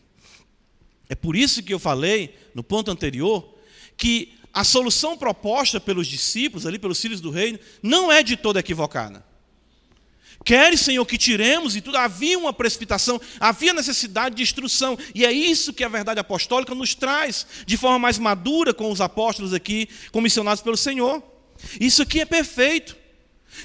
É 1.08 1.14
por 1.14 1.34
isso 1.34 1.62
que 1.62 1.74
eu 1.74 1.78
falei, 1.78 2.36
no 2.54 2.62
ponto 2.62 2.90
anterior, 2.90 3.54
que 3.96 4.34
a 4.52 4.64
solução 4.64 5.18
proposta 5.18 5.80
pelos 5.80 6.06
discípulos, 6.06 6.64
ali 6.64 6.78
pelos 6.78 7.00
filhos 7.00 7.20
do 7.20 7.30
reino, 7.30 7.58
não 7.82 8.10
é 8.10 8.22
de 8.22 8.36
toda 8.36 8.60
equivocada. 8.60 9.25
Queres, 10.46 10.82
Senhor, 10.82 11.04
que 11.04 11.18
tiremos 11.18 11.74
e 11.74 11.80
tudo. 11.80 11.98
Havia 11.98 12.38
uma 12.38 12.52
precipitação, 12.52 13.20
havia 13.40 13.74
necessidade 13.74 14.36
de 14.36 14.44
instrução. 14.44 14.96
E 15.12 15.26
é 15.26 15.32
isso 15.32 15.72
que 15.72 15.82
a 15.82 15.88
verdade 15.88 16.20
apostólica 16.20 16.72
nos 16.72 16.94
traz, 16.94 17.44
de 17.66 17.76
forma 17.76 17.98
mais 17.98 18.16
madura, 18.16 18.72
com 18.72 18.92
os 18.92 19.00
apóstolos 19.00 19.52
aqui, 19.52 19.88
comissionados 20.12 20.62
pelo 20.62 20.76
Senhor. 20.76 21.20
Isso 21.80 22.00
aqui 22.00 22.20
é 22.20 22.24
perfeito. 22.24 22.96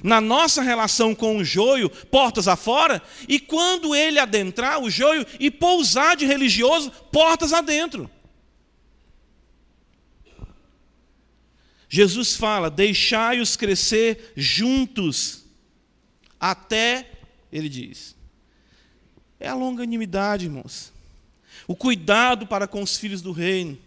Na 0.01 0.19
nossa 0.19 0.63
relação 0.63 1.13
com 1.13 1.37
o 1.37 1.43
joio, 1.43 1.87
portas 1.87 2.47
afora, 2.47 2.99
e 3.27 3.39
quando 3.39 3.93
ele 3.93 4.17
adentrar 4.17 4.81
o 4.81 4.89
joio 4.89 5.23
e 5.39 5.51
pousar 5.51 6.15
de 6.15 6.25
religioso, 6.25 6.89
portas 7.11 7.53
adentro. 7.53 8.09
Jesus 11.87 12.35
fala: 12.35 12.71
deixai-os 12.71 13.55
crescer 13.55 14.33
juntos, 14.35 15.40
até, 16.41 17.07
ele 17.53 17.69
diz, 17.69 18.15
é 19.39 19.47
a 19.47 19.53
longanimidade, 19.53 20.45
irmãos, 20.45 20.91
o 21.67 21.75
cuidado 21.75 22.47
para 22.47 22.67
com 22.67 22.81
os 22.81 22.97
filhos 22.97 23.21
do 23.21 23.31
reino. 23.31 23.77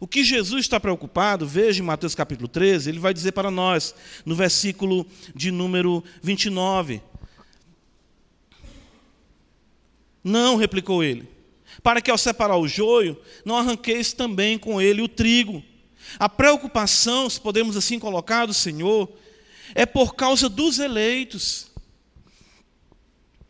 O 0.00 0.06
que 0.06 0.24
Jesus 0.24 0.62
está 0.62 0.80
preocupado, 0.80 1.46
veja 1.46 1.82
em 1.82 1.86
Mateus 1.86 2.14
capítulo 2.14 2.48
13, 2.48 2.88
ele 2.88 2.98
vai 2.98 3.12
dizer 3.12 3.32
para 3.32 3.50
nós, 3.50 3.94
no 4.24 4.34
versículo 4.34 5.06
de 5.34 5.50
número 5.50 6.02
29. 6.22 7.02
Não, 10.24 10.56
replicou 10.56 11.04
ele, 11.04 11.28
para 11.82 12.00
que 12.00 12.10
ao 12.10 12.18
separar 12.18 12.56
o 12.56 12.66
joio, 12.66 13.20
não 13.44 13.56
arranqueis 13.56 14.14
também 14.14 14.58
com 14.58 14.80
ele 14.80 15.02
o 15.02 15.08
trigo. 15.08 15.62
A 16.18 16.28
preocupação, 16.28 17.28
se 17.28 17.40
podemos 17.40 17.76
assim 17.76 17.98
colocar, 17.98 18.46
do 18.46 18.54
Senhor, 18.54 19.10
é 19.74 19.86
por 19.86 20.14
causa 20.14 20.48
dos 20.48 20.78
eleitos. 20.78 21.67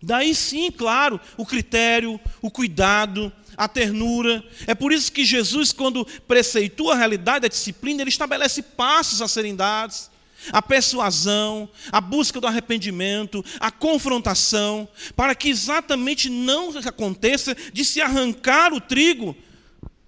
Daí 0.00 0.34
sim, 0.34 0.70
claro, 0.70 1.20
o 1.36 1.44
critério, 1.44 2.20
o 2.40 2.50
cuidado, 2.50 3.32
a 3.56 3.66
ternura. 3.66 4.44
É 4.66 4.74
por 4.74 4.92
isso 4.92 5.10
que 5.10 5.24
Jesus, 5.24 5.72
quando 5.72 6.06
preceitua 6.26 6.94
a 6.94 6.96
realidade 6.96 7.40
da 7.40 7.48
disciplina, 7.48 8.02
ele 8.02 8.10
estabelece 8.10 8.62
passos 8.62 9.20
a 9.20 9.26
serem 9.26 9.56
dados. 9.56 10.10
A 10.52 10.62
persuasão, 10.62 11.68
a 11.90 12.00
busca 12.00 12.40
do 12.40 12.46
arrependimento, 12.46 13.44
a 13.58 13.72
confrontação, 13.72 14.88
para 15.16 15.34
que 15.34 15.48
exatamente 15.48 16.30
não 16.30 16.70
aconteça 16.78 17.56
de 17.72 17.84
se 17.84 18.00
arrancar 18.00 18.72
o 18.72 18.80
trigo 18.80 19.36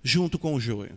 junto 0.05 0.39
com 0.39 0.55
o 0.55 0.61
joio. 0.61 0.97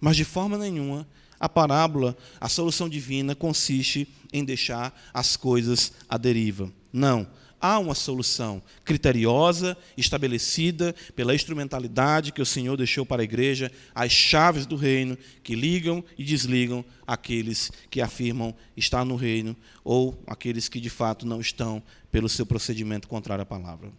Mas 0.00 0.16
de 0.16 0.24
forma 0.24 0.58
nenhuma 0.58 1.06
a 1.38 1.48
parábola, 1.48 2.16
a 2.40 2.48
solução 2.48 2.88
divina 2.88 3.34
consiste 3.34 4.08
em 4.32 4.44
deixar 4.44 4.92
as 5.14 5.36
coisas 5.36 5.92
à 6.08 6.18
deriva. 6.18 6.70
Não. 6.92 7.26
Há 7.60 7.78
uma 7.78 7.94
solução 7.94 8.62
criteriosa, 8.84 9.76
estabelecida 9.96 10.94
pela 11.14 11.34
instrumentalidade 11.34 12.32
que 12.32 12.40
o 12.40 12.46
Senhor 12.46 12.76
deixou 12.76 13.04
para 13.04 13.22
a 13.22 13.24
igreja, 13.24 13.70
as 13.94 14.10
chaves 14.10 14.64
do 14.66 14.76
reino 14.76 15.18
que 15.42 15.54
ligam 15.54 16.02
e 16.16 16.24
desligam 16.24 16.84
aqueles 17.06 17.70
que 17.90 18.00
afirmam 18.00 18.54
estar 18.76 19.04
no 19.04 19.16
reino 19.16 19.54
ou 19.84 20.22
aqueles 20.26 20.68
que 20.68 20.80
de 20.80 20.90
fato 20.90 21.26
não 21.26 21.40
estão 21.40 21.82
pelo 22.10 22.28
seu 22.28 22.46
procedimento 22.46 23.06
contrário 23.06 23.42
à 23.42 23.46
palavra. 23.46 23.90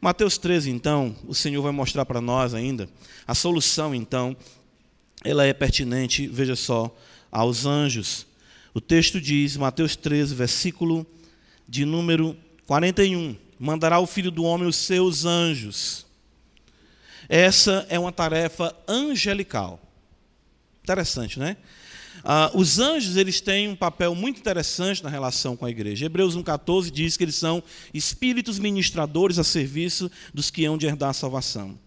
Mateus 0.00 0.36
13, 0.36 0.70
então, 0.70 1.16
o 1.26 1.34
Senhor 1.34 1.62
vai 1.62 1.72
mostrar 1.72 2.04
para 2.04 2.20
nós 2.20 2.52
ainda 2.52 2.88
a 3.26 3.34
solução, 3.34 3.94
então, 3.94 4.36
ela 5.24 5.44
é 5.44 5.52
pertinente, 5.52 6.26
veja 6.26 6.54
só, 6.54 6.94
aos 7.30 7.64
anjos. 7.64 8.26
O 8.74 8.80
texto 8.80 9.20
diz, 9.20 9.56
Mateus 9.56 9.96
13, 9.96 10.34
versículo 10.34 11.06
de 11.68 11.84
número 11.84 12.36
41. 12.68 13.34
Mandará 13.58 13.98
o 13.98 14.06
filho 14.06 14.30
do 14.30 14.44
homem 14.44 14.68
os 14.68 14.76
seus 14.76 15.24
anjos. 15.24 16.04
Essa 17.26 17.86
é 17.88 17.98
uma 17.98 18.12
tarefa 18.12 18.76
angelical. 18.86 19.80
Interessante, 20.84 21.38
né? 21.38 21.56
Ah, 22.22 22.50
os 22.52 22.78
anjos 22.78 23.16
eles 23.16 23.40
têm 23.40 23.68
um 23.68 23.74
papel 23.74 24.14
muito 24.14 24.38
interessante 24.38 25.02
na 25.02 25.08
relação 25.08 25.56
com 25.56 25.64
a 25.64 25.70
igreja. 25.70 26.04
Hebreus 26.04 26.36
1,14 26.36 26.90
diz 26.90 27.16
que 27.16 27.24
eles 27.24 27.36
são 27.36 27.62
espíritos 27.94 28.58
ministradores 28.58 29.38
a 29.38 29.44
serviço 29.44 30.10
dos 30.34 30.50
que 30.50 30.66
hão 30.66 30.76
de 30.76 30.86
herdar 30.86 31.08
a 31.08 31.14
salvação. 31.14 31.78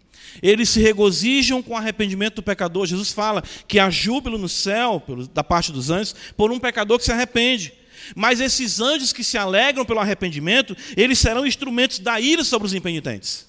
Eles 0.41 0.69
se 0.69 0.79
regozijam 0.79 1.61
com 1.61 1.73
o 1.73 1.77
arrependimento 1.77 2.35
do 2.35 2.43
pecador. 2.43 2.87
Jesus 2.87 3.11
fala 3.11 3.43
que 3.67 3.77
há 3.77 3.87
júbilo 3.91 4.39
no 4.39 4.49
céu, 4.49 5.03
da 5.31 5.43
parte 5.43 5.71
dos 5.71 5.91
anjos, 5.91 6.15
por 6.35 6.51
um 6.51 6.59
pecador 6.59 6.97
que 6.97 7.05
se 7.05 7.11
arrepende. 7.11 7.80
Mas 8.15 8.39
esses 8.39 8.79
anjos 8.79 9.13
que 9.13 9.23
se 9.23 9.37
alegram 9.37 9.85
pelo 9.85 9.99
arrependimento, 9.99 10.75
eles 10.95 11.19
serão 11.19 11.45
instrumentos 11.45 11.99
da 11.99 12.19
ira 12.19 12.43
sobre 12.43 12.67
os 12.67 12.73
impenitentes. 12.73 13.47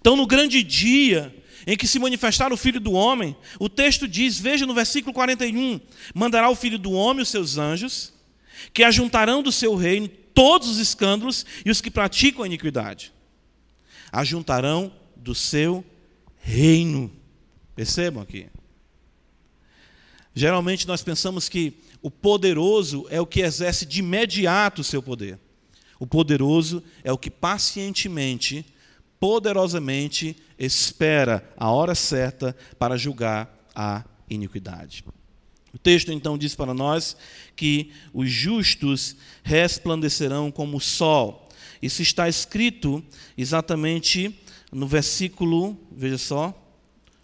Então, 0.00 0.16
no 0.16 0.26
grande 0.26 0.62
dia 0.62 1.34
em 1.66 1.76
que 1.76 1.86
se 1.86 1.98
manifestar 1.98 2.52
o 2.52 2.56
Filho 2.56 2.80
do 2.80 2.92
Homem, 2.92 3.36
o 3.58 3.68
texto 3.68 4.08
diz, 4.08 4.38
veja 4.38 4.66
no 4.66 4.74
versículo 4.74 5.12
41, 5.12 5.80
mandará 6.14 6.48
o 6.48 6.56
Filho 6.56 6.78
do 6.78 6.92
Homem 6.92 7.22
os 7.22 7.28
seus 7.28 7.58
anjos, 7.58 8.12
que 8.72 8.82
ajuntarão 8.82 9.42
do 9.42 9.52
seu 9.52 9.74
reino 9.74 10.08
todos 10.08 10.68
os 10.68 10.78
escândalos 10.78 11.44
e 11.64 11.70
os 11.70 11.80
que 11.80 11.90
praticam 11.90 12.42
a 12.42 12.46
iniquidade. 12.46 13.12
Ajuntarão 14.12 14.92
do 15.16 15.34
seu 15.34 15.84
reino. 16.40 17.12
Percebam 17.74 18.22
aqui. 18.22 18.46
Geralmente 20.34 20.86
nós 20.86 21.02
pensamos 21.02 21.48
que 21.48 21.74
o 22.02 22.10
poderoso 22.10 23.06
é 23.10 23.20
o 23.20 23.26
que 23.26 23.40
exerce 23.40 23.84
de 23.84 24.00
imediato 24.00 24.80
o 24.80 24.84
seu 24.84 25.02
poder. 25.02 25.38
O 25.98 26.06
poderoso 26.06 26.82
é 27.04 27.12
o 27.12 27.18
que 27.18 27.30
pacientemente, 27.30 28.64
poderosamente 29.18 30.34
espera 30.58 31.46
a 31.56 31.70
hora 31.70 31.94
certa 31.94 32.56
para 32.78 32.96
julgar 32.96 33.54
a 33.74 34.04
iniquidade. 34.28 35.04
O 35.72 35.78
texto 35.78 36.10
então 36.10 36.38
diz 36.38 36.54
para 36.54 36.74
nós 36.74 37.16
que 37.54 37.92
os 38.12 38.30
justos 38.30 39.16
resplandecerão 39.42 40.50
como 40.50 40.78
o 40.78 40.80
sol. 40.80 41.48
Isso 41.80 42.02
está 42.02 42.28
escrito 42.28 43.04
exatamente 43.36 44.38
no 44.72 44.86
versículo, 44.86 45.78
veja 45.92 46.18
só, 46.18 46.54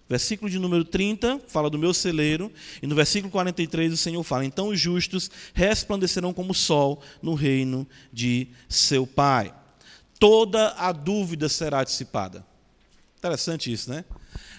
versículo 0.09 0.51
de 0.51 0.59
número 0.59 0.85
30 0.85 1.41
fala 1.49 1.69
do 1.69 1.79
meu 1.79 1.93
celeiro, 1.93 2.53
e 2.83 2.87
no 2.87 2.95
versículo 2.95 3.31
43 3.31 3.93
o 3.93 3.97
Senhor 3.97 4.23
fala: 4.23 4.45
Então 4.45 4.69
os 4.69 4.81
justos 4.81 5.31
resplandecerão 5.55 6.33
como 6.33 6.53
o 6.53 6.55
sol 6.55 7.03
no 7.23 7.35
reino 7.35 7.87
de 8.13 8.49
seu 8.69 9.07
Pai. 9.07 9.55
Toda 10.19 10.75
a 10.79 10.93
dúvida 10.93 11.49
será 11.49 11.85
dissipada. 11.85 12.45
Interessante 13.19 13.73
isso, 13.73 13.91
né? 13.91 14.05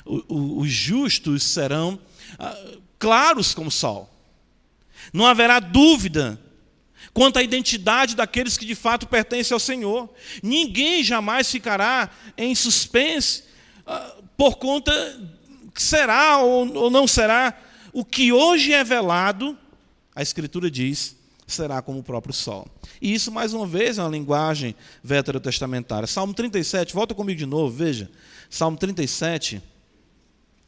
os 0.06 0.70
justos 0.70 1.44
serão 1.44 2.00
ah, 2.40 2.78
claros 2.98 3.54
como 3.54 3.68
o 3.68 3.72
sol. 3.72 4.10
Não 5.14 5.26
haverá 5.26 5.60
dúvida 5.60 6.40
quanto 7.14 7.38
à 7.38 7.44
identidade 7.44 8.16
daqueles 8.16 8.58
que 8.58 8.66
de 8.66 8.76
fato 8.76 9.08
pertencem 9.08 9.54
ao 9.54 9.60
Senhor. 9.60 10.10
Ninguém 10.42 11.04
jamais 11.04 11.50
ficará 11.50 12.10
em 12.38 12.54
suspense 12.56 13.44
uh, 13.86 14.24
por 14.36 14.58
conta 14.58 14.92
será 15.82 16.40
ou, 16.40 16.90
não 16.90 17.08
será. 17.08 17.58
O 17.94 18.04
que 18.06 18.32
hoje 18.32 18.74
é 18.74 18.84
velado, 18.84 19.58
a 20.16 20.22
Escritura 20.22 20.70
diz, 20.70 21.16
será 21.46 21.82
como 21.82 22.00
o 22.00 22.04
próprio 22.04 22.34
sol. 22.34 22.68
E 23.02 23.14
isso, 23.14 23.32
mais 23.32 23.54
uma 23.54 23.66
vez, 23.66 23.98
é 23.98 24.04
uma 24.04 24.10
linguagem 24.10 24.76
veterotestamentária. 25.04 26.08
Salmo 26.08 26.34
37, 26.34 26.94
volta 26.94 27.16
comigo 27.16 27.38
de 27.38 27.46
novo, 27.46 27.76
veja. 27.76 28.10
Salmo 28.50 28.78
37. 28.78 29.62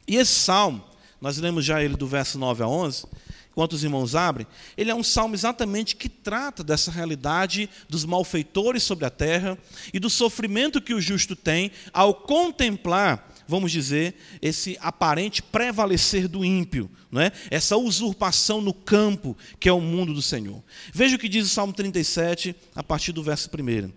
E 0.08 0.16
esse 0.16 0.32
salmo, 0.32 0.82
nós 1.20 1.38
lemos 1.38 1.64
já 1.64 1.82
ele 1.82 1.96
do 1.96 2.06
verso 2.06 2.38
9 2.38 2.62
a 2.62 2.68
11 2.68 3.06
enquanto 3.50 3.72
os 3.72 3.84
irmãos 3.84 4.14
abrem, 4.14 4.46
ele 4.76 4.90
é 4.90 4.94
um 4.94 5.02
salmo 5.02 5.34
exatamente 5.34 5.96
que 5.96 6.08
trata 6.08 6.62
dessa 6.62 6.90
realidade 6.90 7.68
dos 7.88 8.04
malfeitores 8.04 8.82
sobre 8.82 9.04
a 9.04 9.10
terra 9.10 9.58
e 9.92 9.98
do 9.98 10.08
sofrimento 10.08 10.80
que 10.80 10.94
o 10.94 11.00
justo 11.00 11.34
tem 11.34 11.70
ao 11.92 12.14
contemplar, 12.14 13.28
vamos 13.50 13.72
dizer, 13.72 14.14
esse 14.40 14.78
aparente 14.80 15.42
prevalecer 15.42 16.28
do 16.28 16.44
ímpio, 16.44 16.90
não 17.10 17.20
é? 17.20 17.32
essa 17.50 17.76
usurpação 17.76 18.60
no 18.60 18.72
campo 18.72 19.36
que 19.58 19.68
é 19.68 19.72
o 19.72 19.80
mundo 19.80 20.14
do 20.14 20.22
Senhor. 20.22 20.62
Veja 20.92 21.16
o 21.16 21.18
que 21.18 21.28
diz 21.28 21.46
o 21.46 21.50
Salmo 21.50 21.72
37, 21.72 22.54
a 22.74 22.82
partir 22.82 23.12
do 23.12 23.22
verso 23.22 23.50
1. 23.52 23.92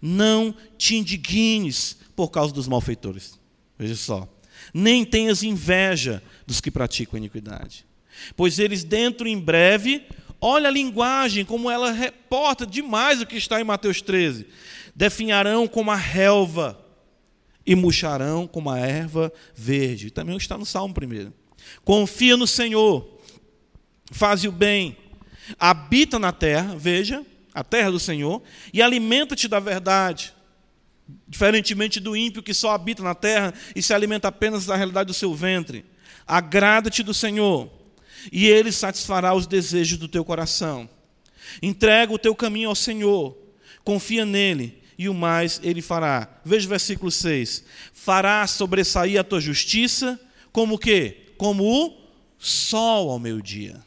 Não 0.00 0.54
te 0.78 0.96
indignes 0.96 1.96
por 2.16 2.30
causa 2.30 2.54
dos 2.54 2.68
malfeitores. 2.68 3.38
Veja 3.78 3.96
só. 3.96 4.28
Nem 4.72 5.04
tenhas 5.04 5.42
inveja 5.42 6.22
dos 6.46 6.60
que 6.60 6.70
praticam 6.70 7.18
iniquidade 7.18 7.84
Pois 8.36 8.58
eles 8.58 8.84
dentro 8.84 9.26
em 9.26 9.38
breve, 9.38 10.06
olha 10.40 10.68
a 10.68 10.72
linguagem, 10.72 11.44
como 11.44 11.70
ela 11.70 11.92
reporta 11.92 12.66
demais 12.66 13.20
o 13.20 13.26
que 13.26 13.36
está 13.36 13.60
em 13.60 13.64
Mateus 13.64 14.00
13. 14.00 14.46
Definharão 14.94 15.66
como 15.66 15.90
a 15.90 15.96
relva 15.96 16.78
e 17.66 17.74
murcharão 17.74 18.46
como 18.46 18.70
a 18.70 18.78
erva 18.78 19.32
verde. 19.54 20.10
Também 20.10 20.36
está 20.36 20.58
no 20.58 20.66
Salmo 20.66 20.94
primeiro. 20.94 21.32
Confia 21.84 22.36
no 22.36 22.46
Senhor, 22.46 23.20
faz 24.10 24.44
o 24.44 24.52
bem, 24.52 24.96
habita 25.58 26.18
na 26.18 26.32
terra, 26.32 26.74
veja, 26.76 27.24
a 27.54 27.62
terra 27.62 27.90
do 27.90 28.00
Senhor, 28.00 28.42
e 28.72 28.82
alimenta-te 28.82 29.46
da 29.48 29.60
verdade. 29.60 30.32
Diferentemente 31.28 32.00
do 32.00 32.16
ímpio 32.16 32.42
que 32.42 32.54
só 32.54 32.70
habita 32.70 33.02
na 33.02 33.14
terra 33.14 33.52
e 33.74 33.82
se 33.82 33.92
alimenta 33.92 34.28
apenas 34.28 34.66
da 34.66 34.76
realidade 34.76 35.08
do 35.08 35.14
seu 35.14 35.34
ventre. 35.34 35.84
Agrada-te 36.26 37.02
do 37.02 37.12
Senhor 37.12 37.70
e 38.30 38.46
Ele 38.46 38.70
satisfará 38.70 39.34
os 39.34 39.46
desejos 39.46 39.98
do 39.98 40.08
teu 40.08 40.24
coração. 40.24 40.88
Entrega 41.60 42.12
o 42.12 42.18
teu 42.18 42.34
caminho 42.34 42.68
ao 42.68 42.74
Senhor, 42.74 43.36
confia 43.84 44.24
nele, 44.24 44.81
e 45.02 45.08
o 45.08 45.14
mais 45.14 45.60
Ele 45.64 45.82
fará. 45.82 46.40
Veja 46.44 46.66
o 46.66 46.70
versículo 46.70 47.10
6. 47.10 47.64
Fará 47.92 48.46
sobressair 48.46 49.18
a 49.18 49.24
tua 49.24 49.40
justiça 49.40 50.18
como 50.52 50.76
o 50.76 50.78
quê? 50.78 51.32
Como 51.36 51.64
o 51.64 51.92
sol 52.38 53.10
ao 53.10 53.18
meio-dia. 53.18 53.82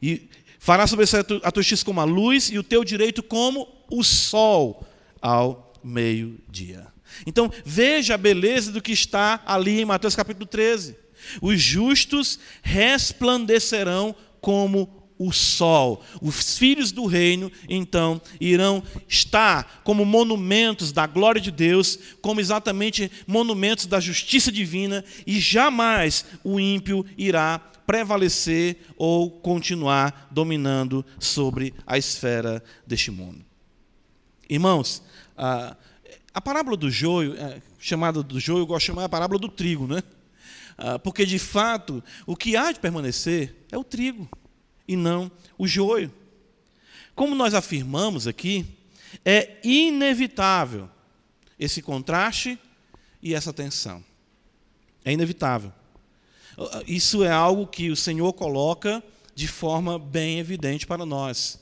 E 0.00 0.30
fará 0.58 0.86
sobressair 0.86 1.26
a 1.42 1.52
tua 1.52 1.62
justiça 1.62 1.84
como 1.84 2.00
a 2.00 2.04
luz, 2.04 2.48
e 2.50 2.58
o 2.58 2.62
teu 2.62 2.82
direito 2.84 3.22
como 3.22 3.68
o 3.90 4.02
sol 4.02 4.82
ao 5.20 5.74
meio-dia. 5.84 6.86
Então, 7.26 7.52
veja 7.62 8.14
a 8.14 8.18
beleza 8.18 8.72
do 8.72 8.80
que 8.80 8.92
está 8.92 9.42
ali 9.44 9.82
em 9.82 9.84
Mateus 9.84 10.16
capítulo 10.16 10.46
13. 10.46 10.96
Os 11.42 11.60
justos 11.60 12.38
resplandecerão 12.62 14.16
como 14.40 15.01
o 15.26 15.32
sol. 15.32 16.02
Os 16.20 16.58
filhos 16.58 16.90
do 16.90 17.06
reino, 17.06 17.50
então, 17.68 18.20
irão 18.40 18.82
estar 19.08 19.80
como 19.84 20.04
monumentos 20.04 20.92
da 20.92 21.06
glória 21.06 21.40
de 21.40 21.50
Deus, 21.50 21.98
como 22.20 22.40
exatamente 22.40 23.10
monumentos 23.26 23.86
da 23.86 24.00
justiça 24.00 24.50
divina, 24.50 25.04
e 25.26 25.38
jamais 25.38 26.24
o 26.42 26.58
ímpio 26.58 27.06
irá 27.16 27.58
prevalecer 27.86 28.78
ou 28.96 29.30
continuar 29.30 30.28
dominando 30.30 31.04
sobre 31.18 31.74
a 31.86 31.96
esfera 31.96 32.62
deste 32.86 33.10
mundo. 33.10 33.44
Irmãos, 34.48 35.02
a, 35.36 35.76
a 36.34 36.40
parábola 36.40 36.76
do 36.76 36.90
joio, 36.90 37.34
é, 37.36 37.60
chamada 37.78 38.22
do 38.22 38.40
joio, 38.40 38.62
eu 38.62 38.66
gosto 38.66 38.80
de 38.80 38.86
chamar 38.86 39.04
a 39.04 39.08
parábola 39.08 39.38
do 39.38 39.48
trigo, 39.48 39.86
né? 39.86 40.02
Ah, 40.78 40.98
porque 40.98 41.26
de 41.26 41.38
fato 41.38 42.02
o 42.26 42.34
que 42.34 42.56
há 42.56 42.72
de 42.72 42.80
permanecer 42.80 43.54
é 43.70 43.76
o 43.76 43.84
trigo 43.84 44.28
e 44.86 44.96
não 44.96 45.30
o 45.58 45.66
joio. 45.66 46.12
Como 47.14 47.34
nós 47.34 47.54
afirmamos 47.54 48.26
aqui, 48.26 48.66
é 49.24 49.58
inevitável 49.62 50.88
esse 51.58 51.82
contraste 51.82 52.58
e 53.22 53.34
essa 53.34 53.52
tensão. 53.52 54.02
É 55.04 55.12
inevitável. 55.12 55.72
Isso 56.86 57.22
é 57.22 57.30
algo 57.30 57.66
que 57.66 57.90
o 57.90 57.96
Senhor 57.96 58.32
coloca 58.32 59.02
de 59.34 59.48
forma 59.48 59.98
bem 59.98 60.38
evidente 60.38 60.86
para 60.86 61.06
nós. 61.06 61.60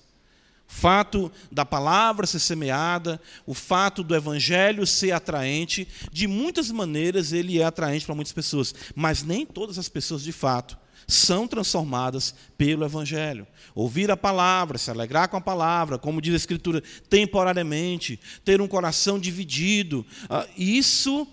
fato 0.67 1.33
da 1.51 1.65
palavra 1.65 2.27
ser 2.27 2.39
semeada, 2.39 3.21
o 3.45 3.53
fato 3.55 4.05
do 4.05 4.15
evangelho 4.15 4.87
ser 4.87 5.11
atraente, 5.11 5.87
de 6.13 6.29
muitas 6.29 6.71
maneiras 6.71 7.33
ele 7.33 7.59
é 7.59 7.65
atraente 7.65 8.07
para 8.07 8.15
muitas 8.15 8.33
pessoas, 8.33 8.73
mas 8.95 9.25
nem 9.25 9.45
todas 9.45 9.79
as 9.79 9.89
pessoas 9.89 10.23
de 10.23 10.31
fato 10.31 10.79
são 11.11 11.47
transformadas 11.47 12.35
pelo 12.57 12.85
evangelho. 12.85 13.47
Ouvir 13.75 14.11
a 14.11 14.17
palavra, 14.17 14.79
se 14.79 14.91
alegrar 14.91 15.29
com 15.29 15.37
a 15.37 15.41
palavra, 15.41 15.99
como 15.99 16.21
diz 16.21 16.33
a 16.33 16.37
escritura, 16.37 16.83
temporariamente, 17.09 18.19
ter 18.45 18.61
um 18.61 18.69
coração 18.69 19.19
dividido, 19.19 20.07
ah, 20.29 20.47
isso 20.57 21.27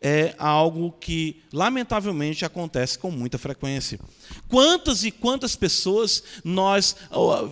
é 0.00 0.34
algo 0.38 0.92
que, 0.92 1.42
lamentavelmente, 1.52 2.44
acontece 2.44 2.98
com 2.98 3.10
muita 3.10 3.36
frequência. 3.36 3.98
Quantas 4.48 5.04
e 5.04 5.10
quantas 5.10 5.56
pessoas 5.56 6.22
nós 6.44 6.94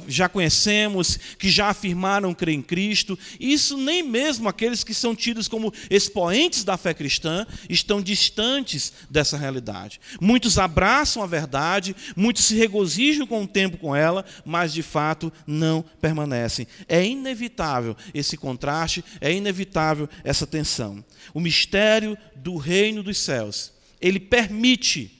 já 0.06 0.28
conhecemos, 0.28 1.18
que 1.38 1.48
já 1.50 1.68
afirmaram 1.68 2.34
crer 2.34 2.54
em 2.54 2.62
Cristo, 2.62 3.18
isso 3.40 3.76
nem 3.76 4.02
mesmo 4.02 4.48
aqueles 4.48 4.84
que 4.84 4.94
são 4.94 5.14
tidos 5.14 5.48
como 5.48 5.72
expoentes 5.90 6.64
da 6.64 6.76
fé 6.76 6.94
cristã 6.94 7.46
estão 7.68 8.00
distantes 8.00 8.92
dessa 9.10 9.36
realidade. 9.36 10.00
Muitos 10.20 10.58
abraçam 10.58 11.22
a 11.22 11.26
verdade, 11.26 11.96
muitos 12.14 12.44
se 12.44 12.54
regozijam 12.54 13.26
com 13.26 13.42
o 13.42 13.48
tempo 13.48 13.78
com 13.78 13.96
ela, 13.96 14.24
mas 14.44 14.72
de 14.72 14.82
fato 14.82 15.32
não 15.46 15.84
permanecem. 16.00 16.66
É 16.88 17.04
inevitável 17.04 17.96
esse 18.14 18.36
contraste, 18.36 19.04
é 19.20 19.32
inevitável 19.32 20.08
essa 20.22 20.46
tensão. 20.46 21.04
O 21.34 21.40
mistério 21.40 22.16
do 22.36 22.56
reino 22.56 23.02
dos 23.02 23.18
céus, 23.18 23.72
ele 24.00 24.20
permite 24.20 25.16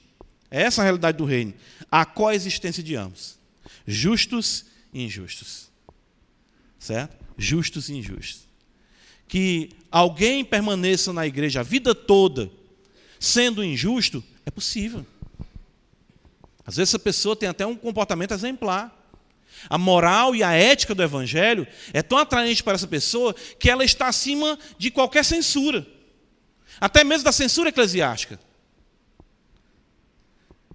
é 0.49 0.63
essa 0.63 0.81
a 0.81 0.83
realidade 0.83 1.17
do 1.17 1.25
reino. 1.25 1.53
A 1.91 2.05
coexistência 2.05 2.81
de 2.81 2.95
ambos. 2.95 3.37
Justos 3.85 4.65
e 4.93 5.03
injustos. 5.03 5.69
Certo? 6.79 7.15
Justos 7.37 7.89
e 7.89 7.93
injustos. 7.95 8.47
Que 9.27 9.69
alguém 9.91 10.43
permaneça 10.43 11.11
na 11.11 11.27
igreja 11.27 11.59
a 11.59 11.63
vida 11.63 11.93
toda 11.93 12.49
sendo 13.19 13.63
injusto, 13.63 14.23
é 14.45 14.51
possível. 14.51 15.05
Às 16.65 16.75
vezes 16.75 16.91
essa 16.91 16.99
pessoa 16.99 17.35
tem 17.35 17.49
até 17.49 17.65
um 17.65 17.75
comportamento 17.75 18.33
exemplar. 18.33 18.93
A 19.69 19.77
moral 19.77 20.35
e 20.35 20.43
a 20.43 20.51
ética 20.51 20.93
do 20.93 21.01
evangelho 21.01 21.65
é 21.91 22.03
tão 22.03 22.19
atraente 22.19 22.63
para 22.63 22.75
essa 22.75 22.87
pessoa 22.87 23.33
que 23.59 23.69
ela 23.69 23.83
está 23.83 24.07
acima 24.07 24.57
de 24.77 24.91
qualquer 24.91 25.25
censura. 25.25 25.85
Até 26.79 27.03
mesmo 27.03 27.23
da 27.23 27.31
censura 27.31 27.69
eclesiástica. 27.69 28.39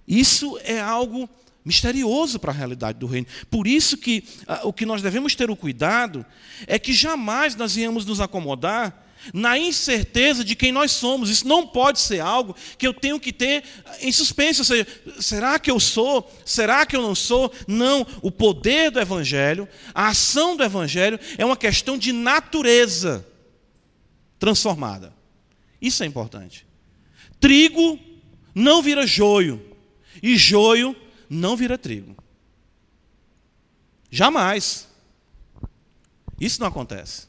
Isso 0.07 0.59
é 0.63 0.79
algo 0.79 1.29
misterioso 1.63 2.39
para 2.39 2.51
a 2.51 2.55
realidade 2.55 2.99
do 2.99 3.07
reino. 3.07 3.27
Por 3.49 3.67
isso 3.67 3.97
que 3.97 4.23
ah, 4.47 4.61
o 4.63 4.73
que 4.73 4.85
nós 4.85 5.01
devemos 5.01 5.33
ter 5.35 5.49
o 5.49 5.55
cuidado 5.55 6.25
é 6.67 6.77
que 6.77 6.93
jamais 6.93 7.55
nós 7.55 7.75
viemos 7.75 8.05
nos 8.05 8.19
acomodar 8.19 9.01
na 9.33 9.57
incerteza 9.57 10.43
de 10.43 10.55
quem 10.55 10.71
nós 10.71 10.91
somos. 10.91 11.29
Isso 11.29 11.47
não 11.47 11.65
pode 11.65 11.99
ser 11.99 12.19
algo 12.19 12.55
que 12.77 12.85
eu 12.85 12.93
tenho 12.93 13.19
que 13.19 13.31
ter 13.31 13.63
em 14.01 14.11
suspense, 14.11 14.59
ou 14.59 14.65
seja, 14.65 14.87
será 15.19 15.57
que 15.57 15.71
eu 15.71 15.79
sou? 15.79 16.29
Será 16.43 16.85
que 16.85 16.95
eu 16.95 17.01
não 17.01 17.15
sou? 17.15 17.53
Não, 17.65 18.05
o 18.21 18.29
poder 18.29 18.91
do 18.91 18.99
evangelho, 18.99 19.67
a 19.93 20.09
ação 20.09 20.57
do 20.57 20.63
evangelho 20.63 21.17
é 21.37 21.45
uma 21.45 21.55
questão 21.55 21.97
de 21.97 22.11
natureza 22.11 23.25
transformada. 24.37 25.13
Isso 25.83 26.01
é 26.01 26.05
importante. 26.05 26.65
Trigo 27.41 27.99
não 28.55 28.81
vira 28.81 29.05
joio 29.05 29.61
e 30.21 30.37
joio 30.37 30.95
não 31.29 31.57
vira 31.57 31.77
trigo. 31.77 32.15
Jamais. 34.09 34.87
Isso 36.39 36.61
não 36.61 36.67
acontece. 36.67 37.27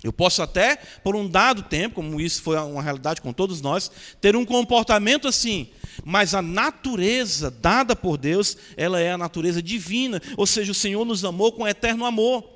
Eu 0.00 0.12
posso 0.12 0.42
até, 0.42 0.76
por 0.76 1.16
um 1.16 1.28
dado 1.28 1.62
tempo, 1.62 1.96
como 1.96 2.20
isso 2.20 2.42
foi 2.42 2.56
uma 2.56 2.82
realidade 2.82 3.20
com 3.20 3.32
todos 3.32 3.60
nós, 3.60 3.90
ter 4.20 4.36
um 4.36 4.44
comportamento 4.44 5.26
assim, 5.26 5.68
mas 6.04 6.34
a 6.34 6.42
natureza 6.42 7.50
dada 7.50 7.96
por 7.96 8.16
Deus, 8.16 8.56
ela 8.76 9.00
é 9.00 9.12
a 9.12 9.18
natureza 9.18 9.62
divina, 9.62 10.20
ou 10.36 10.46
seja, 10.46 10.72
o 10.72 10.74
Senhor 10.74 11.04
nos 11.04 11.24
amou 11.24 11.52
com 11.52 11.66
eterno 11.66 12.04
amor. 12.04 12.51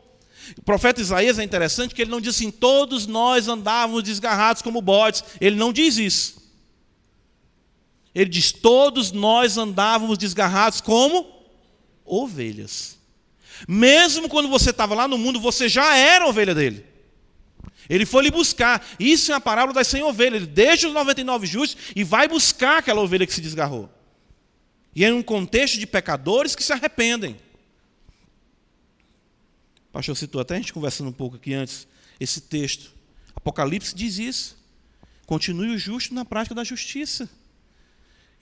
O 0.57 0.62
profeta 0.62 1.01
Isaías 1.01 1.38
é 1.38 1.44
interessante 1.44 1.94
que 1.94 2.03
ele 2.03 2.11
não 2.11 2.20
diz 2.20 2.36
assim: 2.36 2.51
todos 2.51 3.07
nós 3.07 3.49
andávamos 3.49 4.03
desgarrados 4.03 4.62
como 4.62 4.80
bodes. 4.80 5.24
Ele 5.40 5.57
não 5.57 5.72
diz 5.72 5.97
isso. 5.97 6.36
Ele 8.14 8.30
diz: 8.30 8.51
Todos 8.51 9.12
nós 9.12 9.59
andávamos 9.59 10.16
desgarrados 10.16 10.80
como 10.80 11.26
ovelhas. 12.03 12.97
Mesmo 13.68 14.28
quando 14.28 14.49
você 14.49 14.70
estava 14.70 14.94
lá 14.94 15.07
no 15.07 15.18
mundo, 15.18 15.38
você 15.38 15.68
já 15.68 15.97
era 15.97 16.26
ovelha 16.26 16.55
dele. 16.55 16.84
Ele 17.88 18.07
foi 18.07 18.24
lhe 18.24 18.30
buscar. 18.30 18.84
Isso 18.99 19.32
é 19.32 19.34
a 19.34 19.40
parábola 19.40 19.74
das 19.74 19.88
100 19.88 20.03
ovelhas. 20.05 20.42
Ele 20.42 20.47
deixa 20.47 20.88
os 20.88 20.94
99 20.94 21.47
justos 21.47 21.92
e 21.94 22.03
vai 22.03 22.26
buscar 22.26 22.78
aquela 22.78 23.03
ovelha 23.03 23.26
que 23.26 23.34
se 23.34 23.40
desgarrou. 23.40 23.88
E 24.94 25.05
é 25.05 25.12
um 25.12 25.22
contexto 25.22 25.78
de 25.78 25.86
pecadores 25.86 26.57
que 26.57 26.64
se 26.64 26.72
arrependem. 26.72 27.36
Pastor 29.97 30.14
citou 30.14 30.42
até 30.42 30.57
a 30.57 30.59
gente 30.59 30.74
conversando 30.74 31.09
um 31.09 31.12
pouco 31.12 31.36
aqui 31.36 31.55
antes, 31.55 31.88
esse 32.20 32.38
texto. 32.38 32.92
Apocalipse 33.34 33.94
diz 33.94 34.18
isso. 34.18 34.55
Continue 35.24 35.70
o 35.70 35.78
justo 35.78 36.12
na 36.12 36.22
prática 36.22 36.55
da 36.55 36.62
justiça. 36.62 37.30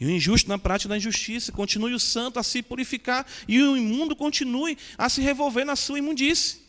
E 0.01 0.05
o 0.05 0.11
injusto 0.11 0.49
na 0.49 0.59
prática 0.59 0.89
da 0.89 0.97
injustiça, 0.97 1.53
continue 1.53 1.95
o 1.95 2.01
santo 2.01 2.41
a 2.41 2.43
se 2.43 2.61
purificar, 2.61 3.25
e 3.47 3.63
o 3.63 3.77
imundo 3.77 4.17
continue 4.17 4.77
a 4.99 5.09
se 5.09 5.21
revolver 5.21 5.65
na 5.65 5.77
sua 5.77 6.01
imundície. 6.01 6.61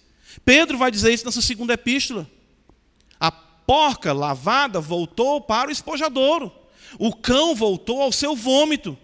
Pedro 0.46 0.78
vai 0.78 0.92
dizer 0.92 1.12
isso 1.12 1.26
na 1.26 1.32
sua 1.32 1.42
segunda 1.42 1.74
epístola. 1.74 2.30
A 3.20 3.32
porca 3.32 4.14
lavada 4.14 4.80
voltou 4.80 5.42
para 5.42 5.70
o 5.70 5.72
espojadouro, 5.72 6.52
o 7.00 7.12
cão 7.12 7.56
voltou 7.56 8.04
ao 8.04 8.12
seu 8.12 8.36
vômito. 8.36 8.96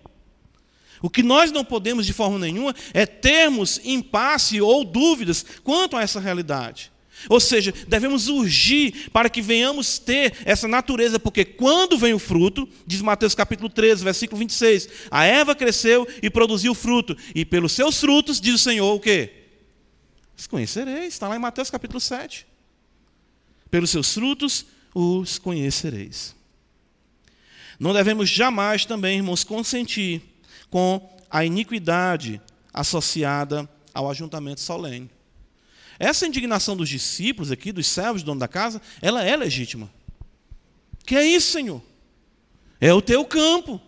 O 1.01 1.09
que 1.09 1.23
nós 1.23 1.51
não 1.51 1.65
podemos 1.65 2.05
de 2.05 2.13
forma 2.13 2.37
nenhuma 2.37 2.75
é 2.93 3.05
termos 3.05 3.79
impasse 3.83 4.61
ou 4.61 4.83
dúvidas 4.83 5.45
quanto 5.63 5.97
a 5.97 6.01
essa 6.01 6.19
realidade. 6.19 6.91
Ou 7.29 7.39
seja, 7.39 7.73
devemos 7.87 8.27
urgir 8.27 9.09
para 9.11 9.29
que 9.29 9.41
venhamos 9.41 9.99
ter 9.99 10.33
essa 10.45 10.67
natureza, 10.67 11.19
porque 11.19 11.45
quando 11.45 11.97
vem 11.97 12.13
o 12.13 12.19
fruto, 12.19 12.67
diz 12.85 13.01
Mateus 13.01 13.35
capítulo 13.35 13.69
13, 13.69 14.03
versículo 14.03 14.39
26, 14.39 14.89
a 15.09 15.25
erva 15.25 15.53
cresceu 15.53 16.07
e 16.21 16.29
produziu 16.29 16.73
fruto, 16.73 17.15
e 17.35 17.45
pelos 17.45 17.73
seus 17.73 17.99
frutos, 17.99 18.41
diz 18.41 18.55
o 18.55 18.57
Senhor, 18.57 18.93
o 18.93 18.99
quê? 18.99 19.31
Os 20.37 20.47
conhecereis, 20.47 21.13
está 21.13 21.27
lá 21.27 21.35
em 21.35 21.39
Mateus 21.39 21.69
capítulo 21.69 21.99
7. 21.99 22.47
Pelos 23.69 23.91
seus 23.91 24.13
frutos 24.13 24.65
os 24.93 25.37
conhecereis. 25.37 26.35
Não 27.79 27.93
devemos 27.93 28.29
jamais 28.29 28.85
também, 28.85 29.17
irmãos, 29.17 29.43
consentir 29.43 30.21
com 30.71 31.07
a 31.29 31.45
iniquidade 31.45 32.41
associada 32.73 33.69
ao 33.93 34.09
ajuntamento 34.09 34.61
solene. 34.61 35.11
Essa 35.99 36.25
indignação 36.25 36.75
dos 36.75 36.89
discípulos 36.89 37.51
aqui, 37.51 37.71
dos 37.71 37.85
servos 37.85 38.23
do 38.23 38.27
dono 38.27 38.39
da 38.39 38.47
casa, 38.47 38.81
ela 39.01 39.23
é 39.23 39.35
legítima. 39.35 39.91
Que 41.05 41.15
é 41.15 41.23
isso, 41.23 41.51
Senhor? 41.51 41.81
É 42.79 42.91
o 42.91 43.01
teu 43.01 43.23
campo. 43.23 43.79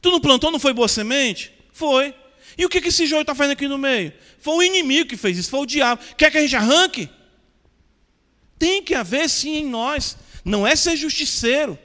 Tu 0.00 0.10
não 0.10 0.20
plantou, 0.20 0.52
não 0.52 0.60
foi 0.60 0.72
boa 0.72 0.86
semente? 0.86 1.52
Foi. 1.72 2.14
E 2.56 2.64
o 2.64 2.68
que 2.68 2.78
esse 2.78 3.06
joio 3.06 3.22
está 3.22 3.34
fazendo 3.34 3.52
aqui 3.52 3.66
no 3.66 3.78
meio? 3.78 4.12
Foi 4.38 4.54
o 4.54 4.62
inimigo 4.62 5.08
que 5.08 5.16
fez 5.16 5.38
isso, 5.38 5.50
foi 5.50 5.60
o 5.60 5.66
diabo. 5.66 6.02
Quer 6.16 6.30
que 6.30 6.38
a 6.38 6.42
gente 6.42 6.54
arranque? 6.54 7.08
Tem 8.58 8.82
que 8.82 8.94
haver 8.94 9.28
sim 9.28 9.56
em 9.56 9.66
nós. 9.66 10.16
Não 10.44 10.66
é 10.66 10.76
ser 10.76 10.96
justiceiro, 10.96 11.78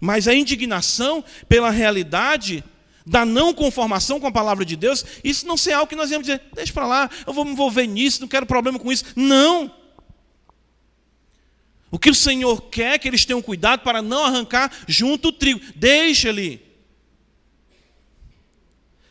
mas 0.00 0.26
a 0.26 0.34
indignação 0.34 1.24
pela 1.48 1.70
realidade 1.70 2.64
da 3.06 3.24
não 3.24 3.52
conformação 3.52 4.18
com 4.18 4.26
a 4.26 4.32
palavra 4.32 4.64
de 4.64 4.76
Deus, 4.76 5.04
isso 5.22 5.46
não 5.46 5.56
ser 5.56 5.72
algo 5.72 5.88
que 5.88 5.96
nós 5.96 6.10
íamos 6.10 6.26
dizer, 6.26 6.40
deixa 6.54 6.72
para 6.72 6.86
lá, 6.86 7.10
eu 7.26 7.32
vou 7.32 7.44
me 7.44 7.52
envolver 7.52 7.86
nisso, 7.86 8.20
não 8.20 8.28
quero 8.28 8.46
problema 8.46 8.78
com 8.78 8.90
isso. 8.90 9.04
Não. 9.14 9.70
O 11.90 11.98
que 11.98 12.10
o 12.10 12.14
Senhor 12.14 12.62
quer 12.62 12.94
é 12.94 12.98
que 12.98 13.06
eles 13.06 13.24
tenham 13.24 13.40
cuidado 13.40 13.80
para 13.80 14.02
não 14.02 14.24
arrancar 14.24 14.70
junto 14.88 15.28
o 15.28 15.32
trigo. 15.32 15.60
Deixa 15.76 16.28
ali. 16.28 16.60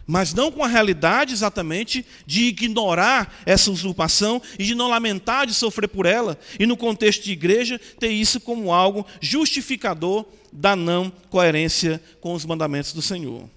Mas 0.06 0.34
não 0.34 0.52
com 0.52 0.64
a 0.64 0.68
realidade 0.68 1.32
exatamente 1.32 2.06
de 2.26 2.44
ignorar 2.44 3.42
essa 3.46 3.72
usurpação 3.72 4.42
e 4.60 4.66
de 4.66 4.76
não 4.76 4.90
lamentar 4.90 5.48
de 5.48 5.54
sofrer 5.54 5.88
por 5.88 6.06
ela, 6.06 6.38
e 6.60 6.66
no 6.66 6.76
contexto 6.76 7.24
de 7.24 7.32
igreja, 7.32 7.80
ter 8.00 8.10
isso 8.10 8.42
como 8.42 8.74
algo 8.74 9.06
justificador 9.22 10.26
da 10.52 10.76
não 10.76 11.10
coerência 11.30 12.04
com 12.20 12.34
os 12.34 12.44
mandamentos 12.44 12.92
do 12.92 13.02
Senhor. 13.02 13.50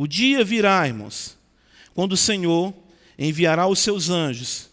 O 0.00 0.08
dia 0.08 0.42
virá, 0.42 0.88
irmãos, 0.88 1.36
quando 1.92 2.12
o 2.12 2.16
Senhor 2.16 2.72
enviará 3.18 3.66
os 3.66 3.80
seus 3.80 4.08
anjos 4.08 4.70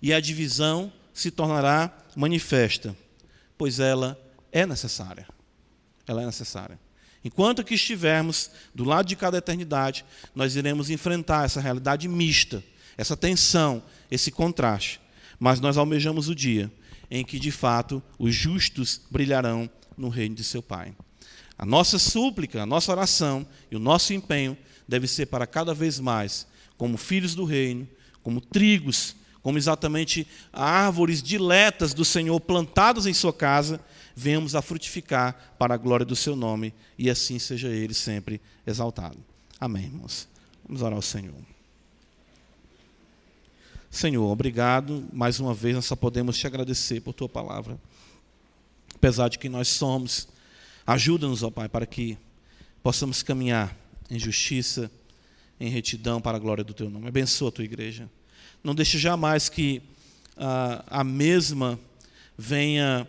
e 0.00 0.12
a 0.12 0.20
divisão 0.20 0.92
se 1.12 1.32
tornará 1.32 1.92
manifesta, 2.14 2.96
pois 3.58 3.80
ela 3.80 4.16
é 4.52 4.64
necessária. 4.64 5.26
Ela 6.06 6.22
é 6.22 6.26
necessária. 6.26 6.78
Enquanto 7.24 7.64
que 7.64 7.74
estivermos 7.74 8.52
do 8.72 8.84
lado 8.84 9.08
de 9.08 9.16
cada 9.16 9.38
eternidade, 9.38 10.04
nós 10.32 10.54
iremos 10.54 10.90
enfrentar 10.90 11.44
essa 11.44 11.60
realidade 11.60 12.06
mista, 12.06 12.62
essa 12.96 13.16
tensão, 13.16 13.82
esse 14.12 14.30
contraste. 14.30 15.00
Mas 15.40 15.58
nós 15.58 15.76
almejamos 15.76 16.28
o 16.28 16.36
dia 16.36 16.70
em 17.10 17.24
que, 17.24 17.40
de 17.40 17.50
fato, 17.50 18.00
os 18.16 18.32
justos 18.32 19.00
brilharão 19.10 19.68
no 19.98 20.08
reino 20.08 20.36
de 20.36 20.44
seu 20.44 20.62
Pai. 20.62 20.94
A 21.62 21.64
nossa 21.64 21.96
súplica, 21.96 22.60
a 22.60 22.66
nossa 22.66 22.90
oração 22.90 23.46
e 23.70 23.76
o 23.76 23.78
nosso 23.78 24.12
empenho 24.12 24.58
deve 24.88 25.06
ser 25.06 25.26
para 25.26 25.46
cada 25.46 25.72
vez 25.72 26.00
mais, 26.00 26.44
como 26.76 26.96
filhos 26.96 27.36
do 27.36 27.44
reino, 27.44 27.86
como 28.20 28.40
trigos, 28.40 29.14
como 29.44 29.56
exatamente 29.56 30.26
árvores 30.52 31.22
diletas 31.22 31.94
do 31.94 32.04
Senhor 32.04 32.40
plantadas 32.40 33.06
em 33.06 33.14
sua 33.14 33.32
casa, 33.32 33.80
venhamos 34.16 34.56
a 34.56 34.60
frutificar 34.60 35.54
para 35.56 35.74
a 35.74 35.76
glória 35.76 36.04
do 36.04 36.16
seu 36.16 36.34
nome 36.34 36.74
e 36.98 37.08
assim 37.08 37.38
seja 37.38 37.68
ele 37.68 37.94
sempre 37.94 38.40
exaltado. 38.66 39.18
Amém, 39.60 39.84
irmãos. 39.84 40.26
Vamos 40.66 40.82
orar 40.82 40.96
ao 40.96 41.00
Senhor. 41.00 41.36
Senhor, 43.88 44.28
obrigado. 44.28 45.08
Mais 45.12 45.38
uma 45.38 45.54
vez 45.54 45.76
nós 45.76 45.86
só 45.86 45.94
podemos 45.94 46.36
te 46.36 46.44
agradecer 46.44 47.00
por 47.02 47.12
tua 47.12 47.28
palavra. 47.28 47.78
Apesar 48.96 49.28
de 49.28 49.38
que 49.38 49.48
nós 49.48 49.68
somos, 49.68 50.26
ajuda-nos, 50.86 51.42
ó 51.42 51.50
Pai, 51.50 51.68
para 51.68 51.86
que 51.86 52.18
possamos 52.82 53.22
caminhar 53.22 53.76
em 54.10 54.18
justiça, 54.18 54.90
em 55.58 55.68
retidão 55.68 56.20
para 56.20 56.36
a 56.36 56.40
glória 56.40 56.64
do 56.64 56.74
teu 56.74 56.90
nome. 56.90 57.08
Abençoa 57.08 57.48
a 57.48 57.52
tua 57.52 57.64
igreja. 57.64 58.10
Não 58.62 58.74
deixe 58.74 58.98
jamais 58.98 59.48
que 59.48 59.82
ah, 60.36 60.84
a 60.88 61.04
mesma 61.04 61.78
venha 62.36 63.06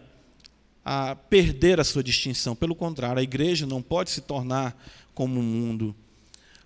a 0.85 1.15
perder 1.15 1.79
a 1.79 1.83
sua 1.83 2.03
distinção. 2.03 2.55
Pelo 2.55 2.75
contrário, 2.75 3.19
a 3.19 3.23
igreja 3.23 3.65
não 3.65 3.81
pode 3.81 4.11
se 4.11 4.21
tornar 4.21 4.77
como 5.13 5.39
o 5.39 5.43
mundo. 5.43 5.95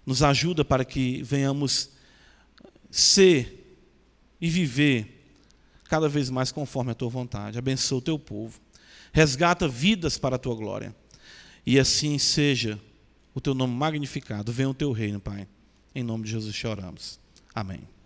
Nos 0.06 0.24
ajuda 0.24 0.66
para 0.66 0.84
que 0.84 1.22
venhamos 1.24 1.90
ser 2.90 3.80
e 4.40 4.50
viver 4.50 5.18
cada 5.86 6.10
vez 6.10 6.30
mais 6.30 6.52
conforme 6.52 6.92
a 6.92 6.96
tua 6.96 7.10
vontade. 7.10 7.58
Abençoa 7.58 8.00
o 8.00 8.02
teu 8.02 8.20
povo. 8.20 8.60
Resgata 9.12 9.68
vidas 9.68 10.18
para 10.18 10.36
a 10.36 10.40
tua 10.40 10.56
glória. 10.56 10.96
E 11.66 11.80
assim 11.80 12.18
seja 12.18 12.80
o 13.34 13.42
teu 13.42 13.54
nome 13.54 13.74
magnificado. 13.74 14.52
Venha 14.52 14.70
o 14.70 14.74
teu 14.74 14.92
reino, 14.92 15.20
Pai. 15.20 15.48
Em 15.94 16.04
nome 16.04 16.24
de 16.24 16.32
Jesus 16.32 16.56
choramos. 16.56 17.20
Amém. 17.54 17.97